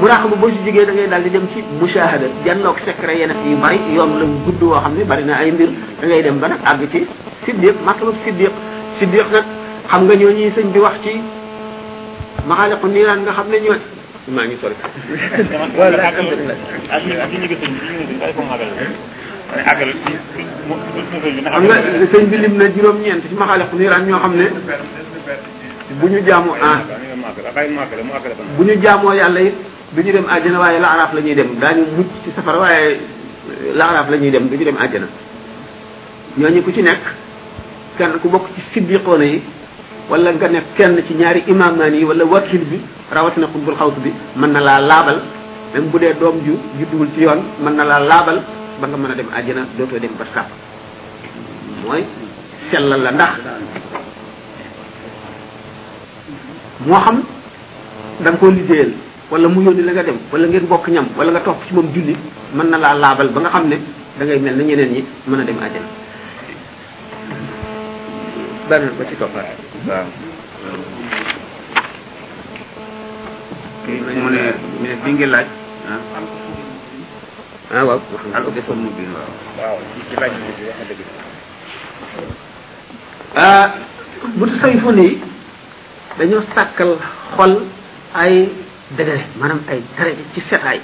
muraqaba 0.00 0.36
boo 0.36 0.50
si 0.50 0.58
jógee 0.66 0.84
da 0.86 0.92
ngay 0.92 1.06
daal 1.08 1.22
di 1.22 1.30
dem 1.30 1.46
ci 1.54 1.62
mushahada 1.80 2.26
jannoog 2.44 2.78
secret 2.84 3.18
yeneen 3.18 3.50
yu 3.50 3.56
bari 3.56 3.78
yoon 3.94 4.18
la 4.18 4.24
gudd 4.44 4.62
woo 4.62 4.80
xam 4.80 4.94
ne 4.98 5.04
bari 5.04 5.24
na 5.24 5.34
ay 5.36 5.52
mbir 5.52 5.70
da 6.00 6.22
dem 6.22 6.38
ba 6.40 6.48
nag 6.48 6.60
àgg 6.66 6.90
ci 6.90 7.06
siddiq 7.44 7.76
matlub 7.86 8.16
siddiq 8.24 8.50
siddiq 8.98 9.30
nag 9.32 9.44
xam 9.90 10.04
nga 10.06 10.14
ñoo 10.16 10.30
ñuy 10.32 10.50
sëñ 10.56 10.72
bi 10.72 10.78
wax 10.80 10.96
ci 11.04 11.20
maxaaliqu 12.48 12.86
niiraan 12.88 13.20
nga 13.22 13.30
xam 13.32 13.46
ne 13.50 13.60
ñoo 13.60 13.76
maa 14.28 14.44
ngi 14.44 14.56
sori. 14.60 14.74
wala 15.78 15.96
ak 16.08 16.16
ak 16.90 17.04
ak 17.24 17.30
ñu 17.32 17.44
ngi 17.44 17.56
sëñ 22.12 22.24
bi 22.28 22.36
lim 22.36 22.54
na 22.56 22.66
juróom-ñeent 22.70 23.22
ci 23.28 23.34
maxaalaq 23.34 23.72
niiraan 23.72 24.04
ñoo 24.06 24.18
xam 24.20 24.34
ne 24.36 24.46
bu 25.98 26.06
ñu 26.08 26.20
jaamu 26.26 26.50
ah 26.62 26.80
bu 28.56 28.64
ñu 28.64 28.82
jaamoo 28.82 29.14
yàlla 29.14 29.40
it 29.40 29.54
du 29.92 30.02
ñu 30.02 30.12
dem 30.12 30.26
àjjana 30.28 30.58
waaye 30.60 30.78
laaraaf 30.78 31.12
la 31.14 31.20
ñuy 31.22 31.34
dem 31.34 31.56
daañu 31.58 31.84
mucc 31.96 32.06
ci 32.22 32.30
safara 32.36 32.58
waaye 32.60 33.00
laaraaf 33.74 34.08
lañuy 34.10 34.30
dem 34.30 34.46
du 34.48 34.56
ñu 34.56 34.64
dem 34.64 34.76
àjjana 34.76 35.08
ñooñu 36.36 36.62
ku 36.62 36.70
ci 36.72 36.82
nekk 36.82 37.02
kenn 37.96 38.20
ku 38.20 38.28
bokk 38.28 38.52
ci 38.54 38.60
siddiqoona 38.70 39.24
yi 39.24 39.42
wala 40.10 40.34
nga 40.34 40.48
ne 40.50 40.60
kenn 40.74 40.98
ci 41.06 41.14
ñaari 41.14 41.46
imamaani 41.46 42.02
yi 42.02 42.04
wala 42.04 42.24
wakil 42.26 42.58
bi 42.66 42.82
rawatina 43.14 43.46
xutbul 43.46 43.76
xawt 43.78 43.94
bi 44.02 44.10
mën 44.34 44.50
na 44.50 44.58
laa 44.58 44.80
laabal 44.82 45.18
même 45.72 45.86
bu 45.86 45.98
dee 46.00 46.12
doom 46.18 46.42
ju 46.42 46.58
judduwul 46.82 47.08
ci 47.14 47.22
yoon 47.22 47.38
mën 47.62 47.70
na 47.78 47.84
laa 47.86 48.00
laabal 48.02 48.42
ba 48.82 48.88
nga 48.90 48.96
mën 48.98 49.10
a 49.12 49.14
dem 49.14 49.26
àjjana 49.30 49.62
dootoo 49.78 50.00
dem 50.02 50.10
ba 50.18 50.26
sàpp 50.34 50.50
mooy 51.86 52.02
sellal 52.72 53.00
la 53.06 53.10
ndax 53.12 53.34
moo 56.86 56.96
xam 57.06 57.22
da 58.20 58.30
nga 58.30 58.38
koo 58.38 58.50
liggéeyal 58.50 58.90
wala 59.30 59.48
mu 59.48 59.62
yónni 59.62 59.82
la 59.84 59.92
nga 59.92 60.02
dem 60.02 60.18
wala 60.32 60.46
ngeen 60.48 60.66
bokk 60.66 60.88
ñam 60.90 61.06
wala 61.16 61.30
nga 61.30 61.40
topp 61.40 61.62
ci 61.68 61.74
moom 61.74 61.86
julli 61.94 62.16
mën 62.52 62.66
na 62.68 62.78
laa 62.78 62.94
laabal 62.98 63.30
ba 63.30 63.40
nga 63.42 63.50
xam 63.54 63.68
da 64.18 64.24
ngay 64.24 64.38
mel 64.40 64.56
ñeneen 64.58 64.90
ñi 64.90 65.04
mën 65.28 65.44
dem 65.46 65.56
àjjana 65.58 65.88
benn 68.68 68.90
ba 68.98 69.04
ci 69.08 69.14
toppaat 69.16 69.69
waaw. 69.86 70.08
mu 73.88 74.00
ne 74.04 74.12
mu 74.20 74.78
ne 74.84 74.90
bi 75.02 75.08
ngeen 75.16 75.30
laaj. 75.32 75.48
ah, 75.88 77.74
ah 77.74 77.82
waaw. 77.88 78.00
waaw 78.06 79.78
ci 84.50 84.78
ah, 84.86 84.96
yi 85.00 85.10
dañoo 86.18 86.42
sàkkal 86.54 86.98
xol 87.38 87.52
ay 88.14 88.50
degré 88.96 89.26
maanaam 89.38 89.60
ay 89.70 89.80
daraja 89.96 90.20
ci 90.34 90.40
setaay 90.42 90.78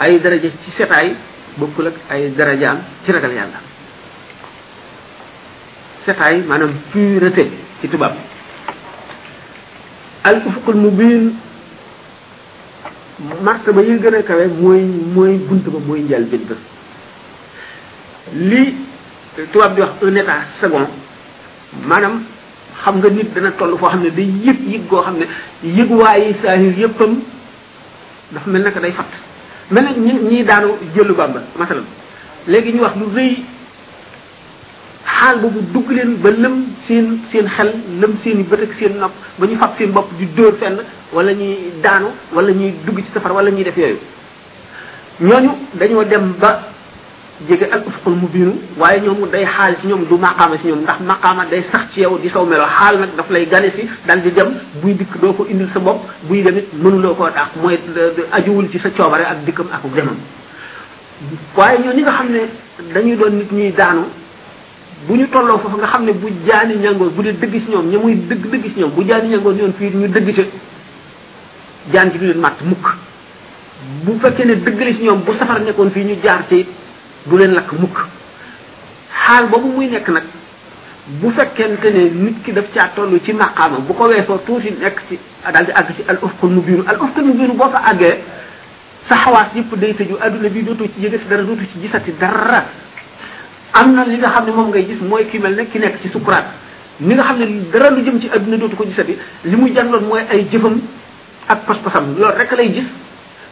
ay 0.00 0.12
daraja 0.22 0.48
ci 0.62 0.70
setaay 0.78 1.16
bokkul 1.58 1.90
ak 1.90 1.96
ay 2.08 2.30
darajaam 2.32 2.78
ci 3.04 3.10
ragal 3.12 3.34
yàlla. 3.34 3.69
setaay 6.06 6.44
maanaam 6.48 6.72
pureté 6.92 7.44
ci 7.80 7.88
tubaab 7.88 8.14
al 10.30 10.36
mu 10.40 10.74
mubin 10.84 11.34
martaba 13.44 13.82
yi 13.82 13.98
gën 14.02 14.14
a 14.14 14.22
kawe 14.22 14.46
mooy 14.60 14.82
mooy 15.14 15.32
bunt 15.48 15.64
ba 15.74 15.78
mooy 15.78 16.00
njëlbéen 16.02 16.42
ba 16.48 16.56
lii 18.32 18.74
tubaab 19.52 19.74
di 19.74 19.80
wax 19.80 19.92
un 20.02 20.16
second 20.60 20.88
maanaam 21.88 22.16
xam 22.82 22.96
nga 22.98 23.08
nit 23.10 23.28
dana 23.34 23.50
toll 23.58 23.76
foo 23.78 23.88
xam 23.90 24.02
ne 24.02 24.10
day 24.10 24.28
yëg 24.46 24.58
yëg 24.72 24.82
koo 24.88 25.02
xam 25.02 25.16
ne 25.18 25.26
yëguwaayi 25.62 26.34
saahir 26.42 26.78
yëppam 26.78 27.20
dafa 28.32 28.50
mel 28.50 28.62
naka 28.62 28.80
day 28.80 28.92
fatt 28.92 29.12
mel 29.70 29.84
na 29.84 29.90
ñi 29.92 30.12
ñii 30.28 30.44
daanu 30.44 30.78
jëlu 30.94 31.12
bàmba 31.14 31.40
masalan 31.58 31.84
léegi 32.48 32.72
ñu 32.72 32.80
wax 32.82 32.96
lu 32.96 33.12
rëy 33.14 33.44
xaal 35.20 35.36
boobu 35.42 35.60
dugg 35.72 35.88
leen 35.96 36.16
ba 36.22 36.30
lëm 36.30 36.54
seen 36.86 37.06
seen 37.30 37.46
xel 37.56 37.70
lëm 38.00 38.12
seen 38.24 38.40
i 38.40 38.44
bët 38.50 38.60
ak 38.66 38.72
seen 38.78 38.92
nopp 39.00 39.12
ba 39.38 39.46
ñu 39.46 39.56
fab 39.60 39.72
seen 39.78 39.92
bopp 39.92 40.08
di 40.18 40.26
dóor 40.36 40.54
fenn 40.60 40.78
wala 41.12 41.32
ñuy 41.32 41.56
daanu 41.84 42.08
wala 42.32 42.52
ñuy 42.52 42.70
dugg 42.86 42.96
ci 43.04 43.10
safar 43.14 43.32
wala 43.32 43.50
ñuy 43.50 43.64
def 43.64 43.76
yooyu 43.76 43.98
ñooñu 45.20 45.50
dañoo 45.74 46.04
dem 46.04 46.34
ba 46.40 46.50
jege 47.48 47.66
al 47.72 47.82
mu 48.14 48.28
biinu 48.32 48.52
waaye 48.78 49.00
ñoom 49.02 49.28
day 49.32 49.44
xaal 49.44 49.76
ci 49.80 49.86
ñoom 49.88 50.04
du 50.08 50.16
maqaama 50.16 50.56
ci 50.58 50.66
ñoom 50.68 50.82
ndax 50.82 51.00
maqaama 51.00 51.44
day 51.50 51.62
sax 51.72 51.92
ci 51.92 52.00
yow 52.00 52.18
di 52.18 52.28
saw 52.28 52.44
melo 52.46 52.64
xaal 52.64 52.98
nag 53.00 53.10
daf 53.16 53.28
lay 53.30 53.46
gane 53.46 53.70
si 53.76 53.88
dal 54.06 54.20
di 54.22 54.30
dem 54.32 54.50
buy 54.80 54.94
dikk 54.96 55.18
doo 55.20 55.32
ko 55.34 55.46
indil 55.50 55.68
sa 55.72 55.80
bopp 55.80 56.00
buy 56.28 56.42
demit 56.42 56.66
mënuloo 56.82 57.14
koo 57.14 57.28
tax 57.30 57.50
mooy 57.62 57.78
ajuwul 58.32 58.68
ci 58.70 58.78
sa 58.78 58.88
coobare 58.90 59.24
ak 59.26 59.44
dikkam 59.44 59.68
ak 59.72 59.82
demam 59.94 60.16
waaye 61.56 61.78
ñoo 61.84 61.92
ñi 61.94 62.02
nga 62.02 63.28
nit 63.28 63.50
ñuy 63.52 63.72
daanu 63.72 64.04
bu 65.08 65.16
ñu 65.16 65.26
tolloo 65.32 65.58
foofu 65.62 65.76
nga 65.80 65.86
xam 65.92 66.04
ne 66.04 66.12
bu 66.12 66.28
jaani 66.46 66.74
ñangoor 66.76 67.10
bu 67.10 67.22
dee 67.22 67.32
dëgg 67.32 67.54
si 67.64 67.70
ñoom 67.70 67.88
ña 67.88 67.98
muy 67.98 68.14
dëgg 68.28 68.46
dëgg 68.50 68.64
si 68.74 68.80
ñoom 68.80 68.90
bu 68.90 69.02
jaani 69.08 69.28
ñangoor 69.28 69.54
ñoon 69.54 69.72
fii 69.78 69.92
ñu 69.96 70.08
dëgg 70.08 70.28
ca 70.36 70.42
jaan 71.92 72.10
ci 72.12 72.18
du 72.18 72.26
leen 72.26 72.40
màtt 72.40 72.60
mukk 72.62 72.86
bu 74.04 74.18
fekkee 74.22 74.44
ne 74.44 74.54
dëgg 74.56 74.78
la 74.80 74.92
ñoom 75.04 75.20
bu 75.24 75.32
safar 75.38 75.60
nekkoon 75.62 75.90
fii 75.90 76.04
ñu 76.04 76.16
jaar 76.22 76.44
ci 76.50 76.66
bu 77.26 77.36
leen 77.38 77.52
lakk 77.52 77.72
mukk 77.72 77.98
xaal 79.24 79.48
boobu 79.48 79.68
muy 79.68 79.88
nekk 79.88 80.08
nag 80.10 80.24
bu 81.20 81.30
fekkente 81.36 81.90
ne 81.94 82.04
nit 82.10 82.42
ki 82.44 82.52
daf 82.52 82.66
caa 82.74 82.90
toll 82.94 83.18
ci 83.24 83.32
maqaama 83.32 83.78
bu 83.78 83.94
ko 83.94 84.04
weesoo 84.06 84.38
tuuti 84.44 84.74
nekk 84.80 85.00
ci 85.08 85.18
daal 85.42 85.64
di 85.64 85.70
àgg 85.72 85.94
ci 85.96 86.02
al 86.08 86.18
ufqul 86.22 86.50
mubiinu 86.50 86.84
al 86.86 86.98
ufqul 87.00 87.24
mubiinu 87.24 87.54
boo 87.54 87.70
fa 87.70 87.80
àggee 87.88 88.18
sa 89.08 89.16
xawaat 89.16 89.54
yëpp 89.56 89.78
day 89.78 89.94
tëju 89.94 90.18
àdduna 90.20 90.48
bi 90.50 90.62
dootoo 90.62 90.86
ci 90.94 91.00
yëgati 91.00 91.24
dara 91.28 91.42
dootu 91.42 91.64
ci 91.72 91.80
gisati 91.80 92.12
dara 92.18 92.64
am 93.72 93.94
na 93.94 94.02
li 94.04 94.18
nga 94.18 94.30
xam 94.34 94.46
ne 94.46 94.52
moom 94.52 94.68
ngay 94.70 94.84
gis 94.86 95.00
mooy 95.00 95.26
ki 95.30 95.38
mel 95.38 95.54
ne 95.54 95.66
ki 95.66 95.78
nekk 95.78 96.00
ci 96.02 96.08
sukuraat 96.08 96.46
ni 97.00 97.14
nga 97.14 97.22
xam 97.22 97.38
ne 97.38 97.46
dara 97.72 97.90
lu 97.90 98.02
jëm 98.04 98.20
ci 98.20 98.28
àdduna 98.28 98.56
dootu 98.58 98.76
ko 98.76 98.84
gisati 98.84 99.16
li 99.44 99.56
muy 99.56 99.72
jagloon 99.74 100.04
mooy 100.06 100.22
ay 100.30 100.46
jëfam 100.50 100.80
ak 101.48 101.64
pas-pasam 101.66 102.14
loolu 102.18 102.34
rek 102.38 102.50
lay 102.56 102.70
gis 102.74 102.88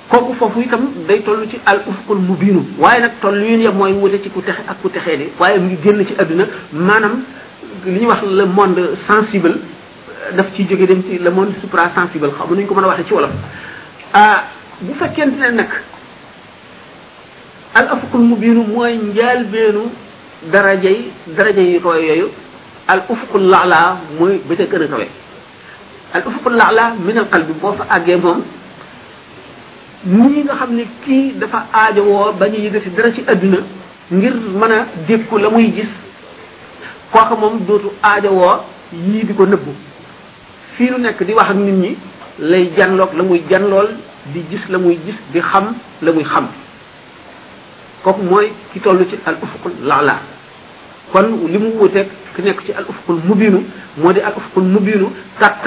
kooku 0.09 0.35
foofu 0.35 0.61
itam 0.61 0.89
day 1.09 1.23
toll 1.23 1.47
ci 1.49 1.59
al 1.65 1.83
ufqul 1.87 2.19
mubiinu 2.19 2.65
waaye 2.79 3.01
nag 3.01 3.13
toll 3.21 3.37
yu 3.39 3.59
yem 3.63 3.75
mooy 3.75 3.93
wute 3.93 4.21
ci 4.23 4.31
ku 4.31 4.41
texe 4.43 4.61
ak 4.69 4.81
ku 4.83 4.89
texee 4.89 5.17
de 5.17 5.29
waaye 5.39 5.59
mu 5.59 5.67
ngi 5.69 5.79
génn 5.83 6.05
ci 6.07 6.15
adduna 6.19 6.47
maanaam 6.73 7.23
li 7.87 8.01
ñuy 8.01 8.07
wax 8.07 8.23
le 8.23 8.45
monde 8.45 8.97
sensible 9.07 9.61
daf 10.35 10.51
ci 10.55 10.65
jóge 10.69 10.87
dem 10.87 11.03
ci 11.05 11.19
le 11.19 11.31
monde 11.31 11.55
supra 11.61 11.91
sensible 11.97 12.31
xam 12.33 12.49
ma 12.49 12.57
nuñ 12.57 12.67
ko 12.67 12.75
mën 12.75 12.85
a 12.85 12.89
waxee 12.89 13.05
ci 13.07 13.13
wolof 13.15 13.31
ah 14.13 14.45
bu 14.81 14.95
fekkente 14.95 15.39
ne 15.39 15.51
nag 15.55 15.69
al 17.75 17.93
ufqul 17.97 18.21
mubiinu 18.21 18.65
mooy 18.65 18.99
daraja 20.43 20.87
yi 20.91 21.11
daraja 21.35 21.61
yu 21.63 21.81
kawe 21.83 21.99
yooyu 22.07 22.29
al 22.87 23.03
ufuqul 23.09 23.47
laala 23.51 23.99
mooy 24.21 24.39
ba 24.49 24.55
ca 24.57 24.65
gën 24.65 24.83
a 24.85 24.89
kawe 24.89 25.07
al 26.15 26.23
ufuqul 26.27 26.55
laala 26.57 26.95
minal 27.07 27.29
qalbi 27.29 27.53
boo 27.61 27.73
fa 27.73 27.85
àggee 27.97 28.17
moom 28.17 28.43
nii 30.07 30.45
nga 30.45 30.55
xam 30.61 30.75
ne 30.75 30.85
kii 31.05 31.33
dafa 31.41 31.65
aajowoo 31.73 32.33
bañ 32.41 32.55
a 32.57 32.59
yëgati 32.59 32.91
dara 32.91 33.13
ci 33.13 33.25
adduna 33.27 33.59
ngir 34.13 34.33
mën 34.61 34.73
a 34.73 34.87
dékku 35.09 35.39
la 35.39 35.51
muy 35.51 35.71
gis 35.77 35.89
kooka 37.13 37.35
moom 37.35 37.61
dootu 37.67 37.91
aajowoo 38.03 38.61
yii 38.93 39.25
di 39.27 39.35
ko 39.35 39.45
nëbbu 39.47 39.73
fii 40.77 40.91
nu 40.91 40.99
nekk 40.99 41.23
di 41.25 41.33
wax 41.35 41.51
ak 41.51 41.57
nit 41.57 41.75
ñi 41.75 41.97
lay 42.39 42.71
janloog 42.77 43.11
la 43.17 43.23
muy 43.25 43.43
lool 43.61 43.89
di 44.33 44.41
gis 44.51 44.69
la 44.69 44.79
muy 44.79 44.99
gis 45.05 45.17
di 45.33 45.41
xam 45.41 45.75
la 46.03 46.13
muy 46.13 46.25
xam 46.25 46.47
kooku 48.03 48.23
mooy 48.23 48.53
ki 48.73 48.81
toll 48.81 49.05
ci 49.11 49.17
al 49.27 49.37
ufuqul 49.43 49.73
laala 49.89 50.19
kon 51.13 51.27
li 51.53 51.59
mu 51.59 51.71
wuuteeg 51.79 52.07
ki 52.35 52.43
nekk 52.43 52.61
ci 52.67 52.73
al 52.73 52.85
ufuqul 52.89 53.21
mubinu 53.27 53.63
moo 53.99 54.13
di 54.13 54.21
al 54.21 54.35
ufuqul 54.37 54.65
mubinu 54.65 55.13
ak 55.41 55.65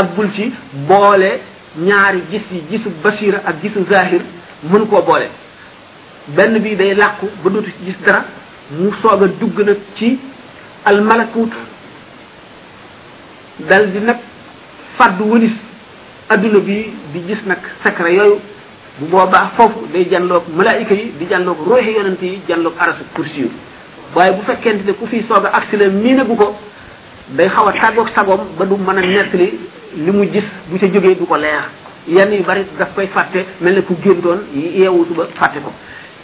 aggul 0.00 0.28
ci 0.34 0.52
boole 0.88 1.40
ñaari 1.86 2.22
gis 2.30 2.42
yi 2.52 2.60
gisu 2.70 2.90
basira 3.02 3.38
ak 3.46 3.60
gisu 3.62 3.84
zahir 3.90 4.20
mën 4.70 4.86
koo 4.86 5.02
boole 5.02 5.28
benn 6.28 6.58
bii 6.58 6.76
day 6.76 6.94
làqu 6.94 7.26
ba 7.42 7.50
dootu 7.50 7.70
ci 7.70 7.84
gis 7.84 7.98
dara 8.06 8.24
mu 8.70 8.92
soog 9.00 9.22
a 9.24 9.26
dugg 9.26 9.60
nag 9.66 9.78
ci 9.94 10.18
al 10.84 11.02
malakut 11.02 11.50
dal 13.58 13.90
di 13.90 13.98
nag 14.00 14.18
fàddu 14.98 15.24
wënis 15.32 15.54
adduna 16.28 16.58
bi 16.58 16.92
di 17.12 17.20
gis 17.26 17.44
nag 17.46 17.58
secret 17.84 18.12
yooyu 18.14 18.38
bu 19.00 19.04
boobaa 19.12 19.46
foofu 19.56 19.86
day 19.92 20.04
janloog 20.10 20.42
malaayika 20.56 20.94
yi 20.94 21.04
di 21.18 21.26
janloog 21.30 21.56
ruuxi 21.68 21.92
yonent 21.96 22.20
yi 22.22 22.40
janloog 22.48 22.74
arasu 22.82 23.04
kursi 23.14 23.40
yu 23.40 23.48
waaye 24.14 24.32
bu 24.36 24.42
fekkente 24.46 24.84
ne 24.86 24.92
ku 24.92 25.06
fi 25.06 25.22
soog 25.22 25.44
a 25.46 25.50
agsi 25.58 25.76
la 25.78 25.88
miinagu 25.88 26.36
ko 26.36 26.46
day 27.36 27.48
xaw 27.48 27.66
a 27.68 27.72
tàggoog 27.72 28.08
sagoom 28.16 28.40
ba 28.58 28.64
du 28.66 28.74
mën 28.76 28.98
a 28.98 29.00
nettali 29.00 29.48
li 30.04 30.10
mu 30.12 30.24
gis 30.32 30.44
bu 30.68 30.78
ca 30.78 30.86
jógee 30.92 31.14
du 31.14 31.24
ko 31.26 31.36
leer 31.36 31.64
yenn 32.06 32.32
yu 32.34 32.42
bari 32.42 32.64
daf 32.78 32.94
koy 32.94 33.06
fàtte 33.06 33.44
mel 33.62 33.74
ne 33.76 33.80
ku 33.82 33.94
génn 34.02 34.20
doon 34.20 34.40
yi 34.52 34.80
yeewutu 34.80 35.14
ba 35.14 35.26
fàtte 35.40 35.60
ko 35.62 35.72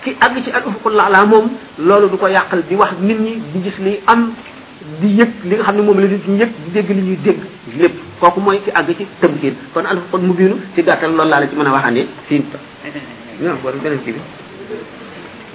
ki 0.04 0.16
àgg 0.20 0.44
ci 0.44 0.50
al 0.50 0.62
ufuqul 0.66 0.92
laala 0.94 1.24
moom 1.26 1.48
loolu 1.78 2.08
du 2.10 2.16
ko 2.18 2.26
yàqal 2.28 2.62
di 2.68 2.74
wax 2.74 2.92
nit 3.00 3.18
ñi 3.18 3.40
di 3.52 3.62
gis 3.62 3.78
liy 3.78 4.00
am 4.06 4.32
di 5.00 5.08
yëg 5.18 5.30
li 5.44 5.54
nga 5.54 5.64
xam 5.64 5.76
ne 5.76 5.82
moom 5.82 6.00
la 6.00 6.06
nit 6.06 6.28
ñi 6.28 6.36
yëg 6.40 6.48
di 6.66 6.70
dégg 6.70 6.90
li 6.90 7.00
ñuy 7.02 7.16
dégg 7.16 7.38
lépp 7.78 8.07
koku 8.18 8.38
moy 8.42 8.58
ki 8.62 8.70
ag 8.74 8.90
ci 8.94 9.06
tamkin 9.22 9.54
kon 9.72 9.84
al 9.86 10.02
kon 10.10 10.18
mu 10.26 10.34
biinu 10.34 10.58
ci 10.74 10.82
gatal 10.82 11.14
loolu 11.14 11.30
laa 11.30 11.40
la 11.40 11.48
ci 11.48 11.54
meuna 11.54 11.70
waxane 11.72 12.02
ci 12.26 12.42
fii 12.42 12.46
non 13.46 13.58
war 13.62 13.74
beneen 13.78 14.02
ci 14.04 14.10
bi 14.12 14.18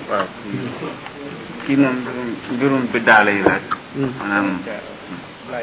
waaw 0.10 0.26
kii 1.66 1.76
moom 1.76 1.98
mbirum 2.56 2.88
bi 2.92 3.00
daala 3.04 3.32
manam 4.20 4.64
la 5.52 5.62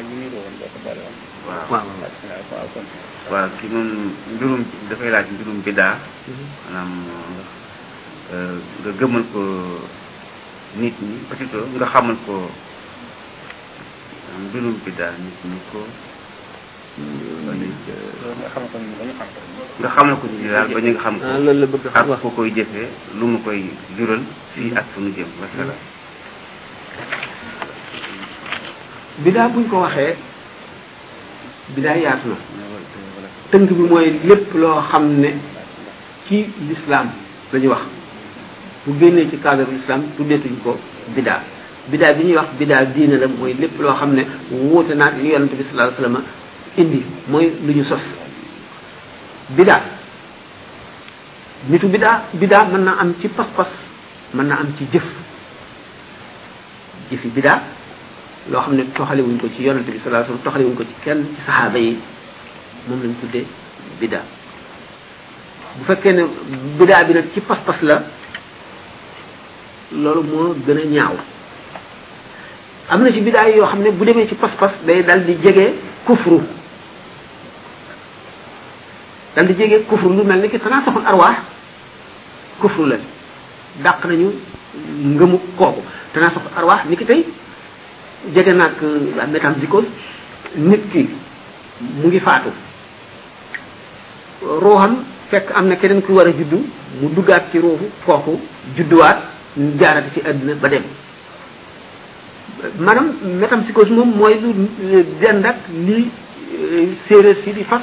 non 3.69 3.87
birum 4.39 4.63
da 4.89 4.95
fay 4.95 5.09
la 5.09 5.23
ci 5.25 5.33
birum 5.33 5.61
bi 5.61 5.73
da 5.73 5.97
manam 6.69 6.89
euh 8.31 8.57
nga 8.81 8.91
gëmal 8.97 9.23
ko 9.33 9.39
nit 10.77 10.95
ñi 11.01 11.17
peut 11.27 11.41
être 11.41 11.57
nga 11.75 11.85
xamal 11.87 12.15
ko 12.25 12.33
bi 14.85 14.91
da 14.95 15.11
nit 15.17 15.37
ñi 15.49 15.57
ko 15.71 15.81
nga 19.79 19.87
xamal 19.95 20.15
ko 20.19 20.25
ci 20.27 20.43
daal 20.47 20.67
ba 20.67 20.79
ñu 20.83 20.89
nga 20.91 20.99
xam 21.03 21.15
ko. 21.19 21.23
Ah, 21.25 21.39
loolu 21.39 21.59
la 21.59 21.65
bëgg 21.67 21.85
a 21.95 22.03
wax 22.05 22.19
ko 22.21 22.29
koy 22.35 22.51
jëfee 22.51 22.89
lu 23.17 23.25
mu 23.27 23.37
koy 23.43 23.63
jural. 23.97 24.21
fii 24.53 24.73
ak 24.75 24.85
suñu 24.93 25.13
jëm 25.15 25.23
buñ 29.53 29.67
ko 29.69 29.77
waxee 29.81 30.15
bidaa 31.75 31.95
yaatu 31.97 32.27
na. 32.27 32.35
tënk 33.51 33.69
bi 33.71 33.83
mooy 33.89 34.13
lépp 34.25 34.53
loo 34.55 34.81
xam 34.89 35.19
ne 35.19 35.35
ci 36.27 36.47
lislaam 36.67 37.11
la 37.53 37.59
wax 37.69 37.81
bu 38.85 38.99
génnee 38.99 39.29
ci 39.29 39.37
cadre 39.37 39.65
lislaam 39.71 40.09
tuddeetuñ 40.17 40.59
ko 40.61 40.77
bidaa 41.15 41.41
bidaa 41.87 42.13
bi 42.13 42.23
ñuy 42.25 42.35
wax 42.35 42.49
bidaa 42.59 42.85
diine 42.85 43.17
la 43.17 43.27
mooy 43.27 43.53
lépp 43.53 43.79
loo 43.79 43.93
xam 43.95 44.13
ne 44.13 44.25
wuute 44.51 44.91
naag 44.93 45.21
li 45.21 45.29
yonent 45.31 45.53
bi 45.55 45.63
sallallahu 45.63 46.03
alayhi 46.03 46.25
indi 46.77 47.03
moy 47.27 47.51
luñu 47.65 47.83
sof 47.85 48.01
bida 49.49 49.81
nitu 51.69 51.87
bida 51.87 52.23
bida 52.33 52.63
man 52.71 52.83
na 52.83 52.95
am 52.99 53.13
ci 53.21 53.27
pas-pas 53.27 53.67
man 54.33 54.47
na 54.47 54.55
am 54.59 54.71
ci 54.77 54.87
jëf 54.91 55.03
jëfi 57.11 57.27
bida 57.27 57.61
lo 58.49 58.59
xamne 58.61 58.77
ne 58.93 59.21
wuñ 59.21 59.37
ko 59.37 59.49
ci 59.55 59.63
yonante 59.63 59.87
bi 59.91 59.99
alayhi 60.05 60.25
wasallam 60.25 60.41
toxale 60.43 60.63
wuñ 60.65 60.75
ko 60.75 60.83
ci 60.83 60.93
kenn 61.03 61.25
ci 61.35 61.41
sahaba 61.45 61.77
yi 61.77 61.97
mom 62.87 63.01
lañ 63.01 63.13
tuddé 63.19 63.45
bida 63.99 64.21
bu 65.77 65.83
fekkee 65.85 66.13
ne 66.13 66.23
bida 66.79 67.03
bi 67.03 67.13
nag 67.13 67.25
ci 67.33 67.41
pas-pas 67.41 67.77
la 67.83 68.03
loolu 69.93 70.23
moo 70.23 70.55
gën 70.65 70.77
a 70.77 70.85
ñaaw 70.85 71.17
am 72.91 73.03
na 73.03 73.11
ci 73.11 73.19
bida 73.19 73.45
yoo 73.49 73.65
xam 73.67 73.81
ne 73.81 73.91
bu 73.91 74.05
demee 74.05 74.27
ci 74.27 74.35
pas-pas 74.35 74.71
day 74.85 75.03
dal 75.03 75.25
di 75.25 75.35
jege 75.43 75.73
kufru 76.05 76.39
dal 79.35 79.47
di 79.47 79.55
jege 79.55 79.87
kufru 79.87 80.11
lu 80.11 80.23
mel 80.23 80.41
ni 80.41 80.49
ki 80.49 80.59
xanaa 80.59 80.83
taxul 80.83 81.05
arwaax 81.05 81.37
kufru 82.59 82.85
la 82.85 82.97
dàq 83.83 84.03
nañu 84.05 84.27
ngëmu 85.15 85.37
kooku 85.57 85.81
tanaa 86.13 86.31
taxul 86.35 86.51
arwaax 86.55 86.81
ni 86.89 86.95
ki 86.97 87.05
tey 87.05 87.25
jege 88.35 88.51
naag 88.55 88.79
la 89.15 89.23
euh, 89.23 89.27
métapsychose 89.27 89.87
nit 90.55 90.83
ki 90.91 91.09
mu 91.79 92.07
ngi 92.07 92.19
faatu 92.19 92.51
ruuxam 94.43 95.03
fekk 95.31 95.49
am 95.55 95.67
na 95.67 95.75
keneen 95.75 96.01
ku 96.01 96.13
war 96.13 96.27
a 96.27 96.31
juddu 96.31 96.59
mu 96.99 97.09
duggaat 97.15 97.51
ci 97.51 97.57
ruuxu 97.59 97.87
kooku 98.05 98.39
judduwaat 98.75 99.21
jaarati 99.79 100.09
ci 100.13 100.27
àdduna 100.27 100.55
ba 100.55 100.67
dem 100.67 100.83
maanaam 102.79 103.07
métapsychose 103.39 103.91
moom 103.91 104.11
mooy 104.11 104.37
lu 104.41 104.69
euh, 104.91 105.05
dend 105.21 105.45
li 105.87 106.03
euh, 106.51 106.93
séeréer 107.07 107.37
si 107.45 107.53
di 107.53 107.63
fas 107.63 107.81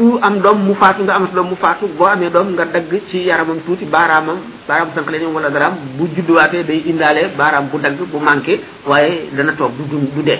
ku 0.00 0.16
am 0.22 0.38
dom 0.40 0.58
mu 0.66 0.72
faatu 0.80 1.02
nga 1.04 1.14
am 1.20 1.26
dom 1.34 1.46
mu 1.52 1.56
faatu 1.62 1.84
bo 1.98 2.04
amé 2.08 2.30
dom 2.32 2.46
nga 2.56 2.64
dagg 2.64 2.88
ci 3.12 3.18
yaramam 3.30 3.58
tuti 3.68 3.84
baaraamam 3.84 4.38
baram 4.68 4.88
sank 4.96 5.10
leen 5.12 5.28
wala 5.34 5.50
daram 5.52 5.74
bu 5.98 6.04
waté 6.38 6.64
day 6.68 6.80
indalé 6.90 7.22
baram 7.38 7.64
bu 7.70 7.76
dagg 7.78 8.00
bu 8.12 8.16
manké 8.28 8.52
wayé 8.88 9.28
dana 9.36 9.52
tok 9.52 9.72
du 9.76 9.82
du 10.16 10.22
dé 10.28 10.36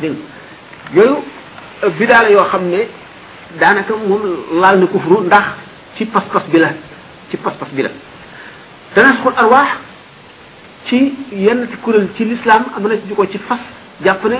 ding 0.00 0.16
yooyu 0.96 1.16
euh, 1.84 1.88
bi 1.96 2.06
dal 2.06 2.26
yo 2.30 2.40
xamné 2.50 2.88
danaka 3.60 3.92
mu 4.08 4.16
lal 4.60 4.76
na 4.80 4.86
kufru 4.86 5.20
ndax 5.26 5.44
ci 5.96 6.04
pass 6.04 6.24
pass 6.32 6.44
bi 6.52 6.58
la 6.58 6.68
ci 7.30 7.36
pass 7.38 7.54
pass 7.60 7.70
bi 7.72 7.82
la 7.82 7.90
dana 8.94 9.12
xol 9.22 9.32
arwah 9.36 9.70
ci 10.86 11.00
yenn 11.32 11.68
ci 11.70 11.76
kurel 11.82 12.08
ci 12.16 12.24
l'islam 12.24 12.64
amna 12.76 12.96
ci 13.00 13.06
diko 13.08 13.24
ci 13.32 13.38
fas 13.38 13.60
japp 14.04 14.24
né 14.26 14.38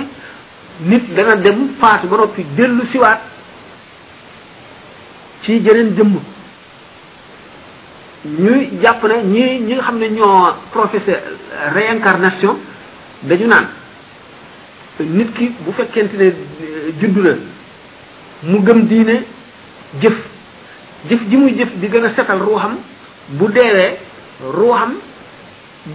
nit 0.85 1.03
dana 1.15 1.35
dem 1.37 1.69
faatu 1.81 2.05
ba 2.07 2.17
delu 2.57 2.85
ci 2.85 2.91
siwaat 2.91 3.21
ci 5.45 5.61
jëneen 5.63 5.95
jëmm 5.97 6.13
ñuy 8.25 8.69
jàpp 8.83 9.03
ne 9.03 9.17
ñi 9.33 9.59
ñi 9.65 9.73
nga 9.75 9.83
xam 9.85 9.97
ne 9.99 10.07
ñoo 10.09 10.47
professeur 10.71 11.21
réincarnation 11.73 12.57
dañu 13.23 13.45
naan 13.47 13.67
nit 14.99 15.31
ki 15.37 15.51
bu 15.63 15.71
fekkent 15.73 16.13
ne 16.17 16.25
euh, 16.25 16.91
juddu 16.99 17.21
na 17.21 17.31
mu 18.43 18.59
gëm 18.65 18.87
diine 18.87 19.25
jëf 20.01 20.15
jëf 21.09 21.19
ji 21.29 21.37
muy 21.37 21.55
jëf 21.57 21.75
di 21.79 21.87
gën 21.89 22.05
a 22.05 22.09
setal 22.11 22.41
ruuxam 22.41 22.77
bu 23.29 23.45
deewee 23.51 23.95
ruuxam 24.51 24.93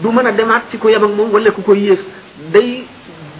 du 0.00 0.08
mën 0.12 0.26
a 0.26 0.32
demaat 0.32 0.62
ci 0.70 0.78
ko 0.78 0.88
yem 0.88 1.02
moom 1.16 1.32
wala 1.32 1.50
ku 1.50 1.62
ko 1.62 1.74
yées 1.74 1.98
day 2.52 2.84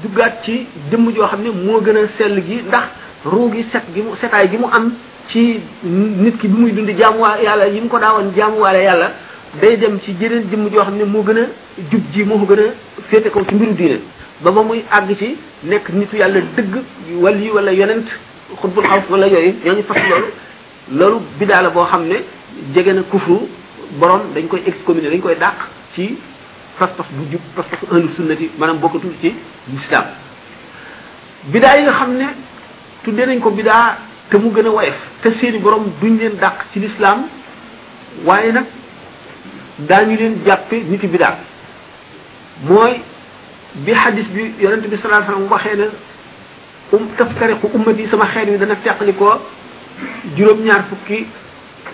duggaat 0.03 0.43
ci 0.45 0.67
jëmm 0.91 1.13
joo 1.15 1.27
xam 1.29 1.43
ne 1.43 1.51
moo 1.51 1.81
gën 1.81 1.97
a 1.97 2.09
sell 2.19 2.43
gi 2.47 2.63
ndax 2.67 2.87
ruu 3.25 3.53
gi 3.53 3.63
set 3.71 3.85
gi 3.95 4.03
mu 4.03 4.17
setaay 4.17 4.49
gi 4.51 4.57
mu 4.57 4.67
am 4.67 4.93
ci 5.33 5.59
nit 5.85 6.37
ki 6.39 6.49
bi 6.49 6.55
muy 6.61 6.72
dund 6.72 6.91
jaamuwaale 6.99 7.43
yàlla 7.45 7.66
yi 7.68 7.81
mu 7.81 7.89
ko 7.89 7.99
daawoon 7.99 8.33
jaamuwaale 8.35 8.83
yàlla 8.85 9.11
day 9.61 9.76
dem 9.76 9.99
ci 10.01 10.12
jëneen 10.18 10.45
jëmm 10.51 10.68
joo 10.70 10.83
xam 10.85 10.97
ne 10.97 11.05
moo 11.05 11.22
gën 11.22 11.39
a 11.39 11.47
jub 11.91 12.03
ji 12.12 12.24
moo 12.24 12.39
ko 12.39 12.47
gën 12.55 12.61
a 12.61 13.03
féete 13.09 13.31
kaw 13.31 13.45
ci 13.49 13.55
mbiru 13.55 13.72
diine 13.74 14.01
ba 14.41 14.51
ba 14.53 14.62
muy 14.62 14.83
àgg 14.91 15.16
ci 15.18 15.37
nekk 15.64 15.89
nitu 15.91 16.16
yàlla 16.16 16.41
dëgg 16.57 16.74
wàll 17.22 17.41
yi 17.43 17.51
wala 17.51 17.72
yonent 17.72 18.07
xutbul 18.61 18.85
xaws 18.85 19.03
wala 19.11 19.26
yooyu 19.28 19.55
ñooñu 19.64 19.83
fas 19.87 20.03
loolu 20.09 20.26
loolu 20.93 21.20
bidaa 21.39 21.62
la 21.62 21.70
boo 21.70 21.85
xam 21.85 22.05
ne 22.07 22.16
jege 22.74 22.93
na 22.93 23.03
kufru 23.03 23.49
boroom 23.99 24.33
dañ 24.35 24.47
koy 24.49 24.62
ex 24.66 24.76
excommunier 24.76 25.11
dañ 25.11 25.20
koy 25.20 25.37
dàq 25.37 25.68
ci 25.95 26.16
pas-pas 26.78 27.07
bu 27.11 27.24
jub 27.31 27.41
pas-pas 27.55 27.87
ahlus 27.93 28.14
sunnati 28.16 28.51
maanaam 28.59 28.78
bokkatul 28.78 29.12
ci 29.20 29.33
lislaam 29.70 30.07
bidaa 31.53 31.74
yi 31.78 31.83
nga 31.83 31.93
xam 31.93 32.16
ne 32.16 32.24
tuddee 33.05 33.26
nañ 33.26 33.39
ko 33.41 33.51
bidaa 33.51 34.10
te 34.31 34.39
mu 34.39 34.51
gën 34.55 34.66
a 34.66 34.70
woyof 34.70 34.95
te 35.22 35.31
seeni 35.41 35.59
borom 35.59 35.91
duñ 36.01 36.18
leen 36.18 36.37
dàq 36.41 36.64
ci 36.72 36.81
lislaam 36.81 37.26
waaye 38.24 38.53
nag 38.53 38.64
daañu 39.78 40.16
leen 40.16 40.37
jàppe 40.47 40.76
niti 40.89 41.07
bi 41.07 41.18
daal 41.18 41.37
mooy 42.68 43.01
bi 43.72 43.93
xadis 43.95 44.28
bi 44.31 44.55
yonent 44.61 44.87
bi 44.89 44.97
sallallahu 44.97 45.22
alayhi 45.22 45.31
wasallam 45.31 45.51
waxee 45.51 45.76
ne 45.76 45.87
um 46.93 47.09
taftariqu 47.16 47.66
ummati 47.74 48.09
sama 48.11 48.26
xeet 48.33 48.49
yi 48.49 48.59
dana 48.59 48.76
teqalikoo 48.76 49.35
juróom-ñaar 50.37 50.85
fukki 50.91 51.26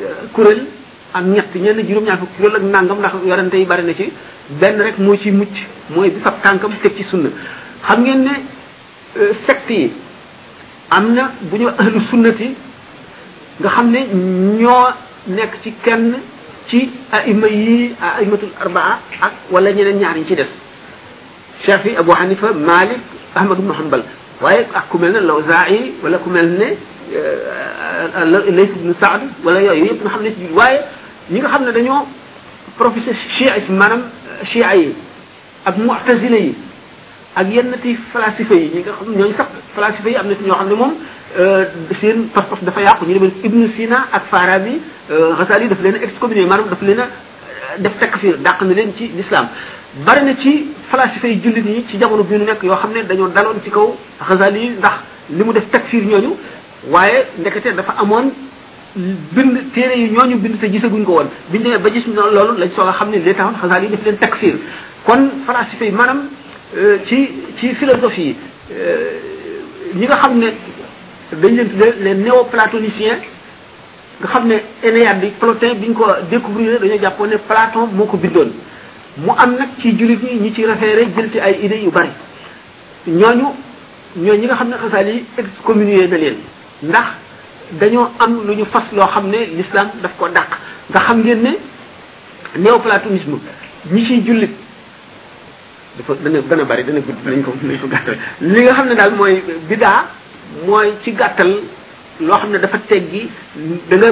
euh, 0.00 0.28
kuréel 0.32 0.66
ak 1.14 1.24
ñett 1.24 1.54
ñenn 1.54 1.86
juróom-ñaar 1.88 2.18
fukki 2.18 2.34
kuréel 2.36 2.56
ak 2.56 2.62
nàngam 2.62 2.98
ndax 2.98 3.12
yonente 3.24 3.56
yi 3.58 3.64
bari 3.66 3.82
na 3.82 3.94
ci 3.94 4.12
benn 4.60 4.80
rek 4.82 4.98
moo 4.98 5.16
ci 5.18 5.30
mucc 5.30 5.54
mooy 5.88 6.10
bi 6.10 6.20
fab 6.20 6.42
tànkam 6.42 6.72
teg 6.82 6.96
ci 6.96 7.02
sunna 7.04 7.30
xam 7.88 8.00
ngeen 8.02 8.22
ne 8.22 8.34
euh, 9.20 9.32
secte 9.46 9.70
yi 9.72 9.92
amna 10.90 11.30
buñu 11.50 11.68
ahlu 11.78 12.00
sunnati 12.10 12.54
nga 13.60 13.68
xamne 13.70 14.00
ne 14.12 14.62
ñoo 14.62 14.86
nekk 15.28 15.52
ci 15.62 15.72
kenn 15.82 16.14
ci 16.68 16.90
aima 17.12 17.46
yi 17.48 17.94
aimatul 18.20 18.48
arbaa 18.60 19.00
ak 19.22 19.32
wala 19.50 19.70
ñeneen 19.72 19.98
ñaar 19.98 20.16
yi 20.16 20.24
ci 20.26 20.34
def 20.36 20.48
shafi 21.64 21.96
abu 21.96 22.12
hanifa 22.12 22.52
malik 22.52 22.98
ahmad 23.34 23.58
ibn 23.58 23.70
hanbal 23.72 24.02
waye 24.42 24.66
ak 24.74 24.88
ku 24.88 24.98
melne 24.98 25.20
lawza'i 25.20 25.94
wala 26.02 26.18
ku 26.18 26.30
melne 26.30 26.76
ne 28.18 28.50
lays 28.52 28.70
ibn 28.76 28.92
saad 29.00 29.22
wala 29.44 29.60
yoy 29.62 29.80
yep 29.86 30.00
nga 30.02 30.10
xamne 30.12 30.30
ci 30.34 30.52
waye 30.52 30.80
ñi 31.30 31.38
nga 31.40 31.48
xamne 31.48 31.72
dañoo 31.72 32.06
professeur 32.76 33.14
chiisme 33.14 33.74
manam 33.76 34.02
shi'a 34.44 34.74
yi 34.76 34.94
ak 35.64 35.76
mu'tazila 35.78 36.36
yi 36.38 36.54
ak 37.36 37.46
yenn 37.52 37.76
ci 37.82 37.94
falasifa 38.12 38.54
yi 38.54 38.70
nga 38.84 38.92
xam 38.96 39.12
ñooñu 39.12 39.34
sax 39.36 39.48
falasifa 39.74 40.08
yi 40.08 40.16
am 40.16 40.26
na 40.28 40.34
ci 40.36 40.44
ñoo 40.44 40.54
xam 40.56 40.68
ne 40.68 40.74
moom 40.74 40.92
seen 42.00 42.28
pas-pas 42.32 42.56
dafa 42.64 42.80
yàqu 42.80 43.04
ñu 43.06 43.12
demee 43.12 43.32
ibn 43.44 43.68
sina 43.76 44.06
ak 44.10 44.22
farabi 44.32 44.80
rasali 45.10 45.68
daf 45.68 45.78
leen 45.82 45.96
excommunier 45.96 46.46
maanaam 46.46 46.68
daf 46.70 46.80
leen 46.82 46.98
a 47.00 47.06
def 47.78 47.92
takfir 48.00 48.36
dàq 48.38 48.62
na 48.62 48.72
leen 48.74 48.94
ci 48.96 49.08
l'islam 49.12 49.48
bari 50.06 50.24
na 50.24 50.34
ci 50.36 50.68
falasifa 50.88 51.26
yi 51.28 51.40
jullit 51.42 51.66
yi 51.66 51.84
ci 51.88 51.98
jamono 51.98 52.22
bi 52.24 52.36
ñu 52.38 52.44
nekk 52.44 52.62
yoo 52.62 52.74
xam 52.76 52.92
ne 52.94 53.04
dañoo 53.04 53.28
daloon 53.28 53.60
ci 53.62 53.70
kaw 53.70 53.94
rasali 54.18 54.70
ndax 54.80 54.92
li 55.28 55.44
mu 55.44 55.52
def 55.52 55.68
takfir 55.70 56.02
ñooñu 56.04 56.36
waaye 56.88 57.26
ndekete 57.38 57.76
dafa 57.76 57.96
amoon 58.00 58.32
bind 58.94 59.72
téere 59.74 59.92
yi 59.94 60.08
ñooñu 60.08 60.36
bind 60.40 60.58
te 60.60 60.70
gisaguñ 60.72 61.04
ko 61.04 61.12
woon 61.16 61.28
biñ 61.52 61.62
demee 61.64 61.78
ba 61.80 61.90
gis 61.92 62.06
loolu 62.06 62.56
lañ 62.56 62.70
soog 62.70 62.88
a 62.88 62.92
xam 62.92 63.10
ne 63.10 63.18
li 63.18 63.34
taxoon 63.34 63.56
xasaal 63.60 63.84
yi 63.84 63.90
daf 63.90 64.04
leen 64.06 64.16
takfir 64.18 64.54
kon 65.04 65.44
falasifa 65.46 65.84
yi 65.84 65.90
maanaam 65.90 66.28
Euh, 66.74 66.98
ci 67.06 67.28
ci 67.60 67.74
philosophie 67.74 68.30
yi 68.34 68.36
euh, 68.72 69.10
ñi 69.94 70.04
nga 70.04 70.16
xam 70.20 70.36
ne 70.36 70.46
dañ 71.32 71.54
leen 71.54 71.68
tuddee 71.68 71.94
les 72.00 72.14
néoplatoniciens 72.16 73.20
nga 74.20 74.28
xam 74.28 74.48
ne 74.48 74.56
Énéade 74.82 75.20
bi 75.20 75.30
Plotin 75.38 75.74
bi 75.74 75.86
ñu 75.86 75.94
ko 75.94 76.06
découvrir 76.28 76.80
dañoo 76.80 76.98
jàppoon 77.00 77.28
ne 77.28 77.36
Platon 77.36 77.86
moo 77.86 78.06
ko 78.06 78.16
bindoon 78.16 78.50
mu 79.18 79.28
am 79.38 79.54
nag 79.56 79.68
ci 79.78 79.96
jullit 79.96 80.18
yi 80.20 80.40
ñi 80.40 80.52
ci 80.54 80.66
référé 80.66 81.06
jël 81.14 81.30
ci 81.30 81.38
ay 81.38 81.60
idées 81.64 81.82
yu 81.84 81.90
bari 81.92 82.08
ñooñu 83.06 83.46
ñooñu 84.16 84.38
ñi 84.40 84.46
nga 84.46 84.54
xam 84.56 84.68
ne 84.70 84.76
xasaal 84.76 85.08
yi 85.08 85.24
excommunié 85.38 86.08
na 86.08 86.16
leen 86.18 86.36
ndax 86.82 87.06
dañoo 87.78 88.08
am 88.18 88.40
lu 88.44 88.54
ñu 88.56 88.64
fas 88.64 88.90
loo 88.92 89.06
xam 89.06 89.28
ne 89.28 89.38
l'islam 89.56 89.90
daf 90.02 90.16
ko 90.18 90.28
dàq 90.30 90.48
nga 90.90 91.00
xam 91.00 91.20
ngeen 91.22 91.42
ne 91.42 91.50
néoplatonisme 92.58 93.38
ñi 93.92 94.02
ci 94.02 94.26
jullit 94.26 94.65
dafa 95.98 96.14
dana 96.24 96.40
dana 96.50 96.64
bari 96.70 96.82
dana 96.88 97.00
gudd 97.00 97.20
nañ 97.26 97.40
ko 97.44 97.50
nañ 97.68 97.78
ko 97.80 97.86
gàttal 97.92 98.16
li 98.40 98.60
nga 98.62 98.72
xam 98.76 98.88
ne 98.88 98.94
daal 98.94 99.10
mooy 99.18 99.34
bidaa 99.68 99.98
mooy 100.66 100.88
ci 101.02 101.10
gàttal 101.12 101.50
loo 102.20 102.38
xam 102.40 102.50
ne 102.52 102.58
dafa 102.58 102.78
teggi 102.90 103.22
gi 103.56 103.80
danga 103.90 104.08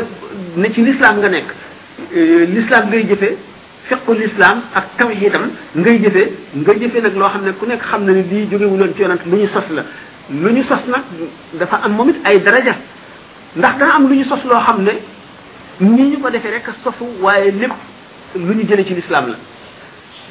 ne 0.56 0.72
ci 0.72 0.80
lislaam 0.82 1.18
nga 1.18 1.28
nekk 1.28 1.48
euh, 2.16 2.46
lislaam 2.54 2.88
ngay 2.88 3.02
jëfe 3.10 3.28
fiqu 3.88 4.12
lislaam 4.14 4.62
ak 4.74 4.84
itam 5.28 5.48
ngay 5.74 5.98
jëfe 6.02 6.22
nga 6.62 6.72
jëfe 6.80 6.98
nag 7.02 7.14
loo 7.16 7.28
xam 7.28 7.42
ne 7.44 7.52
ku 7.52 7.66
nekk 7.66 7.82
xam 7.90 8.04
na 8.04 8.12
ne 8.12 8.22
lii 8.30 8.46
jógewuloon 8.50 8.94
ci 8.94 9.02
yonent 9.02 9.22
lu 9.26 9.36
ñu 9.36 9.46
sos 9.46 9.68
la 9.76 9.82
lu 10.30 10.50
ñu 10.52 10.62
sos 10.62 10.82
nag 10.88 11.04
dafa 11.60 11.76
am 11.84 11.92
moom 11.96 12.08
it 12.08 12.16
ay 12.24 12.40
daraja 12.42 12.74
ndax 13.56 13.76
dana 13.78 13.92
am 13.94 14.08
lu 14.08 14.14
ñu 14.14 14.24
sos 14.24 14.42
loo 14.44 14.60
xam 14.66 14.82
ne 14.82 14.92
nii 15.80 16.10
ñu 16.10 16.18
ko 16.20 16.30
defee 16.30 16.50
rek 16.50 16.66
sosu 16.82 17.04
waaye 17.20 17.50
lépp 17.52 17.74
lu 18.36 18.54
ñu 18.54 18.66
jële 18.68 18.84
ci 18.86 18.94
lislaam 18.94 19.28
la 19.28 19.36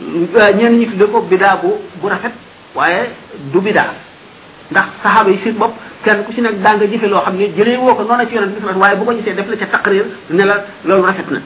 Euh, 0.01 0.51
ñenn 0.55 0.77
ñi 0.79 0.87
tudde 0.87 1.05
ko 1.11 1.21
bidaa 1.21 1.57
bu 1.57 1.69
bu 2.01 2.07
rafet 2.09 2.31
waaye 2.73 3.09
du 3.53 3.59
bidaa 3.61 3.93
ndax 4.71 4.85
saxaaba 5.03 5.29
yi 5.29 5.37
seen 5.43 5.53
bopp 5.55 5.73
kenn 6.03 6.23
ku 6.25 6.33
ci 6.33 6.41
nekk 6.41 6.61
daa 6.63 6.75
nga 6.77 6.87
jëfe 6.87 7.05
loo 7.05 7.21
xam 7.21 7.37
ne 7.37 7.45
jëlee 7.55 7.77
woo 7.77 7.93
ko 7.93 8.03
noonu 8.03 8.27
ci 8.27 8.33
yonent 8.35 8.55
bi 8.57 8.65
waaye 8.81 8.95
bu 8.97 9.05
ko 9.05 9.11
gisee 9.13 9.33
def 9.35 9.47
la 9.47 9.55
ca 9.55 9.65
taqrir 9.67 10.05
ne 10.31 10.43
la 10.43 10.65
loolu 10.85 11.03
rafet 11.03 11.29
na 11.29 11.39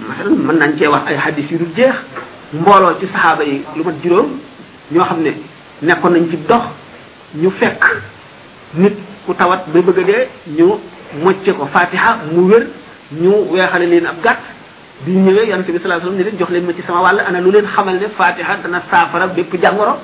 masalan 0.00 0.34
mën 0.36 0.56
nañ 0.58 0.74
kee 0.76 0.88
wax 0.88 1.02
ay 1.06 1.16
hadis 1.16 1.48
yu 1.50 1.58
dul 1.58 1.68
jeex 1.76 1.94
mbooloo 2.54 2.98
ci 2.98 3.06
saxaaba 3.12 3.44
yi 3.44 3.62
lu 3.76 3.82
mat 3.84 3.94
juróom 4.02 4.30
ñoo 4.90 5.04
xam 5.04 5.22
ne 5.22 5.30
nekkoon 5.82 6.10
nañ 6.12 6.30
ci 6.30 6.36
dox 6.48 6.62
ñu 7.36 7.50
fekk 7.52 7.82
nit 8.74 8.96
ku 9.24 9.34
tawat 9.34 9.66
bay 9.70 9.82
bëgg 9.82 9.98
a 10.00 10.02
dee 10.02 10.28
ñu 10.58 10.70
mocce 11.22 11.52
ko 11.52 11.66
fatiha 11.72 12.18
mu 12.32 12.50
wér 12.50 12.66
ñu 13.12 13.30
weexale 13.52 13.86
leen 13.86 14.06
ab 14.06 14.16
gàtt 14.22 14.40
bi 15.02 15.10
ñëwee 15.12 15.48
yonent 15.48 15.66
bi 15.66 15.78
sallallahu 15.78 15.88
alayhi 15.88 16.06
wasallam 16.06 16.18
ne 16.18 16.24
leen 16.24 16.38
jox 16.38 16.50
leen 16.50 16.64
ma 16.64 16.72
ci 16.74 16.82
sama 16.86 17.00
wàll 17.02 17.18
ana 17.28 17.40
lu 17.40 17.50
leen 17.50 17.66
xamal 17.66 17.96
ne 17.98 18.08
fatiha 18.16 18.56
dana 18.62 18.80
saafara 18.90 19.26
bépp 19.34 19.52
jàngoro 19.62 19.94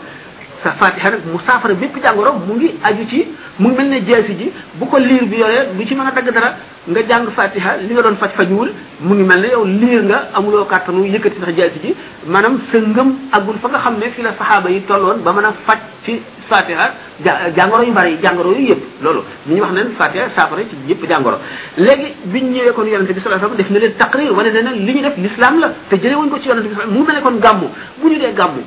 sa 0.62 0.72
fatiha 0.76 1.10
nag 1.16 1.22
mu 1.26 1.38
saafara 1.48 1.74
bépp 1.74 1.96
jàngoro 2.04 2.32
mu 2.46 2.54
ngi 2.56 2.68
aju 2.88 3.04
ci 3.10 3.20
mu 3.58 3.68
ngi 3.68 3.76
mel 3.78 3.88
ne 3.88 4.00
jeesi 4.04 4.32
ji 4.38 4.52
bu 4.78 4.86
ko 4.86 4.98
liir 4.98 5.24
bi 5.26 5.36
yoree 5.38 5.72
bu 5.74 5.84
ci 5.86 5.94
mën 5.94 6.06
a 6.06 6.10
dagg 6.10 6.28
dara 6.34 6.50
nga 6.86 7.00
jàng 7.08 7.26
fatiha 7.36 7.76
li 7.76 7.92
nga 7.94 8.02
doon 8.02 8.16
faj 8.16 8.32
fajuwul 8.36 8.70
mu 9.00 9.14
ngi 9.14 9.22
mel 9.24 9.40
ne 9.40 9.48
yow 9.48 9.64
liir 9.64 10.02
nga 10.02 10.18
amuloo 10.34 10.64
kàttanu 10.64 11.04
yëkkati 11.04 11.40
sax 11.40 11.52
jeesi 11.56 11.78
ji 11.82 11.94
maanaam 12.26 12.58
sa 12.70 12.78
ngëm 12.78 13.08
agul 13.32 13.56
fa 13.62 13.68
nga 13.68 13.78
xam 13.78 13.98
ne 13.98 14.10
fi 14.10 14.22
la 14.22 14.32
saxaaba 14.38 14.68
yi 14.70 14.80
tolloon 14.82 15.22
ba 15.22 15.32
mën 15.32 15.44
a 15.46 15.52
faj 15.66 15.78
ci 16.04 16.20
fatiha 16.48 16.86
jàngoro 17.56 17.82
yu 17.82 17.92
jàngoro 18.22 18.50
yu 18.52 18.62
yëpp 18.68 18.82
loolu 19.02 19.22
li 19.46 19.54
ñu 19.54 19.60
wax 19.62 19.72
neen 19.72 19.90
fatiha 19.96 20.28
saafara 20.36 20.62
ci 20.68 20.76
yëpp 20.88 21.08
jàngoro 21.08 21.38
léegi 21.76 22.14
biñ 22.24 22.50
ñëwee 22.52 22.72
kon 22.72 22.84
yonente 22.86 23.12
bi 23.14 23.20
sallallahu 23.20 23.46
alayhi 23.46 23.62
wasallam 23.62 23.82
leen 23.82 23.94
taqrir 23.98 24.32
wane 24.32 24.50
ne 24.52 24.60
nag 24.62 24.74
li 24.76 24.92
ñu 24.92 25.00
def 25.00 25.16
l'islam 25.16 25.58
la 25.58 25.68
te 25.88 25.96
jëlee 25.96 26.16
wuñ 26.16 26.28
ko 26.30 26.38
ci 26.38 26.48
yonente 26.48 26.68
bi 26.68 26.74
mu 26.92 27.04
mel 27.04 27.16
ne 27.16 27.20
kon 27.22 27.36
gàmmu 27.40 27.66
bu 28.00 28.08
ñu 28.08 28.18
dee 28.18 28.32
gàmmu 28.34 28.60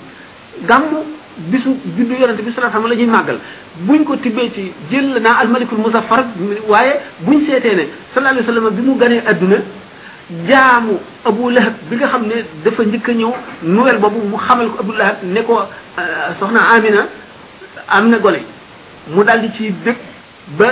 gàmmu 0.69 0.99
bisu 1.37 1.75
juddu 1.97 2.13
yonent 2.19 2.37
bi 2.45 2.51
sallallahu 2.51 2.69
alayhi 2.69 2.77
wasallam 2.77 2.91
lañuy 2.93 3.11
magal 3.17 3.37
buñ 3.87 4.03
ko 4.05 4.15
tibbé 4.17 4.51
ci 4.53 4.71
jël 4.91 5.21
na 5.21 5.33
al 5.39 5.47
malikul 5.49 5.77
muzaffar 5.77 6.25
waye 6.67 6.93
buñ 7.25 7.41
sété 7.47 7.75
né 7.75 7.87
sallallahu 8.13 8.33
alayhi 8.33 8.45
wasallam 8.47 8.69
bi 8.75 8.81
mu 8.81 8.95
gané 8.95 9.21
aduna 9.25 9.57
jaamu 10.49 10.93
abu 11.25 11.49
lahab 11.49 11.73
bi 11.89 11.95
nga 11.95 12.07
xam 12.07 12.23
ne 12.27 12.35
dafa 12.63 12.83
njëkk 12.85 13.09
a 13.09 13.13
ñëw 13.13 13.31
noël 13.63 13.97
boobu 13.97 14.19
mu 14.31 14.37
xamal 14.37 14.67
ko 14.71 14.77
abu 14.79 14.91
lahab 14.93 15.17
ne 15.23 15.41
ko 15.43 15.59
soxna 16.39 16.59
amina 16.75 17.07
am 17.87 18.09
na 18.09 18.17
gone 18.19 18.41
mu 19.09 19.23
daal 19.23 19.41
di 19.41 19.49
ci 19.57 19.73
dëkk 19.85 19.97
ba 20.57 20.65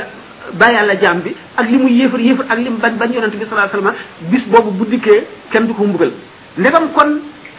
ba 0.53 0.71
yàlla 0.71 0.95
jaam 1.01 1.19
bi 1.21 1.33
ak 1.57 1.67
li 1.69 1.77
mu 1.77 1.87
yéefar 1.89 2.19
yéefar 2.19 2.45
ak 2.49 2.57
li 2.59 2.69
mu 2.69 2.77
bañ 2.77 2.93
bañ 2.97 3.11
yonante 3.13 3.35
bi 3.37 3.45
salaa 3.49 3.69
sallam 3.69 3.93
bis 4.29 4.45
boobu 4.47 4.71
bu 4.71 4.85
dikkee 4.89 5.23
kenn 5.51 5.65
du 5.67 5.73
ko 5.73 5.83
mbugal 5.85 6.11
ndegam 6.57 6.91
kon 6.95 7.11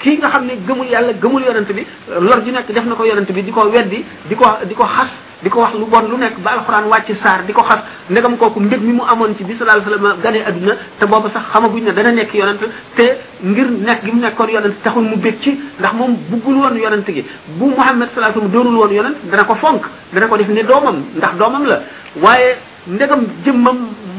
kii 0.02 0.16
nga 0.18 0.28
xam 0.34 0.44
ne 0.46 0.54
gëmul 0.66 0.88
yàlla 0.90 1.12
gëmul 1.14 1.42
yonent 1.46 1.70
bi 1.72 1.86
lor 2.18 2.42
ju 2.44 2.50
nekk 2.52 2.68
def 2.74 2.84
na 2.84 2.94
ko 2.94 3.04
yonent 3.04 3.30
bi 3.32 3.42
di 3.42 3.52
ko 3.52 3.62
weddi 3.70 4.04
di 4.28 4.34
ko 4.34 4.44
di 4.66 4.74
ko 4.74 4.84
xas 4.84 5.10
di 5.42 5.48
ko 5.48 5.60
wax 5.60 5.74
lu 5.78 5.86
bon 5.86 6.04
lu 6.10 6.16
nekk 6.16 6.38
ba 6.42 6.50
alxuraan 6.54 6.86
wàcc 6.90 7.18
saar 7.22 7.44
di 7.46 7.52
ko 7.52 7.62
xas 7.62 7.80
ndegam 8.10 8.36
kooku 8.36 8.60
mbég 8.60 8.80
mi 8.82 8.92
mu 8.94 9.02
amoon 9.12 9.36
ci 9.36 9.44
bi 9.44 9.54
sallallahu 9.56 9.86
alayhi 9.86 10.02
wasallam 10.02 10.20
ganee 10.20 10.42
adduna 10.44 10.74
te 10.98 11.06
boobu 11.06 11.28
sax 11.30 11.44
xamaguñ 11.54 11.84
ne 11.84 11.92
dana 11.92 12.10
nekk 12.10 12.34
yonent 12.34 12.62
te 12.96 13.04
ngir 13.44 13.68
nekk 13.70 14.04
gi 14.04 14.10
mu 14.12 14.20
nekkoon 14.20 14.50
yonent 14.50 14.74
taxul 14.82 15.02
mu 15.04 15.16
bég 15.16 15.36
ci 15.40 15.50
ndax 15.78 15.92
moom 15.94 16.16
buggul 16.30 16.56
woon 16.56 16.76
yonent 16.78 17.06
gi 17.06 17.24
bu 17.58 17.66
Muhammad 17.66 18.10
sallallahu 18.10 18.16
alayhi 18.16 18.46
wasallam 18.46 18.50
doonul 18.50 18.74
woon 18.80 18.92
yonent 18.94 19.18
dana 19.30 19.44
ko 19.44 19.54
fonk 19.54 19.82
dana 20.12 20.26
ko 20.28 20.36
def 20.36 20.48
ne 20.48 20.62
doomam 20.64 20.96
ndax 21.16 21.34
doomam 21.38 21.64
la 21.66 21.78
waaye 22.22 22.56
ndegam 22.88 23.22
jëmmam 23.44 23.78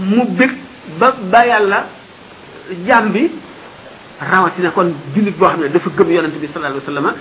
mu 0.09 0.25
bég 0.29 0.51
ba 0.99 1.11
ba 1.31 1.43
bi 3.13 3.31
rawatina 4.20 4.70
kon 4.74 4.93
julit 5.16 5.38
boo 5.38 5.47
xam 5.49 5.61
ne 5.61 5.70
dafa 5.70 5.89
gëm 5.89 6.09
yonente 6.11 6.36
bi 6.38 6.47
sallallahu 6.53 6.78
alayhi 6.78 6.84
wasallam 6.84 7.14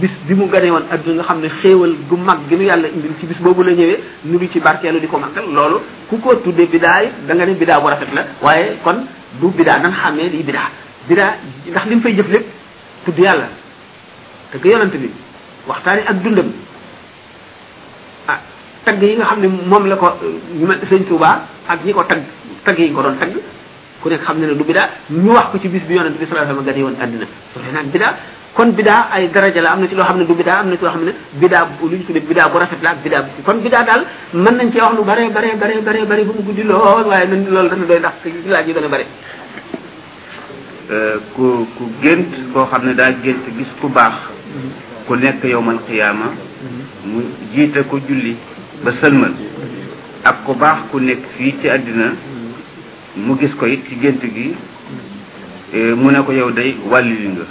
bis 0.00 0.10
bi 0.26 0.34
mu 0.34 0.46
gane 0.48 0.70
woon 0.70 0.84
addu 0.90 1.12
nga 1.14 1.24
xam 1.24 1.40
ne 1.40 1.48
xéewal 1.62 1.94
gu 2.08 2.16
mag 2.16 2.40
gi 2.48 2.56
nu 2.56 2.62
yàlla 2.64 2.88
indil 2.88 3.12
ci 3.18 3.26
bis 3.26 3.38
boobu 3.40 3.62
la 3.62 3.72
ñëwee 3.72 3.98
nu 4.24 4.48
ci 4.50 4.60
barkeelu 4.60 5.00
di 5.00 5.06
ko 5.06 5.18
màggal 5.18 5.44
loolu 5.48 5.80
ku 6.08 6.18
ko 6.20 6.36
tuddee 6.40 6.66
bidaa 6.66 7.02
da 7.26 7.34
nga 7.34 7.44
ne 7.46 7.54
bidaa 7.54 7.80
bu 7.80 7.86
rafet 7.88 8.12
la 8.14 8.24
waaye 8.42 8.78
kon 8.84 8.96
du 9.40 9.46
bidaa 9.50 9.78
nan 9.78 9.92
xàmmee 9.92 10.28
li 10.28 10.42
bidaa 10.42 10.70
bidaa 11.08 11.34
ndax 11.68 11.84
lim 11.86 12.00
fay 12.00 12.14
jëf 12.16 12.28
lépp 12.28 12.46
tudd 13.04 13.18
yàlla 13.18 13.48
ko 14.52 14.68
yonent 14.68 14.94
bi 14.96 15.10
waxtaani 15.66 16.02
ak 16.06 16.22
dundam 16.22 16.52
ah 18.28 18.38
tagg 18.84 19.02
yi 19.02 19.16
nga 19.16 19.24
xam 19.26 19.40
ne 19.40 19.48
moom 19.48 19.86
la 19.86 19.96
ko 19.96 20.14
ñu 20.58 20.66
mel 20.66 20.78
sëñ 20.90 21.04
Touba 21.08 21.46
ak 21.68 21.84
ñi 21.84 21.92
ko 21.92 22.02
tagg 22.04 22.22
tagg 22.64 22.78
yi 22.78 22.92
ko 22.92 23.02
doon 23.02 23.18
tagg 23.18 23.32
ku 24.00 24.08
nekk 24.08 24.22
xam 24.24 24.38
ne 24.40 24.46
ne 24.46 24.54
du 24.54 24.64
bidaa 24.64 24.88
ñu 25.10 25.30
wax 25.32 25.50
ko 25.52 25.58
ci 25.60 25.68
bis 25.68 25.82
bi 25.86 25.94
yonent 25.94 26.16
bi 26.18 26.26
sallallahu 26.26 26.58
alayhi 26.58 26.58
wasallam 26.58 26.64
gane 26.64 26.84
woon 26.84 27.02
àddina 27.02 27.26
soo 27.52 27.60
naan 27.72 27.90
bidaa 27.92 28.12
kon 28.54 28.72
bidaa 28.72 29.08
ay 29.12 29.28
daraja 29.30 29.60
la 29.60 29.70
am 29.72 29.80
na 29.80 29.88
ci 29.88 29.94
loo 29.94 30.04
xam 30.04 30.18
ne 30.18 30.24
du 30.26 30.34
bidaa 30.34 30.58
am 30.60 30.68
na 30.68 30.76
ci 30.76 30.82
loo 30.84 30.90
xam 30.90 31.04
ne 31.04 31.12
bidaa 31.36 31.68
lu 31.82 31.96
ñu 31.96 32.04
tuddee 32.04 32.20
bu 32.22 32.32
rafet 32.58 32.80
la 32.82 32.90
ak 32.92 33.02
bidaa 33.04 33.24
kon 33.44 33.60
bidaa 33.60 33.84
daal 33.84 34.04
mën 34.32 34.54
nañ 34.56 34.70
cee 34.72 34.80
wax 34.80 34.94
lu 34.96 35.04
bare 35.04 35.28
bare 35.32 35.48
bare 35.58 35.74
bare 35.82 36.04
bare 36.06 36.24
ba 36.24 36.32
mu 36.32 36.42
guddi 36.44 36.62
lool 36.62 37.06
waaye 37.08 37.26
nan 37.28 37.44
loolu 37.50 37.68
dana 37.68 37.84
doy 37.84 37.98
ndax 37.98 38.12
ci 38.22 38.48
laaj 38.48 38.66
yi 38.66 38.72
gën 38.72 38.88
bare 38.88 39.06
euh, 40.90 41.14
ku 41.34 41.66
gént 42.02 42.52
koo 42.54 42.64
xam 42.72 42.86
ne 42.86 42.94
daa 42.94 43.12
gént 43.22 43.44
gis 43.56 43.68
ku 43.80 43.88
baax 43.88 44.12
mm-hmm. 44.12 44.70
ku 45.06 45.14
nekk 45.14 45.44
yowmal 45.44 45.78
qiyaama 45.86 46.26
mm-hmm. 46.26 47.12
mu 47.12 47.20
jiite 47.52 47.84
ko 47.86 47.98
julli 48.00 48.34
ba 48.82 48.92
sëlmal 48.92 49.34
ak 50.24 50.44
ku 50.44 50.54
baax 50.54 50.78
ku 50.90 50.98
nekk 50.98 51.20
ci 51.38 51.68
àddina 51.68 52.12
mu 53.20 53.36
gis 53.36 53.52
ko 53.54 53.66
it 53.68 53.84
ci 53.86 53.94
gént 54.00 54.22
gi 54.24 54.54
eh, 55.76 55.92
mu 55.94 56.08
ne 56.10 56.24
ko 56.24 56.32
yow 56.32 56.50
day 56.50 56.74
wàllu 56.90 57.14
li 57.20 57.28
nga. 57.28 57.44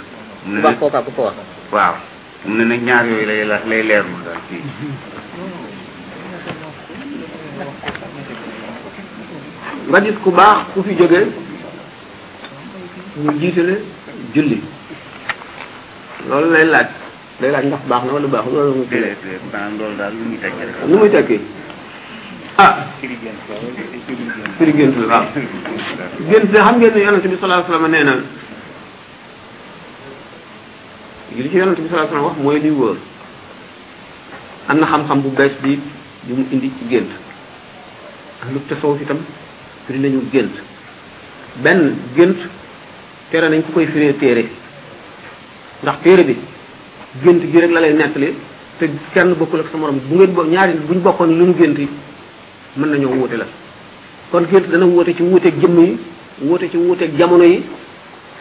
mu 0.46 0.60
wax 0.64 0.78
ko 0.78 0.86
ko 0.90 1.22
wax. 1.24 1.36
waaw 1.72 1.94
mu 2.46 2.52
ne 2.58 2.64
nag 2.64 2.82
ñaar 2.86 3.04
yooyu 3.06 3.26
lay 3.30 3.40
lay 3.46 3.82
leerlu 3.88 4.16
daal 4.26 4.42
fii. 4.48 4.62
nga 9.88 9.98
gis 10.04 10.18
ku 10.22 10.30
baax 10.30 10.58
ku 10.74 10.82
fi 10.82 10.92
jógee 10.98 11.26
ñu 13.24 13.32
jiitale 13.40 13.74
julli 14.34 14.58
loolu 16.28 16.50
lay 16.50 16.66
laaj. 16.66 16.88
lay 17.40 17.50
laaj 17.50 17.66
ndax 17.70 17.82
baax 17.88 18.02
na 18.04 18.12
wala 18.12 18.26
baax 18.28 18.46
loolu. 18.52 18.84
déedéet 18.90 19.42
maanaam 19.52 19.96
daal 19.96 20.12
lu 20.14 20.36
tekki 20.42 20.62
rek. 20.66 20.76
lu 20.88 21.06
tekki. 21.10 21.38
ah 22.62 22.70
firi 23.00 23.16
gént 23.22 23.38
la 23.48 23.54
waaw 23.60 25.26
gént 26.28 26.46
xam 26.56 26.74
ngeen 26.80 26.92
ne 26.94 27.00
yonente 27.06 27.28
bi 27.32 27.36
salaa 27.44 27.62
sallam 27.66 27.86
nee 27.94 28.04
na 28.08 28.14
li 31.36 31.48
ci 31.50 31.56
yonente 31.60 31.80
bi 31.84 31.88
salaa 31.92 32.06
sallam 32.08 32.24
wax 32.28 32.36
mooy 32.44 32.58
liy 32.64 32.70
wóor 32.78 32.96
am 34.68 34.76
na 34.80 34.86
xam-xam 34.90 35.18
bu 35.24 35.28
bees 35.38 35.52
bi 35.62 35.72
bi 36.26 36.32
mu 36.36 36.42
indi 36.54 36.68
ci 36.78 36.84
gént 36.90 37.10
lu 38.52 38.58
tasawuf 38.70 38.98
itam 39.04 39.18
firi 39.86 39.98
nañu 40.04 40.20
gént 40.32 40.54
benn 41.64 41.80
gént 42.16 42.40
tere 43.30 43.46
nañ 43.48 43.62
ku 43.64 43.70
koy 43.74 43.86
firee 43.94 44.14
téere 44.22 44.44
ndax 45.82 45.96
téere 46.04 46.22
bi 46.28 46.34
gént 47.22 47.42
gi 47.50 47.58
rek 47.62 47.70
la 47.76 47.80
lay 47.84 47.94
nettali 48.00 48.28
te 48.78 48.84
kenn 49.14 49.30
bokkul 49.38 49.60
ak 49.62 49.68
sa 49.72 49.76
morom 49.78 49.98
bu 50.08 50.14
ngeen 50.16 50.32
bo 50.34 50.40
ñaari 50.54 50.72
buñ 50.86 50.98
bokkoon 51.06 51.30
lu 51.38 51.44
ñu 51.48 51.56
gént 51.62 51.78
yi 51.86 51.88
mën 52.76 52.86
nañoo 52.90 53.14
wuute 53.16 53.32
la 53.36 53.46
kon 54.30 54.44
gént 54.46 54.70
dana 54.70 54.86
wuute 54.86 55.14
ci 55.16 55.22
wuuteeg 55.22 55.54
jëmm 55.60 55.78
yi 55.82 55.98
wuute 56.42 56.70
ci 56.70 56.76
wuuteeg 56.76 57.18
jamono 57.18 57.42
yi 57.44 57.62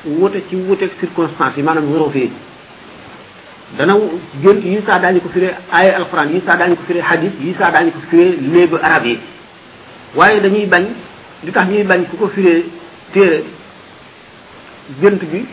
wuute 0.06 0.44
ci 0.50 0.56
wuuteeg 0.56 0.92
circonstance 1.00 1.58
yi 1.58 1.64
maanaam 1.64 1.92
waroo 1.92 2.10
fii 2.12 2.30
dana 3.78 3.96
gént 4.44 4.64
yi 4.66 4.82
saa 4.86 5.00
daañu 5.00 5.22
ko 5.22 5.30
firee 5.30 5.52
ay 5.72 5.90
alxuraan 5.90 6.30
yi 6.34 6.42
saa 6.48 6.58
daañu 6.58 6.76
ko 6.76 6.84
firee 6.88 7.02
hadis 7.02 7.32
yi 7.42 7.54
saa 7.58 7.72
daañu 7.72 7.92
ko 7.92 8.00
firee 8.10 8.38
léebu 8.54 8.76
arab 8.82 9.06
yi 9.08 9.18
waaye 10.16 10.40
dañuy 10.42 10.66
bañ 10.68 10.86
li 11.44 11.52
tax 11.52 11.66
ñuy 11.70 11.84
bañ 11.84 12.04
ku 12.12 12.18
ko 12.18 12.28
firee 12.28 12.64
téere 13.14 13.44
gént 15.02 15.22
bi 15.32 15.46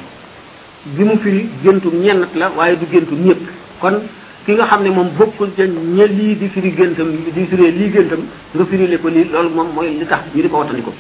bi 0.97 1.05
mu 1.05 1.17
firi 1.23 1.49
géntu 1.65 1.89
ñennat 1.95 2.35
la 2.37 2.51
waaye 2.55 2.77
du 2.77 2.85
géntu 2.93 3.15
ñëpp 3.15 3.41
kon 3.81 4.03
ki 4.47 4.53
nga 4.55 4.69
xamne 4.71 4.91
mom 4.95 5.11
bokul 5.19 5.49
ci 5.49 5.55
ca 5.57 5.65
ña 5.67 6.07
di 6.07 6.49
firi 6.55 6.71
gëntam 6.71 7.09
di 7.35 7.47
firi 7.51 7.67
li 7.77 7.91
gëntam 7.91 8.21
nga 8.55 8.65
firi 8.71 8.87
le 8.87 8.99
ko 9.01 9.09
lii 9.09 9.27
lool 9.33 9.51
mom 9.51 9.73
moy 9.75 9.89
li 9.99 10.07
tax 10.07 10.21
ñu 10.35 10.43
di 10.43 10.49
ko 10.49 10.59
watandiko 10.63 10.93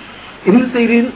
ibnu 0.46 0.64
sayrin 0.72 1.06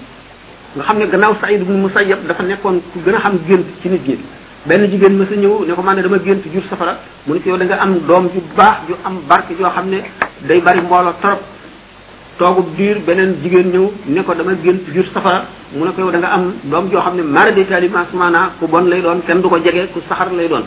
nga 0.76 0.83
xamne 0.87 1.07
gannaaw 1.11 1.35
saïd 1.43 1.61
ibn 1.62 1.72
musayyab 1.83 2.20
dafa 2.28 2.43
nekkon 2.45 2.78
ku 2.93 3.01
gëna 3.05 3.18
xam 3.18 3.33
gënt 3.49 3.66
ci 3.83 3.89
nit 3.89 4.03
gi 4.07 4.16
ben 4.64 4.87
jigen 4.89 5.16
ma 5.16 5.24
sa 5.26 5.35
ñew 5.35 5.64
ne 5.66 5.72
ko 5.74 5.83
mané 5.83 6.03
dama 6.03 6.18
gënt 6.18 6.45
jur 6.53 6.62
safara 6.70 7.01
mu 7.26 7.35
ne 7.35 7.41
ko 7.41 7.57
da 7.57 7.64
nga 7.64 7.76
am 7.83 7.99
doom 8.07 8.24
ju 8.33 8.41
baax 8.57 8.76
ju 8.87 8.95
am 9.05 9.16
barke 9.28 9.51
jo 9.59 9.64
xamne 9.66 9.99
day 10.47 10.61
bari 10.61 10.81
mbolo 10.83 11.11
torop 11.20 11.41
togu 12.39 12.66
diir 12.76 13.01
benen 13.05 13.39
jigen 13.43 13.72
ñew 13.74 13.91
ne 14.07 14.22
ko 14.22 14.35
dama 14.35 14.53
gënt 14.55 14.83
jur 14.95 15.07
safara 15.12 15.47
mu 15.74 15.83
ne 15.85 15.91
ko 15.93 16.09
da 16.11 16.18
nga 16.18 16.28
am 16.31 16.53
doom 16.62 16.91
jo 16.93 16.99
xamne 17.01 17.22
mara 17.22 17.51
de 17.51 17.66
tali 17.66 17.91
asmana 17.93 18.53
ku 18.61 18.68
bon 18.68 18.85
lay 18.87 19.03
doon 19.03 19.20
ken 19.26 19.41
du 19.43 19.49
ko 19.49 19.59
jege 19.59 19.89
ku 19.93 19.99
sahar 20.09 20.31
lay 20.33 20.47
doon 20.47 20.62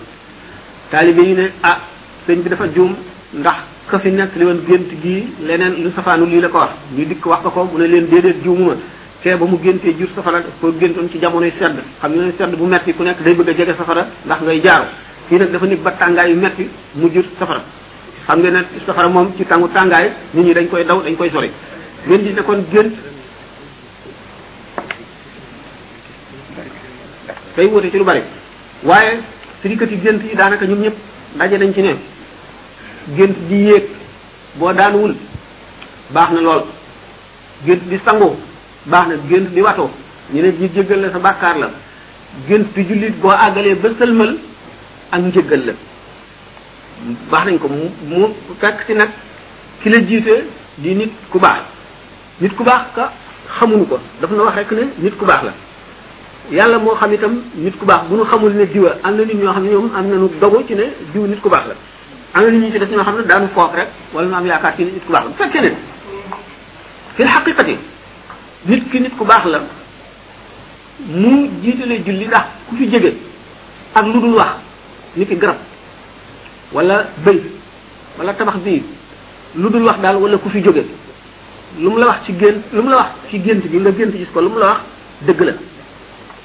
talibé 0.93 1.23
yi 1.25 1.33
né 1.33 1.49
ah 1.63 1.79
señ 2.27 2.41
bi 2.45 2.49
dafa 2.53 2.67
juum 2.69 2.93
ndax 3.33 3.55
ka 3.89 3.97
fi 3.97 4.11
nekk 4.13 4.35
li 4.37 4.45
won 4.45 4.59
gënt 4.69 4.89
gi 5.01 5.27
leneen 5.49 5.81
lu 5.83 5.91
safanu 5.95 6.25
li 6.25 6.39
la 6.39 6.49
ko 6.49 6.57
wax 6.59 6.69
ñu 6.95 7.05
dik 7.05 7.25
wax 7.25 7.41
ko 7.41 7.63
mu 7.63 7.77
ne 7.79 7.87
leen 7.87 8.07
déedéet 8.09 8.43
juumuma 8.43 8.75
té 9.23 9.35
ba 9.35 9.45
mu 9.47 9.57
gënté 9.57 9.95
jur 9.97 10.07
safara 10.15 10.41
ko 10.61 10.71
géntoon 10.79 11.09
ci 11.09 11.19
jamonoy 11.19 11.51
sedd 11.59 11.77
xam 11.99 12.11
nga 12.13 12.31
sedd 12.37 12.55
bu 12.55 12.65
metti 12.65 12.93
ku 12.93 13.01
nek 13.03 13.23
day 13.23 13.33
bëgg 13.33 13.69
a 13.71 13.75
safara 13.75 14.05
ndax 14.25 14.41
ngay 14.41 14.61
jaar 14.63 14.85
fi 15.27 15.35
nak 15.39 15.49
dafa 15.51 15.65
nit 15.65 15.81
ba 15.81 15.91
tangay 15.97 16.29
yu 16.31 16.39
metti 16.39 16.69
mu 16.93 17.09
jur 17.09 17.23
safara 17.39 17.63
xam 18.27 18.39
nga 18.39 18.51
nak 18.51 18.65
safara 18.85 19.09
mom 19.09 19.33
ci 19.35 19.45
tangu 19.45 19.67
tangay 19.73 20.11
nit 20.35 20.43
ñi 20.45 20.53
dañ 20.53 20.67
koy 20.69 20.85
daw 20.85 21.01
dañ 21.01 21.15
koy 21.15 21.29
sori 21.31 21.49
ñen 22.07 22.21
di 22.23 22.33
ne 22.33 22.41
gënt 22.47 22.69
gént 22.71 22.93
day 27.57 27.91
ci 27.91 27.97
lu 27.97 28.03
bari 28.03 28.21
waye 28.83 29.41
firikati 29.63 29.95
gént 30.03 30.21
yi 30.29 30.35
daanaka 30.39 30.65
ñoom 30.69 30.81
ñëpp 30.83 30.97
daje 31.39 31.55
nañ 31.61 31.71
ci 31.75 31.81
ne 31.87 31.93
gént 33.15 33.33
di 33.49 33.55
yéeg 33.67 33.85
boo 34.59 34.73
daanuwul 34.77 35.15
baax 36.13 36.29
na 36.35 36.41
lool 36.45 36.61
gént 37.65 37.79
di 37.89 37.97
sangoo 38.05 38.35
baax 38.91 39.05
na 39.09 39.15
gént 39.29 39.47
di 39.55 39.61
wato 39.67 39.85
ñu 40.33 40.39
ne 40.41 40.49
ñu 40.59 40.67
jéggal 40.75 40.99
la 41.01 41.09
sa 41.11 41.19
bàkkaar 41.19 41.55
la 41.59 41.69
gént 42.47 42.65
di 42.75 42.81
jullit 42.87 43.13
boo 43.21 43.31
àggalee 43.31 43.75
ba 43.81 43.89
sëlmal 43.99 44.31
ak 45.13 45.21
njéggal 45.21 45.63
la 45.65 45.73
baax 47.31 47.43
nañ 47.47 47.57
ko 47.61 47.67
mu 47.69 47.85
mu 48.09 48.19
fekk 48.59 48.77
si 48.85 48.93
nag 48.93 49.11
ki 49.81 49.89
la 49.89 50.01
jiite 50.07 50.35
di 50.77 50.93
nit 50.95 51.11
ku 51.31 51.39
baax 51.39 51.63
nit 52.41 52.53
ku 52.55 52.63
baax 52.63 52.81
ka 52.95 53.11
xamuñu 53.61 53.85
ko 53.85 53.97
daf 54.19 54.29
na 54.31 54.43
wax 54.43 54.55
rek 54.57 54.71
nit 55.01 55.15
ku 55.19 55.23
baax 55.25 55.43
la 55.43 55.53
yàlla 56.51 56.77
moo 56.79 56.95
xam 57.01 57.11
itam 57.13 57.41
nit 57.55 57.71
ku 57.79 57.85
baax 57.85 58.01
bu 58.09 58.15
ñu 58.17 58.23
xamul 58.25 58.53
ne 58.53 58.65
diwa 58.73 58.89
am 59.03 59.15
na 59.17 59.23
nit 59.25 59.33
ñoo 59.35 59.51
xam 59.53 59.63
ne 59.63 59.69
ñoom 59.71 59.89
am 59.95 60.09
nañu 60.09 60.29
dogu 60.41 60.63
ci 60.67 60.75
ne 60.75 60.83
diw 61.13 61.25
nit 61.27 61.39
ku 61.41 61.49
baax 61.49 61.67
la 61.67 61.73
am 62.33 62.43
na 62.45 62.51
nit 62.51 62.61
ñu 62.65 62.71
ci 62.71 62.79
def 62.79 62.89
ñoo 62.89 63.01
xam 63.03 63.15
ne 63.17 63.23
daanu 63.25 63.47
foog 63.53 63.73
rek 63.75 63.87
wala 64.13 64.27
ñu 64.27 64.35
am 64.35 64.45
yaakaar 64.45 64.75
ci 64.75 64.83
nit 64.83 65.05
ku 65.05 65.11
baax 65.11 65.23
la 65.25 65.29
bu 65.29 65.35
fekkee 65.37 65.61
ne 65.61 65.75
fi 67.15 67.23
xaqiqati 67.23 67.77
nit 68.65 68.89
ki 68.91 68.99
nit 68.99 69.15
ku 69.17 69.23
baax 69.25 69.45
la 69.45 69.59
mu 71.07 71.49
jiitale 71.63 72.03
julli 72.05 72.25
ndax 72.27 72.45
ku 72.69 72.75
fi 72.75 72.89
jege 72.89 73.15
ak 73.95 74.05
lu 74.05 74.19
dul 74.19 74.33
wax 74.35 74.49
ni 75.15 75.25
ki 75.25 75.35
garab 75.37 75.57
wala 76.73 77.05
bëy 77.25 77.41
wala 78.19 78.33
tabax 78.33 78.57
bii 78.59 78.83
lu 79.55 79.69
dul 79.69 79.83
wax 79.85 79.97
daal 80.01 80.17
wala 80.17 80.37
ku 80.37 80.49
fi 80.49 80.61
jóge 80.61 80.83
lu 81.79 81.89
mu 81.89 81.97
la 81.99 82.07
wax 82.07 82.25
ci 82.25 82.33
gént 82.37 82.63
lu 82.73 82.81
mu 82.83 82.89
la 82.89 82.97
wax 82.97 83.09
ci 83.29 83.41
gént 83.41 83.61
gi 83.71 83.77
nga 83.77 83.91
gént 83.91 84.11
gis 84.15 84.27
ko 84.33 84.41
lu 84.41 84.49
mu 84.49 84.57
la 84.59 84.65
wax 84.67 84.79
dëgg 85.25 85.39
la 85.41 85.53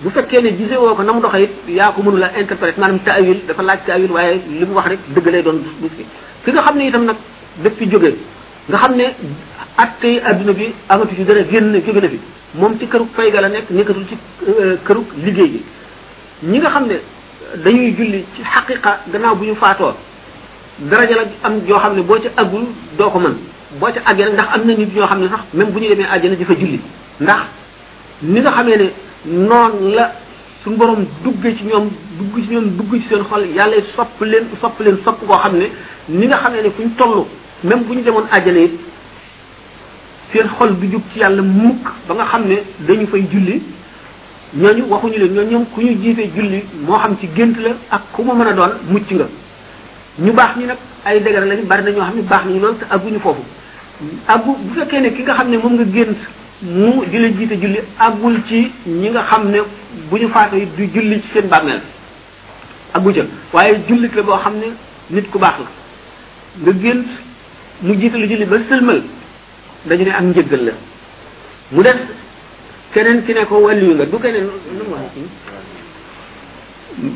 bu 0.05 0.11
fekkee 0.11 0.43
ne 0.45 0.51
gisee 0.51 0.77
woo 0.79 0.95
ko 0.95 1.03
na 1.07 1.13
mu 1.13 1.21
doxee 1.21 1.45
it 1.47 1.51
yaa 1.79 1.93
ko 1.95 1.99
mënula 2.07 2.29
interprète 2.41 2.79
maanaam 2.83 3.01
taawil 3.09 3.39
dafa 3.49 3.63
laaj 3.69 3.81
taawil 3.87 4.13
waaye 4.17 4.33
li 4.61 4.65
mu 4.69 4.75
wax 4.79 4.87
rek 4.93 5.01
dëgg 5.15 5.29
lay 5.33 5.43
doon 5.43 5.59
du 5.83 5.89
fi 5.97 6.05
ki 6.45 6.51
nga 6.55 6.63
xam 6.67 6.77
ne 6.79 6.87
itam 6.89 7.05
nag 7.05 7.17
daf 7.65 7.73
fi 7.79 7.85
jóge 7.93 8.11
nga 8.69 8.79
xam 8.83 8.95
ne 8.97 9.07
atte 9.85 10.05
yi 10.07 10.21
adduna 10.31 10.53
bi 10.53 10.67
amatu 10.89 11.15
ci 11.17 11.25
dara 11.25 11.43
génn 11.51 11.75
jóge 11.87 12.01
na 12.01 12.09
fi 12.09 12.19
moom 12.55 12.79
ci 12.79 12.87
këru 12.87 13.07
fayga 13.17 13.41
la 13.41 13.49
nekk 13.49 13.71
nekkatul 13.71 14.07
ci 14.11 14.17
këru 14.87 15.01
liggéey 15.25 15.49
bi 15.55 15.61
ñi 16.51 16.59
nga 16.61 16.71
xam 16.71 16.87
ne 16.87 16.97
dañuy 17.65 17.95
julli 17.97 18.25
ci 18.35 18.41
xaqiqa 18.53 19.01
gannaaw 19.13 19.35
bu 19.37 19.45
ñu 19.47 19.55
faatoo 19.57 19.95
daraja 20.91 21.15
la 21.21 21.23
am 21.43 21.55
yoo 21.67 21.79
xam 21.79 21.95
ne 21.97 22.03
boo 22.03 22.19
ca 22.23 22.29
agul 22.37 22.67
doo 22.97 23.11
ko 23.11 23.19
mën 23.19 23.35
boo 23.81 23.89
ca 23.95 24.01
àggee 24.11 24.25
nag 24.25 24.35
ndax 24.35 24.49
am 24.55 24.61
na 24.67 24.75
nit 24.77 24.95
ñoo 24.95 25.07
xam 25.09 25.21
ne 25.23 25.29
sax 25.29 25.43
même 25.55 25.71
bu 25.73 25.79
ñu 25.81 25.89
demee 25.89 26.07
àjjana 26.07 26.37
di 26.37 26.45
fa 26.45 26.55
julli 26.55 26.81
ndax 27.21 27.43
ni 28.23 28.41
nga 28.41 28.51
xamee 28.53 28.77
ne 28.77 28.89
noon 29.27 29.93
la 29.95 30.13
suñu 30.63 30.77
borom 30.77 31.05
duggee 31.25 31.57
ci 31.57 31.65
ñoom 31.65 31.89
dugg 32.19 32.45
ci 32.45 32.53
ñoom 32.55 32.77
dugg 32.77 33.01
ci 33.03 33.09
seen 33.09 33.23
xol 33.25 33.45
yàlla 33.47 33.77
sopp 33.97 34.21
leen 34.21 34.45
sopp 34.61 34.79
leen 34.81 34.99
sopp 35.05 35.19
koo 35.27 35.37
xam 35.39 35.57
ne 35.57 35.71
ni 36.09 36.27
nga 36.27 36.39
xamee 36.43 36.63
ne 36.63 36.71
fu 36.71 36.83
ñu 36.83 36.91
toll 36.97 37.25
même 37.65 37.83
bu 37.85 37.95
ñu 37.97 38.03
demoon 38.03 38.25
àjjana 38.31 38.61
it 38.61 38.71
seen 40.33 40.49
xol 40.59 40.77
du 40.79 40.89
jub 40.89 41.03
ci 41.13 41.19
yàlla 41.19 41.43
mukk 41.43 41.89
ba 42.07 42.15
nga 42.15 42.25
xam 42.27 42.47
ne 42.47 42.57
dañu 42.81 43.07
fay 43.07 43.25
julli 43.31 43.63
ñooñu 44.55 44.85
waxuñu 44.89 45.13
leen 45.19 45.35
ñooñu 45.35 45.51
ñoom 45.51 45.67
ku 45.75 45.81
ñu 45.83 45.99
jiitee 46.01 46.31
julli 46.35 46.65
moo 46.87 46.97
xam 46.99 47.17
ci 47.19 47.29
gént 47.35 47.55
la 47.61 47.71
ak 47.91 48.03
ku 48.13 48.23
ma 48.23 48.35
mën 48.35 48.49
a 48.49 48.53
doon 48.53 48.71
mucc 48.89 49.11
nga 49.13 49.27
ñu 50.19 50.31
baax 50.33 50.57
ñi 50.59 50.65
nag 50.67 50.77
ay 51.05 51.21
dëgër 51.23 51.45
lañu 51.47 51.63
bari 51.67 51.83
na 51.83 51.91
ñoo 51.91 52.03
xam 52.05 52.17
ne 52.17 52.23
baax 52.23 52.45
nañu 52.45 52.61
lool 52.61 52.77
te 52.79 52.87
àgguñu 52.95 53.19
foofu 53.19 53.43
àggu 54.29 54.55
bu 54.63 54.75
fekkee 54.81 55.01
ne 55.01 55.09
ki 55.13 55.23
nga 55.23 55.35
xam 55.35 55.51
ne 55.51 55.57
moom 55.59 55.75
nga 55.75 55.85
gént 55.93 56.17
mu 56.63 57.05
di 57.07 57.19
la 57.19 57.29
jiite 57.29 57.53
julli 57.61 57.79
àggul 58.01 58.43
ci 58.49 58.73
ñi 58.87 59.11
nga 59.11 59.23
xam 59.23 59.49
ne 59.51 59.59
bu 60.09 60.17
ñu 60.17 60.29
faatoo 60.29 60.59
it 60.59 60.75
du 60.77 60.85
julli 60.93 61.21
ci 61.23 61.29
seen 61.33 61.49
bàmmeel 61.49 61.81
àggu 62.95 63.13
ca 63.13 63.23
waaye 63.53 63.81
jullit 63.87 64.11
la 64.15 64.23
boo 64.23 64.37
xam 64.37 64.55
ne 64.59 64.75
nit 65.11 65.29
ku 65.31 65.39
baax 65.39 65.55
la 65.61 65.65
nga 66.63 66.73
gént 66.73 67.07
mu 67.81 67.95
jiite 67.97 68.15
lu 68.17 68.27
julli 68.27 68.45
ba 68.45 68.57
sëlmal 68.69 69.03
dañu 69.85 70.05
ne 70.05 70.11
ak 70.11 70.23
njëggal 70.23 70.65
la 70.65 70.73
mu 71.71 71.83
des 71.83 71.99
keneen 72.93 73.25
ki 73.25 73.35
ne 73.35 73.45
ko 73.45 73.59
wàlliyu 73.59 73.95
nga 73.95 74.05
du 74.07 74.19
keneen 74.19 74.49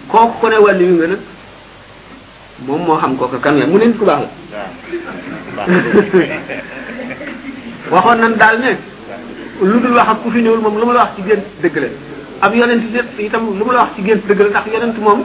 kooku 0.07 0.39
ko 0.39 0.49
ne 0.49 0.57
wàlliyu 0.59 0.95
nga 0.95 1.07
nag 1.09 1.21
moom 2.65 2.83
moo 2.85 2.97
xam 2.97 3.17
kooku 3.17 3.41
kan 3.41 3.59
la 3.59 3.67
mu 3.67 3.77
ne 3.77 3.87
nit 3.87 3.97
ku 3.99 4.05
baax 4.05 4.21
la 4.53 5.67
waxoon 7.93 8.19
nan 8.21 8.35
daal 8.39 8.61
ne 8.61 8.79
lu 9.69 9.79
dul 9.83 9.95
wax 9.99 10.09
ak 10.13 10.19
ku 10.23 10.29
fi 10.35 10.43
ñëwul 10.43 10.61
moom 10.61 10.77
lu 10.79 10.87
ma 10.87 10.93
la 10.93 11.01
wax 11.07 11.11
ci 11.17 11.23
gént 11.27 11.45
dëgg 11.63 11.77
la 11.83 11.89
ab 12.41 12.55
yonent 12.55 12.83
itam 13.19 13.43
lu 13.59 13.65
mu 13.65 13.71
la 13.73 13.81
wax 13.87 13.95
ci 13.95 14.03
gént 14.03 14.23
dëgg 14.29 14.41
la 14.45 14.49
ndax 14.53 14.67
yonent 14.73 14.97
moom 15.01 15.21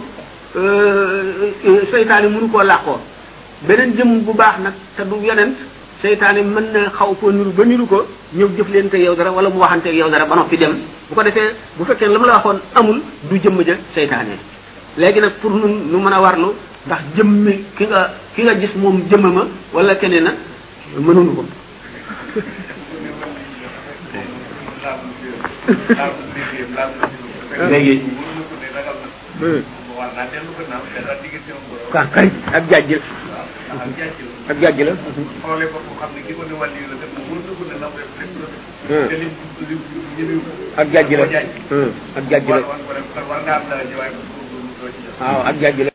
euh, 0.58 0.60
euh, 0.60 1.52
euh, 1.66 1.82
seytaane 1.92 2.28
mënu 2.30 2.48
koo 2.52 2.62
làqoo 2.62 3.00
beneen 3.68 3.96
jëm 3.98 4.22
bu 4.26 4.34
baax 4.34 4.56
nag 4.64 4.74
te 4.96 5.02
du 5.04 5.16
yonent 5.26 5.56
seytaane 6.02 6.42
mën 6.44 6.66
na 6.74 6.90
xaw 6.98 7.16
koo 7.20 7.32
niru 7.32 7.52
ba 7.58 7.66
niru 7.66 7.86
ko 7.88 8.06
ñëw 8.38 8.48
jëf 8.58 8.70
leen 8.74 8.90
te 8.90 8.98
yow 8.98 9.16
dara 9.16 9.32
wala 9.32 9.50
mu 9.50 9.58
waxanteeg 9.60 9.96
yow 9.96 10.10
dara 10.10 10.26
ba 10.26 10.36
noppi 10.36 10.58
dem 10.58 10.74
bu 11.10 11.16
ko 11.16 11.24
defee 11.24 11.50
bu 11.78 11.84
fekkee 11.86 12.06
lu 12.08 12.20
mu 12.20 12.26
la 12.26 12.34
waxoon 12.36 12.60
amul 12.76 13.02
du 13.30 13.40
jëmm 13.44 13.58
ja 13.66 13.74
seytaane 13.96 14.38
léegi 14.98 15.20
nag 15.20 15.32
pour 15.42 15.52
nun 15.52 15.90
nu 15.92 15.98
mën 15.98 16.14
a 16.14 16.22
warlu 16.22 16.54
ndax 16.86 17.00
jëmmi 17.16 17.64
ki 17.78 17.86
nga 17.88 18.14
ki 18.36 18.42
nga 18.44 18.54
gis 18.60 18.74
moom 18.76 19.02
jëmm 19.10 19.26
ma 19.34 19.44
wala 19.74 19.96
keneen 19.96 20.24
na 20.26 20.32
mënuñu 21.00 21.34
ko 21.38 21.46
léegi. 27.72 27.96
waaw 31.88 32.08
kay 32.14 32.28
ak 32.54 32.64
jaaj 32.70 32.90
la. 32.90 32.96
ak 33.82 33.88
jaaj 34.62 34.78
la. 34.86 34.92
Hmm. 34.94 35.08
ak 40.78 40.88
jaaj 40.94 41.10
la. 41.18 41.24
Hmm. 41.70 41.92
ak 42.14 42.28
jaaj 42.30 42.42
la. 42.46 42.46
Hmm. 42.46 42.46
waaw 45.20 45.42
ak 45.52 45.56
jaaj 45.64 45.78
la. 45.78 45.86